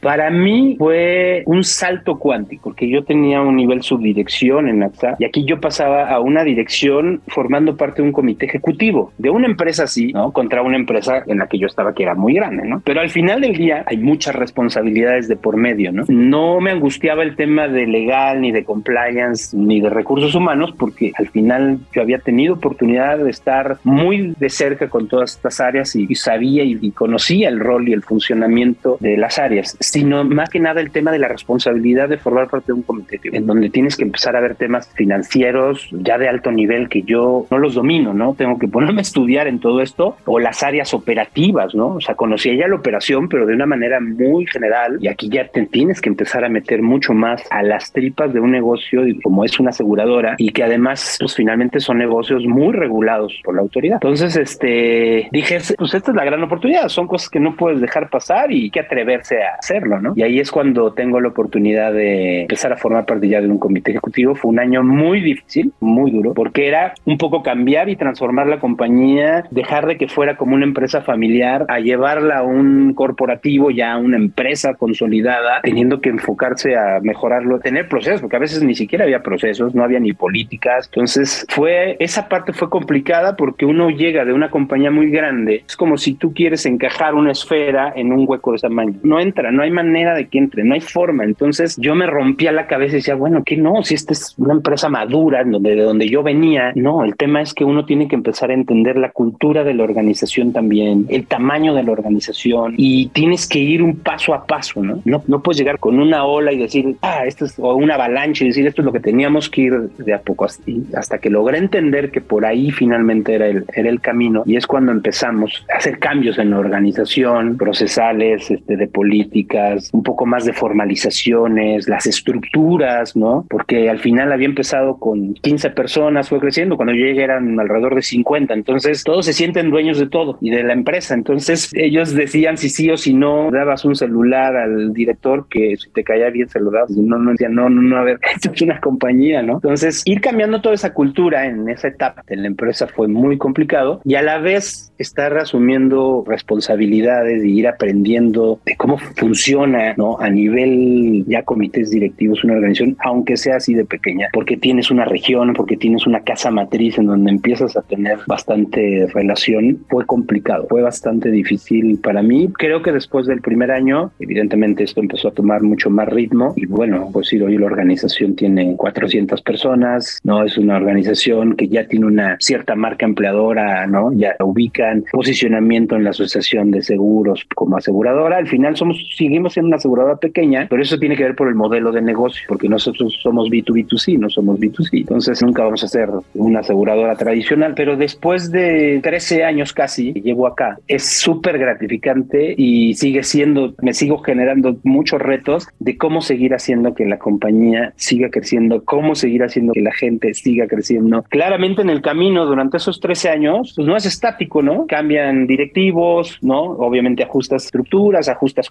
Para 0.00 0.30
mí 0.30 0.76
fue 0.78 1.42
un 1.46 1.64
salto 1.64 2.18
cuántico, 2.18 2.64
porque 2.64 2.88
yo 2.88 3.02
tenía 3.04 3.40
un 3.40 3.56
nivel 3.56 3.82
subdirección 3.82 4.68
en 4.68 4.82
AXA 4.82 5.16
y 5.18 5.24
aquí 5.24 5.44
yo 5.44 5.60
pasaba 5.60 6.08
a 6.08 6.20
una 6.20 6.44
dirección 6.44 7.20
formando 7.28 7.76
parte 7.76 8.02
de 8.02 8.08
un 8.08 8.12
comité 8.12 8.46
ejecutivo 8.46 9.12
de 9.18 9.30
una 9.30 9.46
empresa 9.46 9.84
así, 9.84 10.12
¿no? 10.12 10.32
Contra 10.32 10.62
una 10.62 10.76
empresa 10.76 11.24
en 11.26 11.38
la 11.38 11.46
que 11.46 11.58
yo 11.58 11.66
estaba 11.66 11.94
que 11.94 12.04
era 12.04 12.14
muy 12.14 12.34
grande, 12.34 12.66
¿no? 12.66 12.80
Pero 12.84 13.00
al 13.00 13.10
final 13.10 13.40
del 13.40 13.56
día 13.56 13.84
hay 13.86 13.96
muchas 13.96 14.34
responsabilidades 14.34 15.28
de 15.28 15.36
por 15.36 15.56
medio, 15.56 15.92
¿no? 15.92 16.04
No 16.08 16.60
me 16.60 16.70
angustiaba 16.70 17.22
el 17.22 17.34
tema 17.34 17.68
de 17.68 17.86
legal, 17.86 18.40
ni 18.40 18.52
de 18.52 18.64
compliance, 18.64 19.56
ni 19.56 19.80
de 19.80 19.90
recursos 19.90 20.34
humanos, 20.34 20.74
porque 20.78 21.12
al 21.16 21.28
final 21.28 21.78
yo 21.92 22.02
había 22.02 22.18
tenido 22.18 22.54
oportunidad 22.54 23.18
de 23.18 23.30
estar 23.30 23.78
muy 23.84 24.34
de 24.38 24.48
cerca 24.48 24.88
con 24.88 25.08
todas 25.08 25.36
estas 25.36 25.60
áreas 25.60 25.96
y, 25.96 26.14
sabía 26.14 26.64
y, 26.64 26.78
y 26.80 26.90
conocía 26.92 27.48
el 27.48 27.60
rol 27.60 27.88
y 27.88 27.92
el 27.92 28.02
funcionamiento 28.02 28.96
de 29.00 29.16
las 29.16 29.38
áreas 29.38 29.76
sino 29.90 30.24
más 30.24 30.50
que 30.50 30.60
nada 30.60 30.80
el 30.80 30.90
tema 30.90 31.10
de 31.10 31.18
la 31.18 31.28
responsabilidad 31.28 32.08
de 32.08 32.18
formar 32.18 32.48
parte 32.48 32.68
de 32.68 32.74
un 32.74 32.82
comité, 32.82 33.20
en 33.24 33.46
donde 33.46 33.70
tienes 33.70 33.96
que 33.96 34.04
empezar 34.04 34.36
a 34.36 34.40
ver 34.40 34.54
temas 34.54 34.90
financieros 34.94 35.88
ya 35.92 36.18
de 36.18 36.28
alto 36.28 36.50
nivel 36.50 36.88
que 36.88 37.02
yo 37.02 37.46
no 37.50 37.58
los 37.58 37.74
domino, 37.74 38.12
¿no? 38.14 38.34
Tengo 38.34 38.58
que 38.58 38.68
ponerme 38.68 39.00
a 39.00 39.02
estudiar 39.02 39.48
en 39.48 39.60
todo 39.60 39.80
esto, 39.80 40.16
o 40.24 40.38
las 40.38 40.62
áreas 40.62 40.92
operativas, 40.94 41.74
¿no? 41.74 41.94
O 41.94 42.00
sea, 42.00 42.14
conocía 42.14 42.54
ya 42.54 42.68
la 42.68 42.76
operación, 42.76 43.28
pero 43.28 43.46
de 43.46 43.54
una 43.54 43.66
manera 43.66 43.98
muy 44.00 44.46
general, 44.46 44.98
y 45.00 45.08
aquí 45.08 45.28
ya 45.28 45.46
te 45.48 45.66
tienes 45.66 46.00
que 46.00 46.08
empezar 46.08 46.44
a 46.44 46.48
meter 46.48 46.82
mucho 46.82 47.12
más 47.12 47.42
a 47.50 47.62
las 47.62 47.92
tripas 47.92 48.32
de 48.32 48.40
un 48.40 48.50
negocio 48.50 49.02
como 49.22 49.44
es 49.44 49.58
una 49.58 49.70
aseguradora, 49.70 50.34
y 50.38 50.50
que 50.50 50.64
además, 50.64 51.16
pues 51.18 51.34
finalmente 51.34 51.80
son 51.80 51.98
negocios 51.98 52.44
muy 52.46 52.72
regulados 52.72 53.40
por 53.44 53.54
la 53.54 53.62
autoridad. 53.62 53.98
Entonces, 54.02 54.36
este, 54.36 55.28
dije, 55.32 55.58
pues 55.76 55.94
esta 55.94 56.10
es 56.10 56.16
la 56.16 56.24
gran 56.24 56.42
oportunidad, 56.42 56.88
son 56.88 57.06
cosas 57.06 57.28
que 57.28 57.40
no 57.40 57.56
puedes 57.56 57.80
dejar 57.80 58.10
pasar 58.10 58.52
y 58.52 58.70
que 58.70 58.80
atreverse 58.80 59.42
a 59.42 59.54
hacer. 59.58 59.77
Y 60.16 60.22
ahí 60.22 60.40
es 60.40 60.50
cuando 60.50 60.92
tengo 60.92 61.20
la 61.20 61.28
oportunidad 61.28 61.92
de 61.92 62.42
empezar 62.42 62.72
a 62.72 62.76
formar 62.76 63.06
parte 63.06 63.28
ya 63.28 63.40
de 63.40 63.48
un 63.48 63.58
comité 63.58 63.90
ejecutivo. 63.90 64.34
Fue 64.34 64.50
un 64.50 64.60
año 64.60 64.82
muy 64.82 65.20
difícil, 65.20 65.72
muy 65.80 66.10
duro, 66.10 66.34
porque 66.34 66.68
era 66.68 66.94
un 67.04 67.18
poco 67.18 67.42
cambiar 67.42 67.88
y 67.88 67.96
transformar 67.96 68.46
la 68.46 68.60
compañía, 68.60 69.44
dejar 69.50 69.86
de 69.86 69.96
que 69.96 70.08
fuera 70.08 70.36
como 70.36 70.54
una 70.54 70.64
empresa 70.64 71.02
familiar 71.02 71.66
a 71.68 71.80
llevarla 71.80 72.38
a 72.38 72.42
un 72.42 72.94
corporativo, 72.94 73.70
ya 73.70 73.92
a 73.92 73.98
una 73.98 74.16
empresa 74.16 74.74
consolidada, 74.74 75.60
teniendo 75.62 76.00
que 76.00 76.10
enfocarse 76.10 76.76
a 76.76 77.00
mejorarlo, 77.00 77.60
tener 77.60 77.88
procesos, 77.88 78.20
porque 78.20 78.36
a 78.36 78.40
veces 78.40 78.62
ni 78.62 78.74
siquiera 78.74 79.04
había 79.04 79.22
procesos, 79.22 79.74
no 79.74 79.84
había 79.84 80.00
ni 80.00 80.12
políticas. 80.12 80.86
Entonces, 80.86 81.46
fue 81.48 81.96
esa 81.98 82.28
parte 82.28 82.52
fue 82.52 82.70
complicada 82.70 83.36
porque 83.36 83.64
uno 83.64 83.90
llega 83.90 84.24
de 84.24 84.32
una 84.32 84.50
compañía 84.50 84.90
muy 84.90 85.10
grande, 85.10 85.64
es 85.66 85.76
como 85.76 85.96
si 85.96 86.14
tú 86.14 86.32
quieres 86.32 86.66
encajar 86.66 87.14
una 87.14 87.32
esfera 87.32 87.92
en 87.94 88.12
un 88.12 88.24
hueco 88.26 88.52
de 88.52 88.58
tamaño. 88.58 88.98
No 89.02 89.20
entra, 89.20 89.50
no 89.50 89.62
hay 89.62 89.67
manera 89.70 90.14
de 90.14 90.28
que 90.28 90.38
entre, 90.38 90.64
no 90.64 90.74
hay 90.74 90.80
forma. 90.80 91.24
Entonces 91.24 91.76
yo 91.78 91.94
me 91.94 92.06
rompía 92.06 92.52
la 92.52 92.66
cabeza 92.66 92.94
y 92.94 92.96
decía, 92.96 93.14
bueno, 93.14 93.42
que 93.44 93.56
no, 93.56 93.82
si 93.82 93.94
esta 93.94 94.12
es 94.12 94.34
una 94.38 94.54
empresa 94.54 94.88
madura, 94.88 95.44
de 95.44 95.76
donde 95.76 96.08
yo 96.08 96.22
venía, 96.22 96.72
no, 96.74 97.04
el 97.04 97.16
tema 97.16 97.40
es 97.40 97.54
que 97.54 97.64
uno 97.64 97.84
tiene 97.84 98.08
que 98.08 98.14
empezar 98.14 98.50
a 98.50 98.54
entender 98.54 98.96
la 98.96 99.10
cultura 99.10 99.64
de 99.64 99.74
la 99.74 99.84
organización 99.84 100.52
también, 100.52 101.06
el 101.08 101.26
tamaño 101.26 101.74
de 101.74 101.82
la 101.82 101.92
organización 101.92 102.74
y 102.76 103.08
tienes 103.08 103.48
que 103.48 103.58
ir 103.58 103.82
un 103.82 103.96
paso 103.96 104.34
a 104.34 104.46
paso, 104.46 104.82
¿no? 104.82 105.00
No, 105.04 105.22
no 105.26 105.42
puedes 105.42 105.58
llegar 105.58 105.78
con 105.78 105.98
una 105.98 106.24
ola 106.24 106.52
y 106.52 106.58
decir, 106.58 106.96
ah, 107.02 107.24
esto 107.26 107.44
es, 107.44 107.58
o 107.58 107.74
una 107.74 107.94
avalancha 107.94 108.44
y 108.44 108.48
decir, 108.48 108.66
esto 108.66 108.82
es 108.82 108.86
lo 108.86 108.92
que 108.92 109.00
teníamos 109.00 109.48
que 109.48 109.62
ir 109.62 109.72
de 109.74 110.14
a 110.14 110.20
poco, 110.20 110.46
hasta 110.94 111.18
que 111.18 111.30
logré 111.30 111.58
entender 111.58 112.10
que 112.10 112.20
por 112.20 112.44
ahí 112.44 112.70
finalmente 112.70 113.34
era 113.34 113.46
el, 113.46 113.64
era 113.74 113.88
el 113.88 114.00
camino 114.00 114.42
y 114.46 114.56
es 114.56 114.66
cuando 114.66 114.92
empezamos 114.92 115.64
a 115.72 115.78
hacer 115.78 115.98
cambios 115.98 116.38
en 116.38 116.50
la 116.50 116.58
organización, 116.58 117.56
procesales, 117.56 118.50
este, 118.50 118.76
de 118.76 118.86
política, 118.86 119.57
un 119.92 120.02
poco 120.02 120.26
más 120.26 120.44
de 120.44 120.52
formalizaciones, 120.52 121.88
las 121.88 122.06
estructuras, 122.06 123.16
¿no? 123.16 123.46
Porque 123.48 123.88
al 123.90 123.98
final 123.98 124.32
había 124.32 124.46
empezado 124.46 124.98
con 124.98 125.34
15 125.34 125.70
personas, 125.70 126.28
fue 126.28 126.40
creciendo, 126.40 126.76
cuando 126.76 126.94
yo 126.94 127.04
llegué 127.04 127.24
eran 127.24 127.58
alrededor 127.58 127.94
de 127.94 128.02
50, 128.02 128.54
entonces 128.54 129.04
todos 129.04 129.26
se 129.26 129.32
sienten 129.32 129.70
dueños 129.70 129.98
de 129.98 130.08
todo 130.08 130.38
y 130.40 130.50
de 130.50 130.62
la 130.62 130.72
empresa, 130.72 131.14
entonces 131.14 131.70
ellos 131.74 132.14
decían 132.14 132.56
si 132.56 132.68
sí 132.68 132.90
o 132.90 132.96
si 132.96 133.14
no, 133.14 133.50
dabas 133.50 133.84
un 133.84 133.96
celular 133.96 134.56
al 134.56 134.92
director 134.92 135.46
que 135.48 135.76
si 135.76 135.90
te 135.90 136.04
caía 136.04 136.30
bien 136.30 136.48
se 136.48 136.60
lo 136.60 136.70
dabas, 136.70 136.90
no, 136.90 137.18
no 137.18 137.30
decían, 137.32 137.54
no, 137.54 137.68
no, 137.68 137.82
no, 137.82 137.96
a 137.96 138.04
ver, 138.04 138.18
esto 138.34 138.52
es 138.52 138.62
una 138.62 138.80
compañía, 138.80 139.42
¿no? 139.42 139.54
Entonces 139.54 140.02
ir 140.04 140.20
cambiando 140.20 140.60
toda 140.60 140.74
esa 140.74 140.92
cultura 140.92 141.46
en 141.46 141.68
esa 141.68 141.88
etapa 141.88 142.22
de 142.26 142.36
la 142.36 142.46
empresa 142.46 142.86
fue 142.86 143.08
muy 143.08 143.38
complicado 143.38 144.00
y 144.04 144.14
a 144.14 144.22
la 144.22 144.38
vez 144.38 144.92
estar 144.98 145.36
asumiendo 145.36 146.24
responsabilidades 146.26 147.44
y 147.44 147.58
ir 147.58 147.68
aprendiendo 147.68 148.60
de 148.64 148.76
cómo 148.76 148.98
funciona 148.98 149.47
¿no? 149.96 150.18
A 150.20 150.30
nivel 150.30 151.24
ya 151.26 151.42
comités 151.42 151.90
directivos, 151.90 152.44
una 152.44 152.54
organización, 152.54 152.96
aunque 153.00 153.36
sea 153.36 153.56
así 153.56 153.74
de 153.74 153.84
pequeña, 153.84 154.28
porque 154.32 154.56
tienes 154.56 154.90
una 154.90 155.04
región, 155.04 155.52
porque 155.54 155.76
tienes 155.76 156.06
una 156.06 156.20
casa 156.20 156.50
matriz 156.50 156.98
en 156.98 157.06
donde 157.06 157.30
empiezas 157.30 157.76
a 157.76 157.82
tener 157.82 158.18
bastante 158.26 159.06
relación, 159.12 159.78
fue 159.88 160.06
complicado, 160.06 160.66
fue 160.68 160.82
bastante 160.82 161.30
difícil 161.30 161.98
para 161.98 162.22
mí. 162.22 162.48
Creo 162.58 162.82
que 162.82 162.92
después 162.92 163.26
del 163.26 163.40
primer 163.40 163.70
año, 163.70 164.10
evidentemente 164.18 164.84
esto 164.84 165.00
empezó 165.00 165.28
a 165.28 165.32
tomar 165.32 165.62
mucho 165.62 165.90
más 165.90 166.08
ritmo 166.08 166.52
y 166.56 166.66
bueno, 166.66 167.10
pues 167.12 167.28
sí, 167.28 167.40
hoy 167.40 167.56
la 167.58 167.66
organización 167.66 168.36
tiene 168.36 168.76
400 168.76 169.42
personas, 169.42 170.20
¿no? 170.24 170.44
Es 170.44 170.58
una 170.58 170.76
organización 170.76 171.56
que 171.56 171.68
ya 171.68 171.86
tiene 171.86 172.06
una 172.06 172.36
cierta 172.40 172.74
marca 172.74 173.06
empleadora, 173.06 173.86
¿no? 173.86 174.12
Ya 174.12 174.36
ubican 174.40 175.04
posicionamiento 175.12 175.96
en 175.96 176.04
la 176.04 176.10
asociación 176.10 176.70
de 176.70 176.82
seguros 176.82 177.46
como 177.54 177.76
aseguradora. 177.76 178.36
Al 178.38 178.46
final 178.46 178.76
somos, 178.76 178.98
seguimos 179.38 179.52
siendo 179.52 179.68
una 179.68 179.76
aseguradora 179.76 180.16
pequeña, 180.16 180.66
pero 180.68 180.82
eso 180.82 180.98
tiene 180.98 181.16
que 181.16 181.22
ver 181.22 181.36
por 181.36 181.46
el 181.46 181.54
modelo 181.54 181.92
de 181.92 182.02
negocio, 182.02 182.42
porque 182.48 182.68
nosotros 182.68 183.16
somos 183.22 183.48
B2B2C, 183.48 184.18
no 184.18 184.28
somos 184.28 184.58
B2C. 184.58 185.00
Entonces 185.00 185.40
nunca 185.42 185.62
vamos 185.62 185.84
a 185.84 185.88
ser 185.88 186.08
una 186.34 186.60
aseguradora 186.60 187.14
tradicional, 187.14 187.74
pero 187.76 187.96
después 187.96 188.50
de 188.50 189.00
13 189.00 189.44
años 189.44 189.72
casi 189.72 190.12
que 190.12 190.20
llevo 190.22 190.48
acá, 190.48 190.78
es 190.88 191.04
súper 191.20 191.58
gratificante 191.58 192.54
y 192.56 192.94
sigue 192.94 193.22
siendo, 193.22 193.74
me 193.80 193.94
sigo 193.94 194.18
generando 194.18 194.76
muchos 194.82 195.22
retos 195.22 195.68
de 195.78 195.96
cómo 195.96 196.20
seguir 196.20 196.52
haciendo 196.52 196.94
que 196.94 197.04
la 197.04 197.18
compañía 197.18 197.92
siga 197.94 198.30
creciendo, 198.30 198.84
cómo 198.84 199.14
seguir 199.14 199.44
haciendo 199.44 199.72
que 199.72 199.82
la 199.82 199.92
gente 199.92 200.34
siga 200.34 200.66
creciendo. 200.66 201.22
Claramente 201.28 201.82
en 201.82 201.90
el 201.90 202.02
camino 202.02 202.44
durante 202.44 202.78
esos 202.78 202.98
13 202.98 203.28
años, 203.28 203.72
pues 203.76 203.86
no 203.86 203.96
es 203.96 204.04
estático, 204.04 204.62
¿no? 204.62 204.86
Cambian 204.88 205.46
directivos, 205.46 206.38
¿no? 206.42 206.60
Obviamente 206.60 207.22
ajustas 207.22 207.66
estructuras, 207.66 208.28
ajustas 208.28 208.68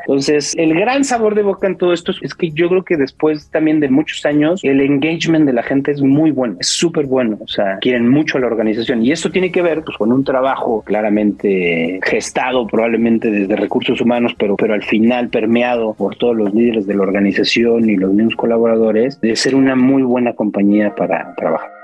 entonces, 0.00 0.54
el 0.56 0.74
gran 0.74 1.04
sabor 1.04 1.34
de 1.34 1.42
boca 1.42 1.66
en 1.66 1.76
todo 1.76 1.92
esto 1.92 2.12
es 2.20 2.34
que 2.34 2.50
yo 2.50 2.68
creo 2.68 2.84
que 2.84 2.96
después 2.96 3.50
también 3.50 3.80
de 3.80 3.88
muchos 3.88 4.24
años, 4.24 4.60
el 4.62 4.80
engagement 4.80 5.46
de 5.46 5.52
la 5.52 5.62
gente 5.62 5.90
es 5.92 6.02
muy 6.02 6.30
bueno, 6.30 6.56
es 6.60 6.68
súper 6.68 7.06
bueno, 7.06 7.38
o 7.40 7.48
sea, 7.48 7.78
quieren 7.80 8.08
mucho 8.08 8.38
a 8.38 8.40
la 8.40 8.46
organización 8.46 9.04
y 9.04 9.12
esto 9.12 9.30
tiene 9.30 9.50
que 9.50 9.62
ver 9.62 9.82
pues, 9.82 9.96
con 9.96 10.12
un 10.12 10.24
trabajo 10.24 10.82
claramente 10.82 12.00
gestado 12.02 12.66
probablemente 12.66 13.30
desde 13.30 13.56
recursos 13.56 14.00
humanos, 14.00 14.34
pero, 14.38 14.56
pero 14.56 14.74
al 14.74 14.82
final 14.82 15.28
permeado 15.28 15.94
por 15.94 16.16
todos 16.16 16.36
los 16.36 16.54
líderes 16.54 16.86
de 16.86 16.94
la 16.94 17.02
organización 17.02 17.88
y 17.88 17.96
los 17.96 18.12
mismos 18.12 18.36
colaboradores, 18.36 19.20
de 19.20 19.36
ser 19.36 19.54
una 19.54 19.76
muy 19.76 20.02
buena 20.02 20.34
compañía 20.34 20.94
para 20.94 21.34
trabajar. 21.34 21.79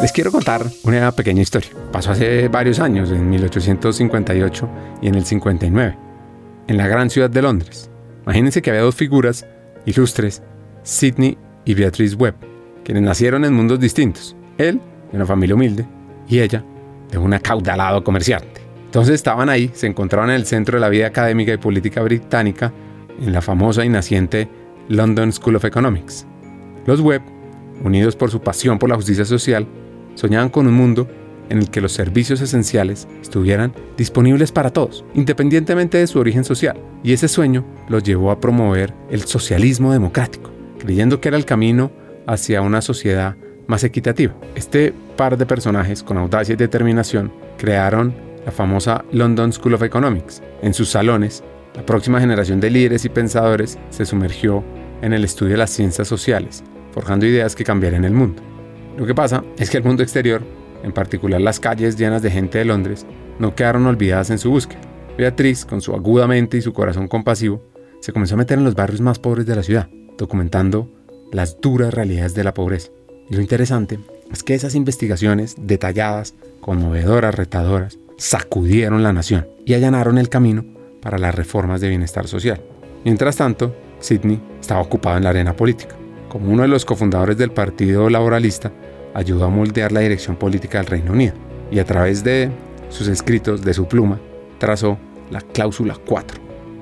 Les 0.00 0.12
quiero 0.12 0.30
contar 0.30 0.64
una 0.84 1.10
pequeña 1.10 1.42
historia. 1.42 1.70
Pasó 1.90 2.12
hace 2.12 2.46
varios 2.46 2.78
años, 2.78 3.10
en 3.10 3.28
1858 3.30 4.68
y 5.02 5.08
en 5.08 5.16
el 5.16 5.24
59, 5.24 5.98
en 6.68 6.76
la 6.76 6.86
gran 6.86 7.10
ciudad 7.10 7.28
de 7.28 7.42
Londres. 7.42 7.90
Imagínense 8.22 8.62
que 8.62 8.70
había 8.70 8.82
dos 8.82 8.94
figuras 8.94 9.44
ilustres, 9.86 10.40
Sidney 10.84 11.36
y 11.64 11.74
Beatrice 11.74 12.14
Webb, 12.14 12.36
quienes 12.84 13.02
nacieron 13.02 13.44
en 13.44 13.54
mundos 13.54 13.80
distintos. 13.80 14.36
Él, 14.56 14.80
de 15.10 15.16
una 15.16 15.26
familia 15.26 15.56
humilde, 15.56 15.84
y 16.28 16.38
ella, 16.38 16.64
de 17.10 17.18
un 17.18 17.34
acaudalado 17.34 18.04
comerciante. 18.04 18.60
Entonces 18.84 19.16
estaban 19.16 19.48
ahí, 19.48 19.68
se 19.74 19.88
encontraban 19.88 20.30
en 20.30 20.36
el 20.36 20.46
centro 20.46 20.76
de 20.76 20.80
la 20.80 20.90
vida 20.90 21.08
académica 21.08 21.52
y 21.52 21.56
política 21.56 22.02
británica, 22.02 22.72
en 23.20 23.32
la 23.32 23.42
famosa 23.42 23.84
y 23.84 23.88
naciente 23.88 24.48
London 24.88 25.32
School 25.32 25.56
of 25.56 25.64
Economics. 25.64 26.24
Los 26.86 27.00
Webb, 27.00 27.22
unidos 27.82 28.14
por 28.14 28.30
su 28.30 28.40
pasión 28.40 28.78
por 28.78 28.88
la 28.88 28.94
justicia 28.94 29.24
social, 29.24 29.66
soñaban 30.18 30.48
con 30.48 30.66
un 30.66 30.74
mundo 30.74 31.06
en 31.48 31.58
el 31.58 31.70
que 31.70 31.80
los 31.80 31.92
servicios 31.92 32.40
esenciales 32.40 33.06
estuvieran 33.22 33.72
disponibles 33.96 34.50
para 34.50 34.70
todos, 34.70 35.04
independientemente 35.14 35.96
de 35.96 36.08
su 36.08 36.18
origen 36.18 36.44
social. 36.44 36.76
Y 37.04 37.12
ese 37.12 37.28
sueño 37.28 37.64
los 37.88 38.02
llevó 38.02 38.32
a 38.32 38.40
promover 38.40 38.92
el 39.10 39.22
socialismo 39.22 39.92
democrático, 39.92 40.50
creyendo 40.80 41.20
que 41.20 41.28
era 41.28 41.36
el 41.36 41.44
camino 41.44 41.92
hacia 42.26 42.62
una 42.62 42.82
sociedad 42.82 43.36
más 43.68 43.84
equitativa. 43.84 44.34
Este 44.56 44.92
par 45.16 45.38
de 45.38 45.46
personajes, 45.46 46.02
con 46.02 46.18
audacia 46.18 46.54
y 46.54 46.56
determinación, 46.56 47.32
crearon 47.56 48.12
la 48.44 48.50
famosa 48.50 49.04
London 49.12 49.52
School 49.52 49.74
of 49.74 49.82
Economics. 49.82 50.42
En 50.62 50.74
sus 50.74 50.90
salones, 50.90 51.44
la 51.76 51.86
próxima 51.86 52.18
generación 52.18 52.58
de 52.58 52.70
líderes 52.70 53.04
y 53.04 53.08
pensadores 53.08 53.78
se 53.90 54.04
sumergió 54.04 54.64
en 55.00 55.12
el 55.12 55.22
estudio 55.22 55.52
de 55.52 55.58
las 55.58 55.70
ciencias 55.70 56.08
sociales, 56.08 56.64
forjando 56.92 57.24
ideas 57.24 57.54
que 57.54 57.62
cambiarían 57.62 58.04
el 58.04 58.14
mundo. 58.14 58.47
Lo 58.98 59.06
que 59.06 59.14
pasa 59.14 59.44
es 59.56 59.70
que 59.70 59.76
el 59.76 59.84
mundo 59.84 60.02
exterior, 60.02 60.42
en 60.82 60.90
particular 60.90 61.40
las 61.40 61.60
calles 61.60 61.96
llenas 61.96 62.20
de 62.20 62.32
gente 62.32 62.58
de 62.58 62.64
Londres, 62.64 63.06
no 63.38 63.54
quedaron 63.54 63.86
olvidadas 63.86 64.30
en 64.30 64.40
su 64.40 64.50
búsqueda. 64.50 64.80
Beatriz, 65.16 65.64
con 65.64 65.80
su 65.80 65.94
aguda 65.94 66.26
mente 66.26 66.56
y 66.56 66.62
su 66.62 66.72
corazón 66.72 67.06
compasivo, 67.06 67.62
se 68.00 68.12
comenzó 68.12 68.34
a 68.34 68.38
meter 68.38 68.58
en 68.58 68.64
los 68.64 68.74
barrios 68.74 69.00
más 69.00 69.20
pobres 69.20 69.46
de 69.46 69.54
la 69.54 69.62
ciudad, 69.62 69.88
documentando 70.16 70.90
las 71.30 71.60
duras 71.60 71.94
realidades 71.94 72.34
de 72.34 72.42
la 72.42 72.54
pobreza. 72.54 72.90
Y 73.30 73.36
lo 73.36 73.40
interesante 73.40 74.00
es 74.32 74.42
que 74.42 74.54
esas 74.54 74.74
investigaciones 74.74 75.54
detalladas, 75.60 76.34
conmovedoras, 76.60 77.36
retadoras, 77.36 78.00
sacudieron 78.16 79.04
la 79.04 79.12
nación 79.12 79.46
y 79.64 79.74
allanaron 79.74 80.18
el 80.18 80.28
camino 80.28 80.64
para 81.00 81.18
las 81.18 81.36
reformas 81.36 81.80
de 81.80 81.88
bienestar 81.88 82.26
social. 82.26 82.60
Mientras 83.04 83.36
tanto, 83.36 83.76
Sidney 84.00 84.40
estaba 84.60 84.80
ocupado 84.80 85.18
en 85.18 85.22
la 85.22 85.30
arena 85.30 85.54
política. 85.54 85.94
Como 86.28 86.50
uno 86.50 86.62
de 86.62 86.68
los 86.68 86.84
cofundadores 86.84 87.38
del 87.38 87.52
Partido 87.52 88.10
Laboralista, 88.10 88.72
ayudó 89.14 89.44
a 89.44 89.50
moldear 89.50 89.92
la 89.92 90.00
dirección 90.00 90.36
política 90.36 90.78
del 90.78 90.86
Reino 90.86 91.12
Unido 91.12 91.34
y 91.70 91.78
a 91.78 91.84
través 91.84 92.24
de 92.24 92.50
sus 92.88 93.08
escritos, 93.08 93.62
de 93.62 93.74
su 93.74 93.86
pluma, 93.86 94.20
trazó 94.58 94.98
la 95.30 95.40
cláusula 95.40 95.96
4, 96.06 96.40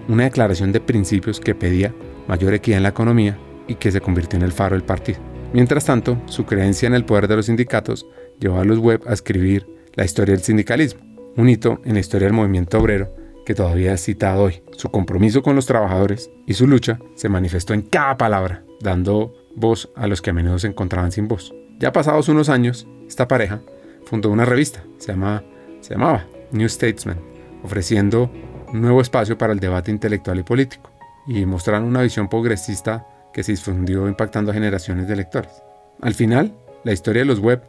una 0.08 0.24
declaración 0.24 0.72
de 0.72 0.80
principios 0.80 1.40
que 1.40 1.54
pedía 1.54 1.94
mayor 2.28 2.54
equidad 2.54 2.78
en 2.78 2.82
la 2.84 2.90
economía 2.90 3.38
y 3.66 3.74
que 3.74 3.90
se 3.90 4.00
convirtió 4.00 4.38
en 4.38 4.44
el 4.44 4.52
faro 4.52 4.76
del 4.76 4.84
partido. 4.84 5.18
Mientras 5.52 5.84
tanto, 5.84 6.20
su 6.26 6.44
creencia 6.44 6.86
en 6.86 6.94
el 6.94 7.04
poder 7.04 7.28
de 7.28 7.36
los 7.36 7.46
sindicatos 7.46 8.06
llevó 8.38 8.60
a 8.60 8.64
los 8.64 8.78
web 8.78 9.02
a 9.06 9.12
escribir 9.12 9.66
la 9.94 10.04
historia 10.04 10.34
del 10.34 10.44
sindicalismo, 10.44 11.00
un 11.36 11.48
hito 11.48 11.80
en 11.84 11.94
la 11.94 12.00
historia 12.00 12.26
del 12.26 12.36
movimiento 12.36 12.78
obrero 12.78 13.14
que 13.44 13.54
todavía 13.54 13.94
es 13.94 14.02
citado 14.02 14.42
hoy. 14.42 14.62
Su 14.72 14.90
compromiso 14.90 15.42
con 15.42 15.54
los 15.54 15.66
trabajadores 15.66 16.30
y 16.46 16.54
su 16.54 16.66
lucha 16.66 16.98
se 17.14 17.28
manifestó 17.28 17.74
en 17.74 17.82
cada 17.82 18.18
palabra, 18.18 18.64
dando 18.80 19.32
voz 19.54 19.90
a 19.94 20.06
los 20.08 20.20
que 20.20 20.30
a 20.30 20.32
menudo 20.32 20.58
se 20.58 20.66
encontraban 20.66 21.12
sin 21.12 21.28
voz. 21.28 21.54
Ya 21.78 21.92
pasados 21.92 22.28
unos 22.28 22.48
años, 22.48 22.86
esta 23.06 23.28
pareja 23.28 23.60
fundó 24.06 24.30
una 24.30 24.46
revista, 24.46 24.82
se, 24.98 25.12
llama, 25.12 25.42
se 25.80 25.94
llamaba 25.94 26.24
New 26.52 26.68
Statesman, 26.68 27.18
ofreciendo 27.62 28.30
un 28.72 28.80
nuevo 28.80 29.02
espacio 29.02 29.36
para 29.36 29.52
el 29.52 29.60
debate 29.60 29.90
intelectual 29.90 30.38
y 30.38 30.42
político, 30.42 30.90
y 31.26 31.44
mostraron 31.44 31.84
una 31.84 32.00
visión 32.00 32.28
progresista 32.28 33.06
que 33.32 33.42
se 33.42 33.52
difundió 33.52 34.08
impactando 34.08 34.50
a 34.50 34.54
generaciones 34.54 35.06
de 35.06 35.16
lectores. 35.16 35.50
Al 36.00 36.14
final, 36.14 36.54
la 36.82 36.92
historia 36.92 37.22
de 37.22 37.26
los 37.26 37.40
web, 37.40 37.62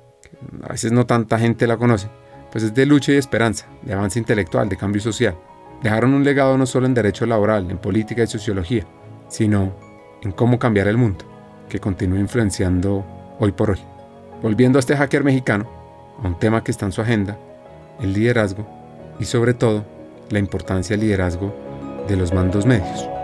a 0.63 0.69
veces 0.69 0.93
no 0.93 1.05
tanta 1.05 1.37
gente 1.37 1.67
la 1.67 1.75
conoce, 1.75 2.07
pues 2.49 2.63
es 2.63 2.73
de 2.73 2.85
lucha 2.85 3.11
y 3.11 3.17
esperanza, 3.17 3.65
de 3.81 3.93
avance 3.93 4.19
intelectual, 4.19 4.69
de 4.69 4.77
cambio 4.77 5.01
social. 5.01 5.35
Dejaron 5.83 6.13
un 6.13 6.23
legado 6.23 6.57
no 6.57 6.65
solo 6.65 6.85
en 6.85 6.93
derecho 6.93 7.25
laboral, 7.25 7.69
en 7.69 7.77
política 7.77 8.23
y 8.23 8.27
sociología, 8.27 8.85
sino 9.27 9.75
en 10.21 10.31
cómo 10.31 10.57
cambiar 10.59 10.87
el 10.87 10.95
mundo, 10.95 11.25
que 11.67 11.79
continúa 11.79 12.19
influenciando 12.19 13.05
hoy 13.39 13.51
por 13.51 13.71
hoy. 13.71 13.96
Volviendo 14.41 14.77
a 14.77 14.81
este 14.81 14.95
hacker 14.95 15.23
mexicano, 15.23 15.67
a 16.23 16.27
un 16.27 16.37
tema 16.37 16.63
que 16.63 16.71
está 16.71 16.85
en 16.85 16.91
su 16.91 17.01
agenda, 17.01 17.37
el 17.99 18.13
liderazgo 18.13 18.67
y 19.19 19.25
sobre 19.25 19.53
todo 19.53 19.83
la 20.29 20.39
importancia 20.39 20.95
del 20.95 21.07
liderazgo 21.07 21.53
de 22.07 22.15
los 22.15 22.33
mandos 22.33 22.65
medios. 22.65 23.16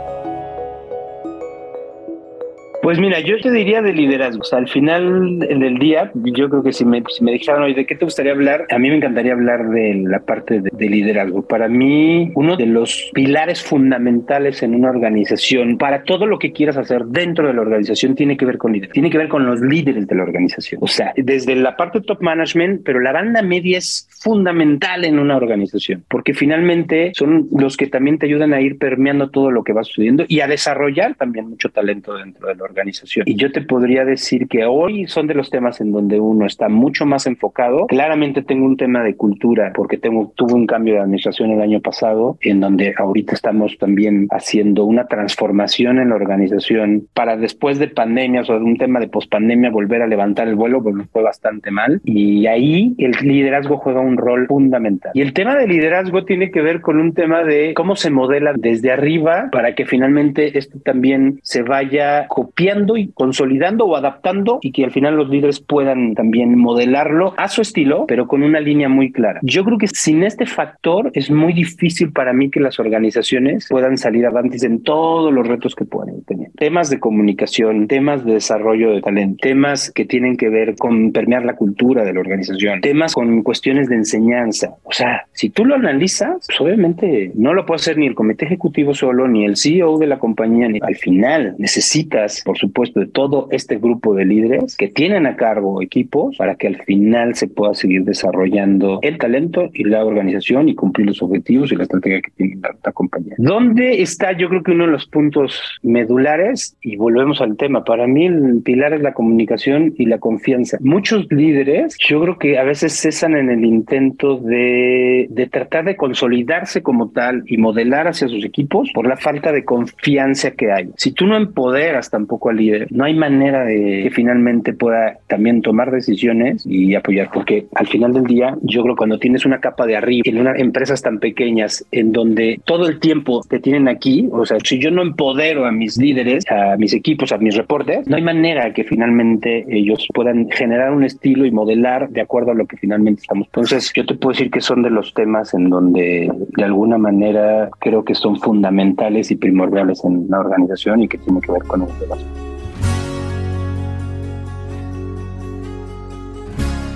Pues 2.83 2.99
mira, 2.99 3.21
yo 3.21 3.39
te 3.39 3.49
diría 3.49 3.81
de 3.81 3.93
liderazgo. 3.93 4.41
O 4.41 4.43
sea, 4.43 4.59
al 4.59 4.67
final 4.67 5.39
del 5.39 5.79
día, 5.79 6.11
yo 6.15 6.49
creo 6.49 6.63
que 6.63 6.73
si 6.73 6.83
me, 6.83 7.01
si 7.07 7.23
me 7.23 7.31
dijeran 7.31 7.63
hoy 7.63 7.73
de 7.73 7.85
qué 7.85 7.95
te 7.95 8.03
gustaría 8.03 8.33
hablar, 8.33 8.67
a 8.69 8.77
mí 8.77 8.89
me 8.89 8.97
encantaría 8.97 9.31
hablar 9.31 9.69
de 9.69 10.03
la 10.05 10.19
parte 10.19 10.59
de, 10.59 10.89
liderazgo. 10.89 11.47
Para 11.47 11.69
mí, 11.69 12.33
uno 12.35 12.57
de 12.57 12.65
los 12.65 13.09
pilares 13.13 13.63
fundamentales 13.63 14.63
en 14.63 14.75
una 14.75 14.89
organización, 14.89 15.77
para 15.77 16.03
todo 16.03 16.25
lo 16.25 16.37
que 16.37 16.51
quieras 16.51 16.75
hacer 16.75 17.05
dentro 17.05 17.47
de 17.47 17.53
la 17.53 17.61
organización, 17.61 18.15
tiene 18.15 18.35
que 18.35 18.45
ver 18.45 18.57
con 18.57 18.73
líderes, 18.73 18.91
tiene 18.91 19.09
que 19.09 19.17
ver 19.17 19.29
con 19.29 19.45
los 19.45 19.61
líderes 19.61 20.05
de 20.05 20.15
la 20.15 20.23
organización. 20.23 20.81
O 20.83 20.87
sea, 20.87 21.13
desde 21.15 21.55
la 21.55 21.77
parte 21.77 22.01
top 22.01 22.21
management, 22.21 22.81
pero 22.83 22.99
la 22.99 23.13
banda 23.13 23.41
media 23.41 23.77
es 23.77 24.09
fundamental 24.11 25.05
en 25.05 25.19
una 25.19 25.37
organización, 25.37 26.03
porque 26.09 26.33
finalmente 26.33 27.13
son 27.15 27.47
los 27.57 27.77
que 27.77 27.87
también 27.87 28.19
te 28.19 28.25
ayudan 28.25 28.53
a 28.53 28.59
ir 28.59 28.77
permeando 28.77 29.29
todo 29.29 29.51
lo 29.51 29.63
que 29.63 29.71
va 29.71 29.85
sucediendo 29.85 30.25
y 30.27 30.41
a 30.41 30.47
desarrollar 30.47 31.15
también 31.15 31.49
mucho 31.49 31.69
talento 31.69 32.15
dentro 32.15 32.49
de 32.49 32.55
la 32.55 32.63
organización 32.63 32.72
organización. 32.73 33.23
Y 33.27 33.35
yo 33.35 33.51
te 33.51 33.61
podría 33.61 34.03
decir 34.05 34.47
que 34.47 34.65
hoy 34.65 35.07
son 35.07 35.27
de 35.27 35.35
los 35.35 35.49
temas 35.49 35.79
en 35.79 35.91
donde 35.91 36.19
uno 36.19 36.45
está 36.45 36.69
mucho 36.69 37.05
más 37.05 37.27
enfocado. 37.27 37.87
Claramente 37.87 38.41
tengo 38.41 38.65
un 38.65 38.77
tema 38.77 39.03
de 39.03 39.15
cultura 39.15 39.71
porque 39.75 39.97
tengo, 39.97 40.33
tuve 40.35 40.53
un 40.53 40.65
cambio 40.65 40.95
de 40.95 41.01
administración 41.01 41.51
el 41.51 41.61
año 41.61 41.79
pasado 41.79 42.37
en 42.41 42.59
donde 42.59 42.93
ahorita 42.97 43.33
estamos 43.33 43.77
también 43.77 44.27
haciendo 44.31 44.85
una 44.85 45.05
transformación 45.05 45.99
en 45.99 46.09
la 46.09 46.15
organización 46.15 47.07
para 47.13 47.37
después 47.37 47.79
de 47.79 47.87
pandemias 47.87 48.49
o 48.49 48.53
de 48.53 48.65
un 48.65 48.77
tema 48.77 48.99
de 48.99 49.07
pospandemia 49.07 49.69
volver 49.69 50.01
a 50.01 50.07
levantar 50.07 50.47
el 50.47 50.55
vuelo, 50.55 50.81
pues 50.81 50.95
fue 51.11 51.21
bastante 51.21 51.71
mal. 51.71 52.01
Y 52.03 52.47
ahí 52.47 52.95
el 52.97 53.11
liderazgo 53.21 53.77
juega 53.77 54.01
un 54.01 54.17
rol 54.17 54.47
fundamental. 54.47 55.11
Y 55.13 55.21
el 55.21 55.33
tema 55.33 55.55
de 55.55 55.67
liderazgo 55.67 56.25
tiene 56.25 56.51
que 56.51 56.61
ver 56.61 56.81
con 56.81 56.99
un 56.99 57.13
tema 57.13 57.43
de 57.43 57.73
cómo 57.73 57.95
se 57.95 58.09
modela 58.09 58.53
desde 58.55 58.91
arriba 58.91 59.49
para 59.51 59.75
que 59.75 59.85
finalmente 59.85 60.57
esto 60.57 60.79
también 60.83 61.39
se 61.43 61.61
vaya 61.61 62.27
copiando 62.27 62.62
y 62.97 63.11
consolidando 63.13 63.85
o 63.85 63.95
adaptando 63.95 64.59
y 64.61 64.71
que 64.71 64.85
al 64.85 64.91
final 64.91 65.15
los 65.15 65.29
líderes 65.29 65.59
puedan 65.59 66.15
también 66.15 66.57
modelarlo 66.57 67.33
a 67.37 67.49
su 67.49 67.61
estilo, 67.61 68.05
pero 68.07 68.27
con 68.27 68.41
una 68.41 68.59
línea 68.59 68.87
muy 68.87 69.11
clara. 69.11 69.39
Yo 69.43 69.65
creo 69.65 69.77
que 69.77 69.87
sin 69.87 70.23
este 70.23 70.45
factor 70.45 71.11
es 71.13 71.29
muy 71.29 71.53
difícil 71.53 72.11
para 72.11 72.31
mí 72.31 72.49
que 72.49 72.59
las 72.59 72.79
organizaciones 72.79 73.67
puedan 73.69 73.97
salir 73.97 74.25
avantes 74.25 74.63
en 74.63 74.81
todos 74.81 75.33
los 75.33 75.45
retos 75.45 75.75
que 75.75 75.85
pueden 75.85 76.23
tener. 76.23 76.51
Temas 76.57 76.89
de 76.89 76.99
comunicación, 76.99 77.87
temas 77.87 78.23
de 78.23 78.33
desarrollo 78.33 78.91
de 78.91 79.01
talento, 79.01 79.37
temas 79.41 79.91
que 79.91 80.05
tienen 80.05 80.37
que 80.37 80.49
ver 80.49 80.75
con 80.77 81.11
permear 81.11 81.43
la 81.43 81.55
cultura 81.55 82.05
de 82.05 82.13
la 82.13 82.21
organización, 82.21 82.79
temas 82.81 83.13
con 83.13 83.43
cuestiones 83.43 83.89
de 83.89 83.95
enseñanza. 83.95 84.75
O 84.83 84.91
sea, 84.91 85.25
si 85.33 85.49
tú 85.49 85.65
lo 85.65 85.75
analizas, 85.75 86.45
pues 86.47 86.61
obviamente 86.61 87.31
no 87.35 87.53
lo 87.53 87.65
puede 87.65 87.77
hacer 87.77 87.97
ni 87.97 88.07
el 88.07 88.15
comité 88.15 88.45
ejecutivo 88.45 88.93
solo, 88.93 89.27
ni 89.27 89.45
el 89.45 89.57
CEO 89.57 89.97
de 89.97 90.07
la 90.07 90.19
compañía, 90.19 90.67
ni 90.69 90.79
al 90.81 90.95
final 90.95 91.55
necesitas 91.57 92.43
por 92.53 92.59
supuesto, 92.59 92.99
de 92.99 93.07
todo 93.07 93.47
este 93.49 93.79
grupo 93.79 94.13
de 94.13 94.25
líderes 94.25 94.77
que 94.77 94.87
tienen 94.87 95.25
a 95.25 95.35
cargo 95.35 95.81
equipos 95.81 96.37
para 96.37 96.53
que 96.53 96.67
al 96.67 96.75
final 96.83 97.33
se 97.33 97.47
pueda 97.47 97.73
seguir 97.73 98.03
desarrollando 98.03 98.99
el 99.01 99.17
talento 99.17 99.71
y 99.73 99.85
la 99.85 100.05
organización 100.05 100.69
y 100.69 100.75
cumplir 100.75 101.07
los 101.07 101.23
objetivos 101.23 101.71
y 101.71 101.75
la 101.77 101.83
estrategia 101.83 102.21
que 102.21 102.29
tiene 102.29 102.57
la, 102.61 102.91
compañía. 102.91 103.33
¿Dónde 103.39 104.03
está 104.03 104.37
yo 104.37 104.49
creo 104.49 104.61
que 104.61 104.73
uno 104.73 104.85
de 104.85 104.91
los 104.91 105.07
puntos 105.07 105.59
medulares? 105.81 106.77
Y 106.83 106.95
volvemos 106.95 107.41
al 107.41 107.57
tema. 107.57 107.83
Para 107.83 108.05
mí 108.05 108.27
el 108.27 108.61
pilar 108.63 108.93
es 108.93 109.01
la 109.01 109.13
comunicación 109.13 109.95
y 109.97 110.05
la 110.05 110.19
confianza. 110.19 110.77
Muchos 110.81 111.25
líderes 111.31 111.97
yo 112.07 112.21
creo 112.21 112.37
que 112.37 112.59
a 112.59 112.63
veces 112.63 112.93
cesan 112.93 113.35
en 113.35 113.49
el 113.49 113.65
intento 113.65 114.37
de, 114.37 115.25
de 115.31 115.47
tratar 115.47 115.85
de 115.85 115.95
consolidarse 115.95 116.83
como 116.83 117.09
tal 117.09 117.45
y 117.47 117.57
modelar 117.57 118.07
hacia 118.07 118.27
sus 118.27 118.45
equipos 118.45 118.91
por 118.93 119.07
la 119.07 119.17
falta 119.17 119.51
de 119.51 119.65
confianza 119.65 120.51
que 120.51 120.71
hay. 120.71 120.91
Si 120.97 121.13
tú 121.13 121.25
no 121.25 121.35
empoderas 121.35 122.11
tampoco 122.11 122.42
poco 122.43 122.49
al 122.49 122.57
líder, 122.57 122.87
no 122.91 123.05
hay 123.05 123.15
manera 123.15 123.63
de 123.63 124.01
que 124.03 124.11
finalmente 124.11 124.73
pueda 124.73 125.17
también 125.27 125.61
tomar 125.61 125.91
decisiones 125.91 126.65
y 126.65 126.93
apoyar, 126.93 127.29
porque 127.33 127.67
al 127.73 127.87
final 127.87 128.11
del 128.11 128.25
día, 128.25 128.57
yo 128.63 128.83
creo 128.83 128.95
que 128.95 128.97
cuando 128.97 129.17
tienes 129.17 129.45
una 129.45 129.61
capa 129.61 129.85
de 129.85 129.95
arriba 129.95 130.23
en 130.25 130.39
unas 130.39 130.59
empresas 130.59 131.01
tan 131.01 131.19
pequeñas 131.19 131.85
en 131.91 132.11
donde 132.11 132.59
todo 132.65 132.87
el 132.87 132.99
tiempo 132.99 133.41
te 133.47 133.59
tienen 133.59 133.87
aquí, 133.87 134.27
o 134.31 134.45
sea, 134.45 134.57
si 134.61 134.77
yo 134.79 134.91
no 134.91 135.01
empodero 135.01 135.65
a 135.65 135.71
mis 135.71 135.97
líderes, 135.97 136.43
a 136.49 136.75
mis 136.75 136.93
equipos, 136.93 137.31
a 137.31 137.37
mis 137.37 137.55
reportes, 137.55 138.07
no 138.07 138.17
hay 138.17 138.21
manera 138.21 138.73
que 138.73 138.83
finalmente 138.83 139.65
ellos 139.69 140.05
puedan 140.13 140.49
generar 140.49 140.91
un 140.91 141.05
estilo 141.05 141.45
y 141.45 141.51
modelar 141.51 142.09
de 142.09 142.21
acuerdo 142.21 142.51
a 142.51 142.55
lo 142.55 142.65
que 142.65 142.75
finalmente 142.75 143.21
estamos. 143.21 143.47
Entonces, 143.47 143.93
yo 143.95 144.05
te 144.05 144.15
puedo 144.15 144.33
decir 144.33 144.51
que 144.51 144.59
son 144.59 144.81
de 144.81 144.89
los 144.89 145.13
temas 145.13 145.53
en 145.53 145.69
donde 145.69 146.29
de 146.57 146.63
alguna 146.63 146.97
manera 146.97 147.69
creo 147.79 148.03
que 148.03 148.15
son 148.15 148.35
fundamentales 148.37 149.31
y 149.31 149.35
primordiales 149.35 150.03
en 150.03 150.25
la 150.29 150.39
organización 150.39 151.03
y 151.03 151.07
que 151.07 151.17
tiene 151.17 151.39
que 151.39 151.51
ver 151.53 151.63
con 151.63 151.83
el 151.83 151.87
liderazgo. 151.87 152.32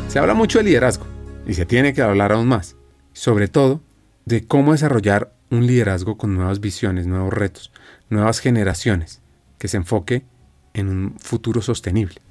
Se 0.08 0.20
habla 0.20 0.34
mucho 0.34 0.60
de 0.60 0.64
liderazgo 0.64 1.06
y 1.46 1.54
se 1.54 1.66
tiene 1.66 1.94
que 1.94 2.02
hablar 2.02 2.32
aún 2.32 2.48
más, 2.48 2.76
sobre 3.14 3.48
todo 3.48 3.82
de 4.26 4.48
cómo 4.48 4.72
desarrollar 4.72 5.34
un 5.52 5.68
liderazgo 5.68 6.18
con 6.18 6.34
nuevas 6.34 6.60
visiones, 6.60 7.08
nuevos 7.08 7.34
retos, 7.34 7.72
nuevas 8.10 8.40
generaciones, 8.40 9.22
que 9.58 9.68
se 9.68 9.78
enfoque 9.78 10.26
en 10.74 10.90
un 10.90 11.16
futuro 11.20 11.62
sostenible. 11.62 12.22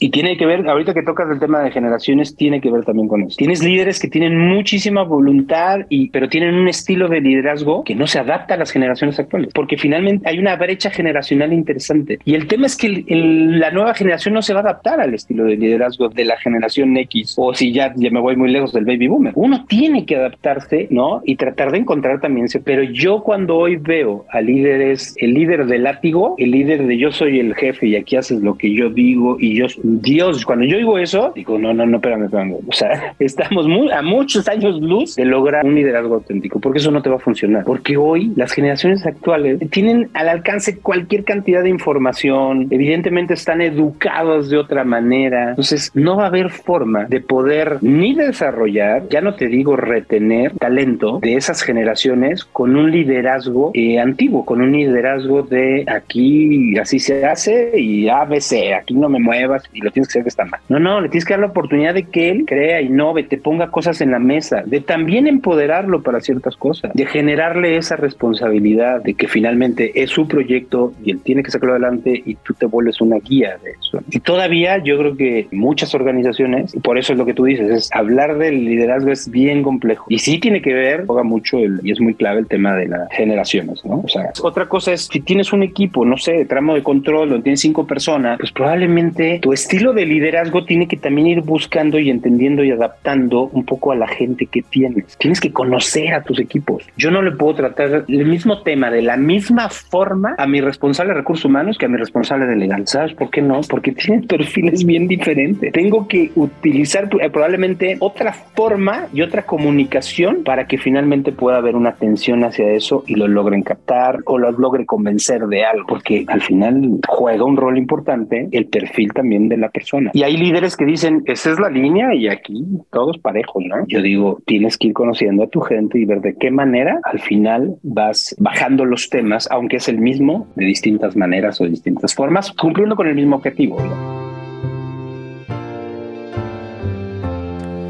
Y 0.00 0.10
tiene 0.10 0.36
que 0.36 0.46
ver, 0.46 0.68
ahorita 0.68 0.94
que 0.94 1.02
tocas 1.02 1.28
el 1.30 1.40
tema 1.40 1.60
de 1.60 1.70
generaciones, 1.70 2.36
tiene 2.36 2.60
que 2.60 2.70
ver 2.70 2.84
también 2.84 3.08
con 3.08 3.22
eso. 3.22 3.36
Tienes 3.36 3.62
líderes 3.62 3.98
que 4.00 4.08
tienen 4.08 4.38
muchísima 4.38 5.02
voluntad, 5.02 5.80
y, 5.88 6.10
pero 6.10 6.28
tienen 6.28 6.54
un 6.54 6.68
estilo 6.68 7.08
de 7.08 7.20
liderazgo 7.20 7.84
que 7.84 7.94
no 7.94 8.06
se 8.06 8.18
adapta 8.18 8.54
a 8.54 8.56
las 8.56 8.70
generaciones 8.70 9.18
actuales, 9.18 9.50
porque 9.54 9.76
finalmente 9.76 10.28
hay 10.28 10.38
una 10.38 10.56
brecha 10.56 10.90
generacional 10.90 11.52
interesante. 11.52 12.18
Y 12.24 12.34
el 12.34 12.46
tema 12.46 12.66
es 12.66 12.76
que 12.76 13.04
la 13.08 13.70
nueva 13.70 13.94
generación 13.94 14.34
no 14.34 14.42
se 14.42 14.54
va 14.54 14.60
a 14.60 14.62
adaptar 14.62 15.00
al 15.00 15.14
estilo 15.14 15.44
de 15.44 15.56
liderazgo 15.56 16.08
de 16.08 16.24
la 16.24 16.36
generación 16.36 16.96
X, 16.96 17.34
o 17.36 17.54
si 17.54 17.72
ya, 17.72 17.92
ya 17.96 18.10
me 18.10 18.20
voy 18.20 18.36
muy 18.36 18.50
lejos 18.50 18.72
del 18.72 18.84
baby 18.84 19.08
boomer. 19.08 19.32
Uno 19.34 19.64
tiene 19.66 20.06
que 20.06 20.16
adaptarse, 20.16 20.86
¿no? 20.90 21.22
Y 21.24 21.36
tratar 21.36 21.72
de 21.72 21.78
encontrar 21.78 22.20
también, 22.20 22.46
pero 22.64 22.82
yo 22.82 23.22
cuando 23.22 23.56
hoy 23.56 23.76
veo 23.76 24.24
a 24.30 24.40
líderes, 24.40 25.14
el 25.18 25.34
líder 25.34 25.66
del 25.66 25.84
látigo, 25.84 26.34
el 26.38 26.50
líder 26.50 26.86
de 26.86 26.98
yo 26.98 27.10
soy 27.10 27.40
el 27.40 27.54
jefe 27.54 27.88
y 27.88 27.96
aquí 27.96 28.16
haces 28.16 28.40
lo 28.40 28.56
que 28.56 28.74
yo 28.74 28.90
digo 28.90 29.36
y 29.38 29.54
yo 29.54 29.66
Dios, 29.82 30.44
cuando 30.44 30.64
yo 30.64 30.76
digo 30.76 30.98
eso, 30.98 31.32
digo, 31.34 31.58
no, 31.58 31.72
no, 31.72 31.86
no, 31.86 31.96
espérame, 31.96 32.24
espérame. 32.24 32.56
O 32.66 32.72
sea, 32.72 33.14
estamos 33.18 33.66
muy, 33.66 33.90
a 33.90 34.02
muchos 34.02 34.48
años 34.48 34.80
luz 34.80 35.16
de 35.16 35.24
lograr 35.24 35.64
un 35.64 35.74
liderazgo 35.74 36.16
auténtico, 36.16 36.60
porque 36.60 36.78
eso 36.78 36.90
no 36.90 37.02
te 37.02 37.10
va 37.10 37.16
a 37.16 37.20
funcionar. 37.20 37.64
Porque 37.64 37.96
hoy 37.96 38.32
las 38.36 38.52
generaciones 38.52 39.06
actuales 39.06 39.58
tienen 39.70 40.10
al 40.14 40.28
alcance 40.28 40.78
cualquier 40.78 41.24
cantidad 41.24 41.62
de 41.62 41.70
información, 41.70 42.68
evidentemente 42.70 43.34
están 43.34 43.60
educados 43.60 44.50
de 44.50 44.58
otra 44.58 44.84
manera. 44.84 45.50
Entonces, 45.50 45.90
no 45.94 46.16
va 46.16 46.24
a 46.24 46.28
haber 46.28 46.50
forma 46.50 47.04
de 47.06 47.20
poder 47.20 47.78
ni 47.82 48.14
desarrollar, 48.14 49.08
ya 49.08 49.20
no 49.20 49.34
te 49.34 49.48
digo 49.48 49.76
retener 49.76 50.52
talento 50.58 51.18
de 51.20 51.34
esas 51.34 51.62
generaciones 51.62 52.44
con 52.44 52.76
un 52.76 52.90
liderazgo 52.90 53.70
eh, 53.74 53.98
antiguo, 53.98 54.44
con 54.44 54.60
un 54.60 54.72
liderazgo 54.72 55.42
de 55.42 55.84
aquí 55.86 56.76
así 56.78 56.98
se 56.98 57.24
hace 57.24 57.78
y 57.78 58.08
ABC, 58.08 58.74
aquí 58.78 58.94
no 58.94 59.08
me 59.08 59.18
muevas 59.18 59.67
y 59.72 59.80
lo 59.80 59.90
tienes 59.90 60.08
que 60.08 60.12
hacer 60.12 60.22
que 60.22 60.28
está 60.28 60.44
mal. 60.44 60.60
No, 60.68 60.78
no, 60.78 61.00
le 61.00 61.08
tienes 61.08 61.24
que 61.24 61.34
dar 61.34 61.40
la 61.40 61.46
oportunidad 61.46 61.94
de 61.94 62.04
que 62.04 62.30
él 62.30 62.44
crea, 62.46 62.80
innove, 62.80 63.22
te 63.24 63.38
ponga 63.38 63.70
cosas 63.70 64.00
en 64.00 64.10
la 64.10 64.18
mesa, 64.18 64.62
de 64.64 64.80
también 64.80 65.26
empoderarlo 65.26 66.02
para 66.02 66.20
ciertas 66.20 66.56
cosas, 66.56 66.92
de 66.94 67.06
generarle 67.06 67.76
esa 67.76 67.96
responsabilidad 67.96 69.02
de 69.02 69.14
que 69.14 69.28
finalmente 69.28 70.02
es 70.02 70.10
su 70.10 70.26
proyecto 70.26 70.92
y 71.04 71.10
él 71.10 71.20
tiene 71.22 71.42
que 71.42 71.50
sacarlo 71.50 71.74
adelante 71.74 72.22
y 72.24 72.34
tú 72.36 72.54
te 72.54 72.66
vuelves 72.66 73.00
una 73.00 73.18
guía 73.18 73.58
de 73.62 73.72
eso. 73.72 74.00
Y 74.10 74.20
todavía 74.20 74.78
yo 74.78 74.98
creo 74.98 75.16
que 75.16 75.48
muchas 75.52 75.94
organizaciones, 75.94 76.74
y 76.74 76.80
por 76.80 76.98
eso 76.98 77.12
es 77.12 77.18
lo 77.18 77.26
que 77.26 77.34
tú 77.34 77.44
dices, 77.44 77.70
es 77.70 77.90
hablar 77.92 78.38
del 78.38 78.64
liderazgo 78.64 79.10
es 79.10 79.30
bien 79.30 79.62
complejo. 79.62 80.06
Y 80.08 80.18
sí 80.18 80.38
tiene 80.38 80.62
que 80.62 80.74
ver, 80.74 81.06
juega 81.06 81.22
mucho 81.22 81.58
el, 81.58 81.80
y 81.82 81.92
es 81.92 82.00
muy 82.00 82.14
clave 82.14 82.40
el 82.40 82.46
tema 82.46 82.74
de 82.74 82.88
las 82.88 83.08
generaciones, 83.12 83.84
¿no? 83.84 84.02
O 84.04 84.08
sea, 84.08 84.30
otra 84.42 84.68
cosa 84.68 84.92
es 84.92 85.08
si 85.10 85.20
tienes 85.20 85.52
un 85.52 85.62
equipo, 85.62 86.04
no 86.04 86.16
sé, 86.16 86.44
tramo 86.44 86.74
de 86.74 86.82
control, 86.82 87.30
donde 87.30 87.44
tienes 87.44 87.60
cinco 87.60 87.86
personas, 87.86 88.38
pues 88.38 88.52
probablemente 88.52 89.38
tu 89.40 89.52
estilo 89.58 89.92
de 89.92 90.06
liderazgo 90.06 90.64
tiene 90.64 90.86
que 90.86 90.96
también 90.96 91.26
ir 91.26 91.40
buscando 91.42 91.98
y 91.98 92.10
entendiendo 92.10 92.62
y 92.62 92.70
adaptando 92.70 93.48
un 93.52 93.64
poco 93.64 93.90
a 93.90 93.96
la 93.96 94.06
gente 94.06 94.46
que 94.46 94.62
tienes. 94.62 95.16
Tienes 95.18 95.40
que 95.40 95.52
conocer 95.52 96.14
a 96.14 96.22
tus 96.22 96.38
equipos. 96.38 96.84
Yo 96.96 97.10
no 97.10 97.22
le 97.22 97.32
puedo 97.32 97.54
tratar 97.54 98.04
el 98.06 98.26
mismo 98.26 98.62
tema 98.62 98.88
de 98.90 99.02
la 99.02 99.16
misma 99.16 99.68
forma 99.68 100.36
a 100.38 100.46
mi 100.46 100.60
responsable 100.60 101.12
de 101.12 101.18
recursos 101.18 101.44
humanos 101.44 101.76
que 101.76 101.86
a 101.86 101.88
mi 101.88 101.96
responsable 101.96 102.46
de 102.46 102.54
legal. 102.54 102.86
¿Sabes 102.86 103.14
por 103.14 103.30
qué 103.30 103.42
no? 103.42 103.60
Porque 103.68 103.90
tienen 103.90 104.26
perfiles 104.28 104.84
bien 104.84 105.08
diferentes. 105.08 105.72
Tengo 105.72 106.06
que 106.06 106.30
utilizar 106.36 107.08
eh, 107.20 107.28
probablemente 107.28 107.96
otra 107.98 108.32
forma 108.32 109.08
y 109.12 109.22
otra 109.22 109.42
comunicación 109.42 110.44
para 110.44 110.68
que 110.68 110.78
finalmente 110.78 111.32
pueda 111.32 111.56
haber 111.56 111.74
una 111.74 111.90
atención 111.90 112.44
hacia 112.44 112.70
eso 112.70 113.02
y 113.08 113.16
lo 113.16 113.26
logren 113.26 113.62
captar 113.62 114.20
o 114.24 114.38
lo 114.38 114.52
logre 114.52 114.86
convencer 114.86 115.46
de 115.48 115.64
algo. 115.64 115.86
Porque 115.88 116.24
al 116.28 116.42
final 116.42 117.00
juega 117.08 117.44
un 117.44 117.56
rol 117.56 117.76
importante 117.76 118.48
el 118.52 118.66
perfil 118.66 119.12
también 119.12 119.47
de 119.48 119.56
la 119.56 119.70
persona. 119.70 120.10
Y 120.14 120.22
hay 120.22 120.36
líderes 120.36 120.76
que 120.76 120.84
dicen, 120.84 121.22
esa 121.26 121.52
es 121.52 121.58
la 121.58 121.70
línea 121.70 122.14
y 122.14 122.28
aquí 122.28 122.64
todos 122.90 123.18
parejos, 123.18 123.64
¿no? 123.64 123.86
Yo 123.86 124.02
digo, 124.02 124.40
tienes 124.46 124.76
que 124.76 124.88
ir 124.88 124.92
conociendo 124.94 125.44
a 125.44 125.48
tu 125.48 125.60
gente 125.60 125.98
y 125.98 126.04
ver 126.04 126.20
de 126.20 126.36
qué 126.36 126.50
manera 126.50 127.00
al 127.04 127.20
final 127.20 127.76
vas 127.82 128.34
bajando 128.38 128.84
los 128.84 129.08
temas, 129.10 129.48
aunque 129.50 129.76
es 129.76 129.88
el 129.88 129.98
mismo, 129.98 130.48
de 130.56 130.64
distintas 130.64 131.16
maneras 131.16 131.60
o 131.60 131.64
distintas 131.64 132.14
formas, 132.14 132.52
cumpliendo 132.52 132.96
con 132.96 133.06
el 133.06 133.14
mismo 133.14 133.36
objetivo. 133.36 133.78
¿no? 133.80 134.27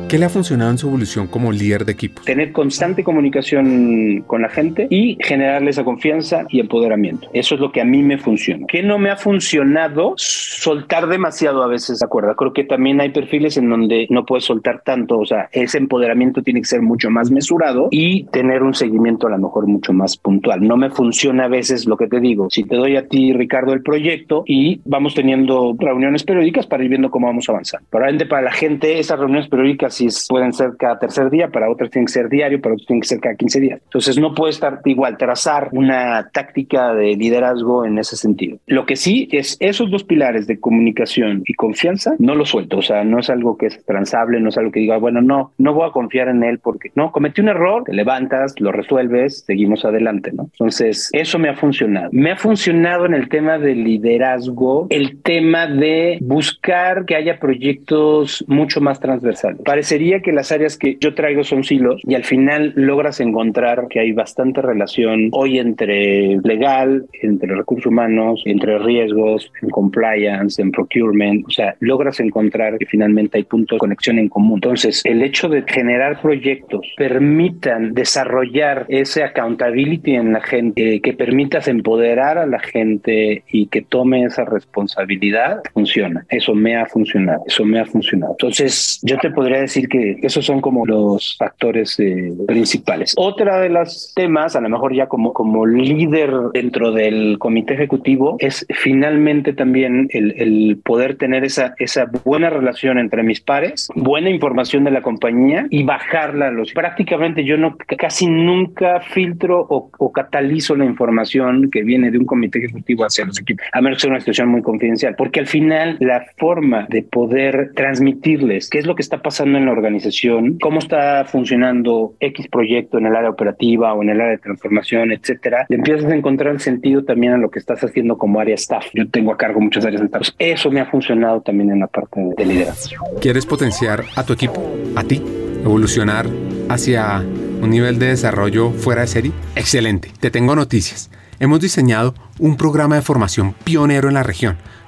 ¿Qué 0.08 0.16
le 0.16 0.24
ha 0.24 0.30
funcionado 0.30 0.70
en 0.70 0.78
su 0.78 0.88
evolución 0.88 1.26
como 1.26 1.52
líder 1.52 1.84
de 1.84 1.92
equipo? 1.92 2.22
Tener 2.22 2.50
constante 2.52 3.04
comunicación 3.04 4.24
con 4.26 4.40
la 4.40 4.48
gente 4.48 4.86
y 4.88 5.18
generarle 5.20 5.68
esa 5.68 5.84
confianza 5.84 6.46
y 6.48 6.60
empoderamiento. 6.60 7.28
Eso 7.34 7.56
es 7.56 7.60
lo 7.60 7.72
que 7.72 7.82
a 7.82 7.84
mí 7.84 8.02
me 8.02 8.16
funciona. 8.16 8.64
¿Qué 8.66 8.82
no 8.82 8.98
me 8.98 9.10
ha 9.10 9.16
funcionado? 9.16 10.14
Soltar 10.16 11.08
demasiado 11.08 11.62
a 11.62 11.66
veces, 11.66 11.98
¿de 11.98 12.06
acuerdo? 12.06 12.34
Creo 12.36 12.54
que 12.54 12.64
también 12.64 13.02
hay 13.02 13.10
perfiles 13.10 13.58
en 13.58 13.68
donde 13.68 14.06
no 14.08 14.24
puedes 14.24 14.44
soltar 14.44 14.80
tanto, 14.82 15.18
o 15.18 15.26
sea, 15.26 15.50
ese 15.52 15.76
empoderamiento 15.76 16.42
tiene 16.42 16.60
que 16.60 16.66
ser 16.66 16.80
mucho 16.80 17.10
más 17.10 17.30
mesurado 17.30 17.88
y 17.90 18.24
tener 18.24 18.62
un 18.62 18.72
seguimiento 18.72 19.26
a 19.26 19.30
lo 19.30 19.38
mejor 19.38 19.66
mucho 19.66 19.92
más 19.92 20.16
puntual. 20.16 20.66
No 20.66 20.78
me 20.78 20.88
funciona 20.88 21.44
a 21.44 21.48
veces 21.48 21.84
lo 21.84 21.98
que 21.98 22.06
te 22.06 22.18
digo. 22.18 22.48
Si 22.50 22.64
te 22.64 22.76
doy 22.76 22.96
a 22.96 23.08
ti, 23.08 23.34
Ricardo, 23.34 23.74
el 23.74 23.82
proyecto 23.82 24.42
y 24.46 24.80
vamos 24.86 25.14
teniendo 25.14 25.76
reuniones 25.78 26.24
periódicas 26.24 26.66
para 26.66 26.82
ir 26.82 26.88
viendo 26.88 27.10
cómo 27.10 27.26
vamos 27.26 27.46
a 27.50 27.52
avanzar. 27.52 27.82
Probablemente 27.90 28.24
para 28.24 28.40
la 28.40 28.52
gente 28.52 28.98
esas 28.98 29.18
reuniones 29.18 29.48
periódicas 29.48 29.97
pueden 30.28 30.52
ser 30.52 30.72
cada 30.78 30.98
tercer 30.98 31.30
día, 31.30 31.48
para 31.48 31.70
otros 31.70 31.90
tienen 31.90 32.06
que 32.06 32.12
ser 32.12 32.28
diario, 32.28 32.60
para 32.60 32.74
otros 32.74 32.86
tienen 32.86 33.02
que 33.02 33.08
ser 33.08 33.20
cada 33.20 33.34
15 33.34 33.60
días. 33.60 33.80
Entonces 33.84 34.18
no 34.18 34.34
puede 34.34 34.50
estar 34.50 34.80
igual, 34.84 35.16
trazar 35.16 35.68
una 35.72 36.30
táctica 36.32 36.94
de 36.94 37.16
liderazgo 37.16 37.84
en 37.84 37.98
ese 37.98 38.16
sentido. 38.16 38.58
Lo 38.66 38.86
que 38.86 38.96
sí 38.96 39.28
es 39.32 39.56
esos 39.60 39.90
dos 39.90 40.04
pilares 40.04 40.46
de 40.46 40.60
comunicación 40.60 41.42
y 41.46 41.54
confianza, 41.54 42.14
no 42.18 42.34
lo 42.34 42.44
suelto, 42.44 42.78
o 42.78 42.82
sea, 42.82 43.04
no 43.04 43.18
es 43.18 43.30
algo 43.30 43.56
que 43.56 43.66
es 43.66 43.84
transable, 43.84 44.40
no 44.40 44.50
es 44.50 44.58
algo 44.58 44.70
que 44.70 44.80
diga, 44.80 44.98
bueno, 44.98 45.20
no, 45.20 45.52
no 45.58 45.74
voy 45.74 45.88
a 45.88 45.92
confiar 45.92 46.28
en 46.28 46.42
él 46.42 46.58
porque 46.58 46.90
no, 46.94 47.12
cometí 47.12 47.40
un 47.40 47.48
error, 47.48 47.84
te 47.84 47.92
levantas, 47.92 48.54
lo 48.58 48.72
resuelves, 48.72 49.44
seguimos 49.46 49.84
adelante, 49.84 50.32
¿no? 50.32 50.44
Entonces, 50.44 51.10
eso 51.12 51.38
me 51.38 51.48
ha 51.48 51.54
funcionado. 51.54 52.08
Me 52.12 52.32
ha 52.32 52.36
funcionado 52.36 53.06
en 53.06 53.14
el 53.14 53.28
tema 53.28 53.58
de 53.58 53.74
liderazgo, 53.74 54.86
el 54.90 55.20
tema 55.22 55.66
de 55.66 56.18
buscar 56.20 57.04
que 57.04 57.16
haya 57.16 57.38
proyectos 57.38 58.44
mucho 58.48 58.80
más 58.80 59.00
transversales. 59.00 59.60
Parece 59.64 59.87
sería 59.88 60.20
que 60.20 60.32
las 60.32 60.52
áreas 60.52 60.76
que 60.76 60.98
yo 61.00 61.14
traigo 61.14 61.44
son 61.44 61.64
silos 61.64 62.02
y 62.04 62.14
al 62.14 62.24
final 62.24 62.72
logras 62.76 63.20
encontrar 63.20 63.88
que 63.88 64.00
hay 64.00 64.12
bastante 64.12 64.60
relación 64.60 65.28
hoy 65.32 65.58
entre 65.58 66.38
legal, 66.42 67.06
entre 67.22 67.54
recursos 67.54 67.86
humanos, 67.86 68.42
entre 68.44 68.78
riesgos, 68.78 69.50
en 69.62 69.70
compliance, 69.70 70.60
en 70.60 70.70
procurement, 70.70 71.46
o 71.46 71.50
sea, 71.50 71.74
logras 71.80 72.20
encontrar 72.20 72.78
que 72.78 72.86
finalmente 72.86 73.38
hay 73.38 73.44
puntos 73.44 73.76
de 73.76 73.80
conexión 73.80 74.18
en 74.18 74.28
común. 74.28 74.58
Entonces, 74.58 75.02
el 75.04 75.22
hecho 75.22 75.48
de 75.48 75.64
generar 75.66 76.20
proyectos 76.20 76.86
permitan 76.96 77.94
desarrollar 77.94 78.84
ese 78.88 79.22
accountability 79.22 80.14
en 80.14 80.32
la 80.32 80.40
gente, 80.40 80.96
eh, 80.96 81.00
que 81.00 81.12
permitas 81.14 81.68
empoderar 81.68 82.36
a 82.38 82.46
la 82.46 82.58
gente 82.58 83.42
y 83.50 83.66
que 83.66 83.82
tome 83.82 84.24
esa 84.24 84.44
responsabilidad, 84.44 85.62
funciona. 85.72 86.26
Eso 86.28 86.54
me 86.54 86.76
ha 86.76 86.86
funcionado, 86.86 87.42
eso 87.46 87.64
me 87.64 87.80
ha 87.80 87.86
funcionado. 87.86 88.32
Entonces, 88.32 89.00
yo 89.02 89.16
te 89.18 89.30
podría 89.30 89.60
decir 89.60 89.77
decir 89.78 89.88
que 89.88 90.26
esos 90.26 90.44
son 90.44 90.60
como 90.60 90.86
los 90.86 91.36
factores 91.38 91.98
eh, 92.00 92.32
principales. 92.46 93.14
Otra 93.16 93.60
de 93.60 93.68
los 93.68 94.12
temas, 94.14 94.56
a 94.56 94.60
lo 94.60 94.68
mejor 94.68 94.94
ya 94.94 95.06
como, 95.06 95.32
como 95.32 95.66
líder 95.66 96.30
dentro 96.52 96.92
del 96.92 97.38
comité 97.38 97.74
ejecutivo, 97.74 98.36
es 98.38 98.66
finalmente 98.70 99.52
también 99.52 100.08
el, 100.10 100.34
el 100.36 100.78
poder 100.82 101.16
tener 101.16 101.44
esa, 101.44 101.74
esa 101.78 102.06
buena 102.24 102.50
relación 102.50 102.98
entre 102.98 103.22
mis 103.22 103.40
pares, 103.40 103.88
buena 103.94 104.30
información 104.30 104.84
de 104.84 104.90
la 104.90 105.02
compañía 105.02 105.66
y 105.70 105.82
bajarla 105.84 106.48
a 106.48 106.50
los... 106.50 106.72
Prácticamente 106.72 107.44
yo 107.44 107.56
no 107.56 107.76
casi 107.98 108.26
nunca 108.26 109.00
filtro 109.00 109.66
o, 109.68 109.90
o 109.98 110.12
catalizo 110.12 110.74
la 110.76 110.84
información 110.84 111.70
que 111.70 111.82
viene 111.82 112.10
de 112.10 112.18
un 112.18 112.26
comité 112.26 112.58
ejecutivo 112.58 113.04
hacia 113.04 113.24
los 113.24 113.40
equipos, 113.40 113.64
a 113.72 113.80
menos 113.80 113.98
que 113.98 114.02
sea 114.02 114.10
una 114.10 114.20
situación 114.20 114.48
muy 114.48 114.62
confidencial, 114.62 115.14
porque 115.16 115.40
al 115.40 115.46
final 115.46 115.96
la 116.00 116.24
forma 116.36 116.86
de 116.88 117.02
poder 117.02 117.72
transmitirles 117.74 118.68
qué 118.68 118.78
es 118.78 118.86
lo 118.86 118.94
que 118.94 119.02
está 119.02 119.22
pasando 119.22 119.58
en 119.58 119.67
la 119.68 119.72
organización, 119.72 120.58
cómo 120.60 120.78
está 120.78 121.24
funcionando 121.24 122.14
X 122.20 122.48
proyecto 122.48 122.98
en 122.98 123.06
el 123.06 123.16
área 123.16 123.30
operativa 123.30 123.92
o 123.94 124.02
en 124.02 124.10
el 124.10 124.20
área 124.20 124.32
de 124.32 124.38
transformación, 124.38 125.12
etcétera, 125.12 125.66
le 125.68 125.76
empiezas 125.76 126.10
a 126.10 126.14
encontrar 126.14 126.58
sentido 126.60 127.04
también 127.04 127.34
a 127.34 127.38
lo 127.38 127.50
que 127.50 127.58
estás 127.58 127.82
haciendo 127.84 128.18
como 128.18 128.40
área 128.40 128.54
staff. 128.54 128.86
Yo 128.94 129.08
tengo 129.08 129.32
a 129.32 129.36
cargo 129.36 129.60
muchas 129.60 129.84
áreas 129.84 130.00
de 130.00 130.06
staff. 130.06 130.28
Eso 130.38 130.70
me 130.70 130.80
ha 130.80 130.86
funcionado 130.86 131.40
también 131.40 131.70
en 131.70 131.80
la 131.80 131.86
parte 131.86 132.20
de 132.36 132.46
liderazgo. 132.46 133.04
¿Quieres 133.20 133.46
potenciar 133.46 134.02
a 134.16 134.24
tu 134.24 134.32
equipo, 134.32 134.62
a 134.96 135.04
ti, 135.04 135.22
evolucionar 135.62 136.26
hacia 136.68 137.18
un 137.62 137.70
nivel 137.70 137.98
de 137.98 138.06
desarrollo 138.08 138.70
fuera 138.70 139.02
de 139.02 139.06
serie? 139.06 139.32
Excelente, 139.56 140.10
te 140.20 140.30
tengo 140.30 140.54
noticias. 140.54 141.10
Hemos 141.40 141.60
diseñado 141.60 142.14
un 142.40 142.56
programa 142.56 142.96
de 142.96 143.02
formación 143.02 143.54
pionero 143.64 144.08
en 144.08 144.14
la 144.14 144.22
región 144.22 144.56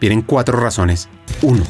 vienen 0.00 0.22
cuatro 0.22 0.58
razones. 0.58 1.08
Uno, 1.42 1.62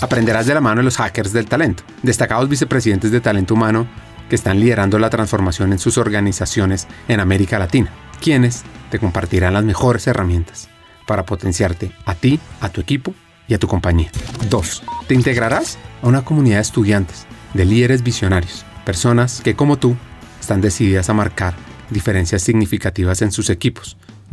aprenderás 0.00 0.46
de 0.46 0.54
la 0.54 0.60
mano 0.60 0.80
de 0.80 0.84
los 0.84 0.96
hackers 0.96 1.32
del 1.32 1.46
talento, 1.46 1.82
destacados 2.02 2.48
vicepresidentes 2.48 3.10
de 3.10 3.20
talento 3.20 3.54
humano 3.54 3.86
que 4.28 4.36
están 4.36 4.60
liderando 4.60 4.98
la 4.98 5.10
transformación 5.10 5.72
en 5.72 5.78
sus 5.78 5.98
organizaciones 5.98 6.86
en 7.08 7.20
América 7.20 7.58
Latina, 7.58 7.90
quienes 8.20 8.62
te 8.90 8.98
compartirán 8.98 9.54
las 9.54 9.64
mejores 9.64 10.06
herramientas 10.06 10.68
para 11.06 11.26
potenciarte 11.26 11.92
a 12.06 12.14
ti, 12.14 12.40
a 12.60 12.68
tu 12.68 12.80
equipo 12.80 13.14
y 13.48 13.54
a 13.54 13.58
tu 13.58 13.66
compañía. 13.66 14.10
2. 14.48 14.82
Te 15.06 15.14
integrarás 15.14 15.78
a 16.02 16.06
una 16.06 16.24
comunidad 16.24 16.56
de 16.56 16.62
estudiantes, 16.62 17.26
de 17.52 17.64
líderes 17.64 18.02
visionarios, 18.02 18.64
personas 18.84 19.40
que 19.42 19.54
como 19.54 19.76
tú 19.76 19.96
están 20.40 20.60
decididas 20.60 21.10
a 21.10 21.14
marcar 21.14 21.54
diferencias 21.90 22.42
significativas 22.42 23.22
en 23.22 23.32
sus 23.32 23.50
equipos, 23.50 23.96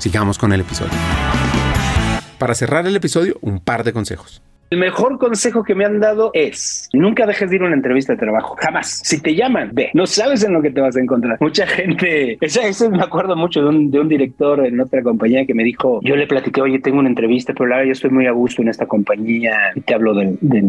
Sigamos 0.00 0.38
con 0.38 0.50
el 0.54 0.62
episodio. 0.62 0.92
Para 2.38 2.54
cerrar 2.54 2.86
el 2.86 2.96
episodio, 2.96 3.36
un 3.42 3.60
par 3.60 3.84
de 3.84 3.92
consejos. 3.92 4.40
El 4.72 4.78
mejor 4.78 5.18
consejo 5.18 5.64
que 5.64 5.74
me 5.74 5.84
han 5.84 5.98
dado 5.98 6.30
es 6.32 6.88
nunca 6.92 7.26
dejes 7.26 7.50
de 7.50 7.56
ir 7.56 7.62
a 7.62 7.66
una 7.66 7.74
entrevista 7.74 8.12
de 8.12 8.20
trabajo. 8.20 8.54
Jamás. 8.56 9.00
Si 9.02 9.20
te 9.20 9.34
llaman, 9.34 9.70
ve. 9.72 9.90
No 9.94 10.06
sabes 10.06 10.44
en 10.44 10.52
lo 10.52 10.62
que 10.62 10.70
te 10.70 10.80
vas 10.80 10.96
a 10.96 11.00
encontrar. 11.00 11.38
Mucha 11.40 11.66
gente. 11.66 12.38
Ese, 12.40 12.68
ese 12.68 12.88
me 12.88 13.02
acuerdo 13.02 13.34
mucho 13.34 13.62
de 13.62 13.68
un, 13.68 13.90
de 13.90 13.98
un, 13.98 14.08
director 14.08 14.64
en 14.64 14.80
otra 14.80 15.02
compañía 15.02 15.44
que 15.44 15.54
me 15.54 15.64
dijo: 15.64 15.98
Yo 16.04 16.14
le 16.14 16.28
platiqué, 16.28 16.62
oye, 16.62 16.78
tengo 16.78 17.00
una 17.00 17.08
entrevista, 17.08 17.52
pero 17.52 17.66
la 17.66 17.76
verdad 17.78 17.88
yo 17.88 17.92
estoy 17.94 18.10
muy 18.10 18.26
a 18.26 18.30
gusto 18.30 18.62
en 18.62 18.68
esta 18.68 18.86
compañía. 18.86 19.72
Y 19.74 19.80
te 19.80 19.92
hablo 19.92 20.14
de, 20.14 20.36
de, 20.40 20.62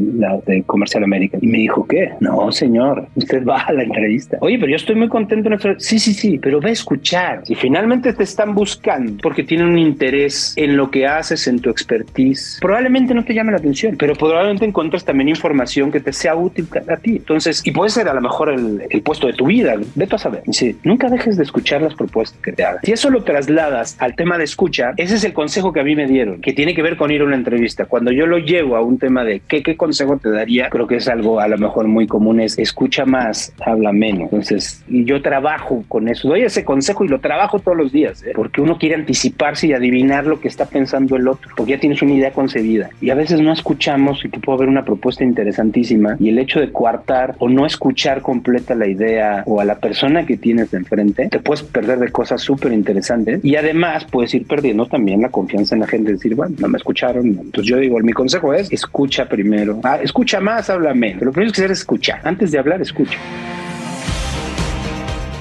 de 0.47 0.63
Comercial 0.63 1.03
América. 1.03 1.37
Y 1.39 1.45
me 1.45 1.59
dijo: 1.59 1.85
¿Qué? 1.85 2.13
No, 2.21 2.51
señor. 2.51 3.07
Usted 3.13 3.45
va 3.45 3.61
a 3.61 3.71
la 3.71 3.83
entrevista. 3.83 4.39
Oye, 4.41 4.57
pero 4.57 4.71
yo 4.71 4.77
estoy 4.77 4.95
muy 4.95 5.09
contento 5.09 5.47
en 5.47 5.53
esta. 5.53 5.75
Sí, 5.77 5.99
sí, 5.99 6.15
sí. 6.15 6.39
Pero 6.39 6.59
ve 6.59 6.69
a 6.69 6.73
escuchar. 6.73 7.45
Si 7.45 7.53
finalmente 7.53 8.13
te 8.13 8.23
están 8.23 8.55
buscando 8.55 9.21
porque 9.21 9.43
tienen 9.43 9.67
un 9.67 9.77
interés 9.77 10.55
en 10.57 10.75
lo 10.75 10.89
que 10.89 11.05
haces, 11.05 11.47
en 11.47 11.59
tu 11.59 11.69
expertise, 11.69 12.57
probablemente 12.59 13.13
no 13.13 13.23
te 13.23 13.35
llame 13.35 13.51
la 13.51 13.59
atención 13.59 13.90
pero 13.97 14.15
probablemente 14.15 14.65
encuentres 14.65 15.05
también 15.05 15.29
información 15.29 15.91
que 15.91 15.99
te 15.99 16.13
sea 16.13 16.35
útil 16.35 16.67
a 16.87 16.97
ti. 16.97 17.17
Entonces, 17.17 17.61
y 17.65 17.71
puede 17.71 17.89
ser 17.89 18.07
a 18.07 18.13
lo 18.13 18.21
mejor 18.21 18.49
el, 18.49 18.83
el 18.89 19.01
puesto 19.01 19.27
de 19.27 19.33
tu 19.33 19.45
vida, 19.45 19.75
vete 19.95 20.15
a 20.15 20.17
saber. 20.17 20.43
Nunca 20.83 21.09
dejes 21.09 21.37
de 21.37 21.43
escuchar 21.43 21.81
las 21.81 21.95
propuestas 21.95 22.39
que 22.41 22.51
te 22.51 22.63
hagan. 22.63 22.81
Si 22.83 22.91
eso 22.91 23.09
lo 23.09 23.23
trasladas 23.23 23.95
al 23.99 24.15
tema 24.15 24.37
de 24.37 24.43
escucha, 24.43 24.93
ese 24.97 25.15
es 25.15 25.23
el 25.23 25.33
consejo 25.33 25.73
que 25.73 25.79
a 25.79 25.83
mí 25.83 25.95
me 25.95 26.07
dieron, 26.07 26.41
que 26.41 26.53
tiene 26.53 26.75
que 26.75 26.81
ver 26.81 26.97
con 26.97 27.11
ir 27.11 27.21
a 27.21 27.25
una 27.25 27.35
entrevista. 27.35 27.85
Cuando 27.85 28.11
yo 28.11 28.25
lo 28.25 28.37
llevo 28.37 28.75
a 28.75 28.81
un 28.81 28.97
tema 28.97 29.23
de 29.23 29.41
qué, 29.47 29.63
qué 29.63 29.77
consejo 29.77 30.17
te 30.17 30.29
daría, 30.29 30.69
creo 30.69 30.87
que 30.87 30.97
es 30.97 31.07
algo 31.07 31.39
a 31.39 31.47
lo 31.47 31.57
mejor 31.57 31.87
muy 31.87 32.07
común, 32.07 32.39
es 32.39 32.57
escucha 32.57 33.05
más, 33.05 33.53
habla 33.65 33.91
menos. 33.91 34.23
Entonces, 34.23 34.83
y 34.87 35.05
yo 35.05 35.21
trabajo 35.21 35.83
con 35.87 36.07
eso, 36.07 36.27
doy 36.27 36.41
ese 36.43 36.63
consejo 36.65 37.03
y 37.05 37.07
lo 37.07 37.19
trabajo 37.19 37.59
todos 37.59 37.77
los 37.77 37.91
días, 37.91 38.23
¿eh? 38.23 38.33
porque 38.35 38.61
uno 38.61 38.77
quiere 38.77 38.95
anticiparse 38.95 39.67
y 39.67 39.73
adivinar 39.73 40.25
lo 40.25 40.39
que 40.39 40.47
está 40.47 40.65
pensando 40.65 41.15
el 41.15 41.27
otro, 41.27 41.51
porque 41.55 41.73
ya 41.73 41.79
tienes 41.79 42.01
una 42.01 42.13
idea 42.13 42.31
concebida. 42.31 42.89
Y 43.01 43.09
a 43.09 43.15
veces 43.15 43.39
no 43.41 43.51
escuchamos 43.81 44.23
y 44.23 44.29
que 44.29 44.39
puede 44.39 44.57
haber 44.57 44.69
una 44.69 44.85
propuesta 44.85 45.23
interesantísima 45.23 46.15
y 46.19 46.29
el 46.29 46.37
hecho 46.37 46.59
de 46.59 46.71
coartar 46.71 47.35
o 47.39 47.49
no 47.49 47.65
escuchar 47.65 48.21
completa 48.21 48.75
la 48.75 48.85
idea 48.85 49.43
o 49.47 49.59
a 49.59 49.65
la 49.65 49.79
persona 49.79 50.23
que 50.23 50.37
tienes 50.37 50.69
de 50.69 50.77
enfrente, 50.77 51.29
te 51.29 51.39
puedes 51.39 51.63
perder 51.63 51.97
de 51.97 52.11
cosas 52.11 52.43
súper 52.43 52.73
interesantes 52.73 53.43
y 53.43 53.55
además 53.55 54.05
puedes 54.05 54.35
ir 54.35 54.45
perdiendo 54.45 54.85
también 54.85 55.23
la 55.23 55.29
confianza 55.29 55.73
en 55.73 55.81
la 55.81 55.87
gente, 55.87 56.11
decir, 56.11 56.35
bueno, 56.35 56.55
no 56.59 56.67
me 56.67 56.77
escucharon. 56.77 57.25
Entonces 57.25 57.65
yo 57.65 57.77
digo, 57.77 57.97
mi 58.01 58.13
consejo 58.13 58.53
es, 58.53 58.71
escucha 58.71 59.27
primero. 59.27 59.79
Ah, 59.83 59.97
escucha 60.01 60.39
más, 60.39 60.69
habla 60.69 60.93
menos. 60.93 61.23
Lo 61.23 61.31
primero 61.31 61.51
que 61.51 61.61
hacer 61.61 61.71
es 61.71 61.79
escuchar. 61.79 62.21
Antes 62.23 62.51
de 62.51 62.59
hablar, 62.59 62.81
escucha. 62.83 63.17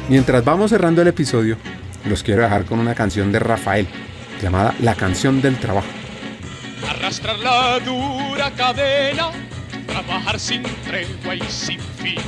Mientras 0.09 0.43
vamos 0.43 0.71
cerrando 0.71 1.03
el 1.03 1.09
episodio, 1.09 1.59
los 2.09 2.23
quiero 2.23 2.41
dejar 2.41 2.65
con 2.65 2.79
una 2.79 2.95
canción 2.95 3.33
de 3.33 3.39
Rafael 3.39 3.87
llamada 4.41 4.75
La 4.81 4.95
canción 4.95 5.43
del 5.43 5.57
trabajo. 5.57 6.00
Arrastrar 6.89 7.39
la 7.39 7.79
dura 7.81 8.51
cadena, 8.53 9.31
trabajar 9.87 10.39
sin 10.39 10.63
tregua 10.63 11.35
y 11.35 11.43
sin 11.43 11.81
fin. 11.81 12.19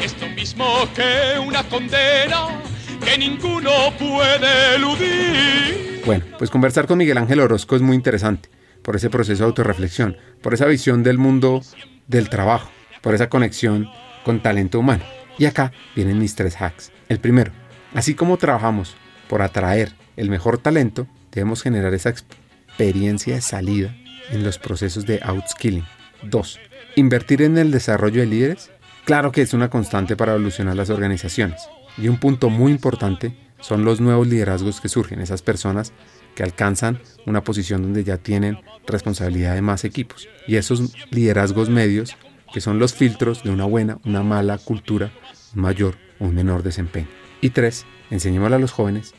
es 0.00 0.20
lo 0.20 0.28
mismo 0.28 0.66
que 0.94 1.38
una 1.38 1.62
condena 1.64 2.60
que 3.04 3.18
ninguno 3.18 3.70
puede 3.98 4.76
eludir. 4.76 6.02
Bueno, 6.04 6.24
pues 6.38 6.50
conversar 6.50 6.86
con 6.86 6.98
Miguel 6.98 7.18
Ángel 7.18 7.40
Orozco 7.40 7.76
es 7.76 7.82
muy 7.82 7.96
interesante 7.96 8.48
por 8.82 8.96
ese 8.96 9.10
proceso 9.10 9.42
de 9.42 9.46
autorreflexión, 9.46 10.16
por 10.42 10.54
esa 10.54 10.66
visión 10.66 11.02
del 11.02 11.18
mundo 11.18 11.62
del 12.06 12.28
trabajo, 12.28 12.70
por 13.02 13.14
esa 13.14 13.28
conexión 13.28 13.88
con 14.24 14.40
talento 14.40 14.78
humano. 14.78 15.04
Y 15.38 15.46
acá 15.46 15.72
vienen 15.94 16.18
mis 16.18 16.34
tres 16.34 16.60
hacks. 16.60 16.92
El 17.08 17.18
primero, 17.18 17.52
así 17.94 18.14
como 18.14 18.36
trabajamos 18.36 18.96
por 19.28 19.42
atraer 19.42 19.92
el 20.16 20.30
mejor 20.30 20.58
talento, 20.58 21.06
debemos 21.32 21.62
generar 21.62 21.92
esa 21.94 22.10
experiencia 22.10 22.45
de 22.78 23.40
salida 23.40 23.94
en 24.30 24.44
los 24.44 24.58
procesos 24.58 25.06
de 25.06 25.20
outskilling. 25.22 25.84
Dos, 26.22 26.58
invertir 26.94 27.42
en 27.42 27.58
el 27.58 27.70
desarrollo 27.70 28.20
de 28.20 28.26
líderes. 28.26 28.70
Claro 29.04 29.32
que 29.32 29.42
es 29.42 29.54
una 29.54 29.70
constante 29.70 30.16
para 30.16 30.34
evolucionar 30.34 30.76
las 30.76 30.90
organizaciones. 30.90 31.68
Y 31.96 32.08
un 32.08 32.18
punto 32.18 32.50
muy 32.50 32.72
importante 32.72 33.34
son 33.60 33.84
los 33.84 34.00
nuevos 34.00 34.26
liderazgos 34.26 34.80
que 34.80 34.88
surgen, 34.88 35.20
esas 35.20 35.42
personas 35.42 35.92
que 36.34 36.42
alcanzan 36.42 37.00
una 37.24 37.42
posición 37.42 37.82
donde 37.82 38.04
ya 38.04 38.18
tienen 38.18 38.58
responsabilidad 38.86 39.54
de 39.54 39.62
más 39.62 39.84
equipos. 39.84 40.28
Y 40.46 40.56
esos 40.56 40.94
liderazgos 41.10 41.70
medios, 41.70 42.16
que 42.52 42.60
son 42.60 42.78
los 42.78 42.94
filtros 42.94 43.42
de 43.42 43.50
una 43.50 43.64
buena, 43.64 43.98
una 44.04 44.22
mala 44.22 44.58
cultura, 44.58 45.12
un 45.54 45.62
mayor 45.62 45.96
o 46.18 46.26
un 46.26 46.34
menor 46.34 46.62
desempeño. 46.62 47.08
Y 47.40 47.50
tres, 47.50 47.86
enseñémosle 48.10 48.56
a 48.56 48.60
los 48.60 48.72
jóvenes 48.72 49.14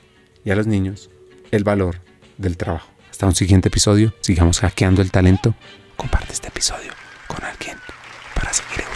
y 0.46 0.52
a 0.52 0.56
los 0.56 0.68
niños 0.68 1.10
el 1.52 1.64
valor 1.64 2.02
del 2.38 2.58
trabajo. 2.58 2.97
Hasta 3.18 3.26
un 3.26 3.34
siguiente 3.34 3.70
episodio, 3.70 4.14
sigamos 4.22 4.60
hackeando 4.60 5.02
el 5.02 5.10
talento. 5.10 5.56
Comparte 5.96 6.34
este 6.34 6.50
episodio 6.50 6.92
con 7.26 7.44
alguien 7.44 7.80
para 8.36 8.54
seguir. 8.54 8.87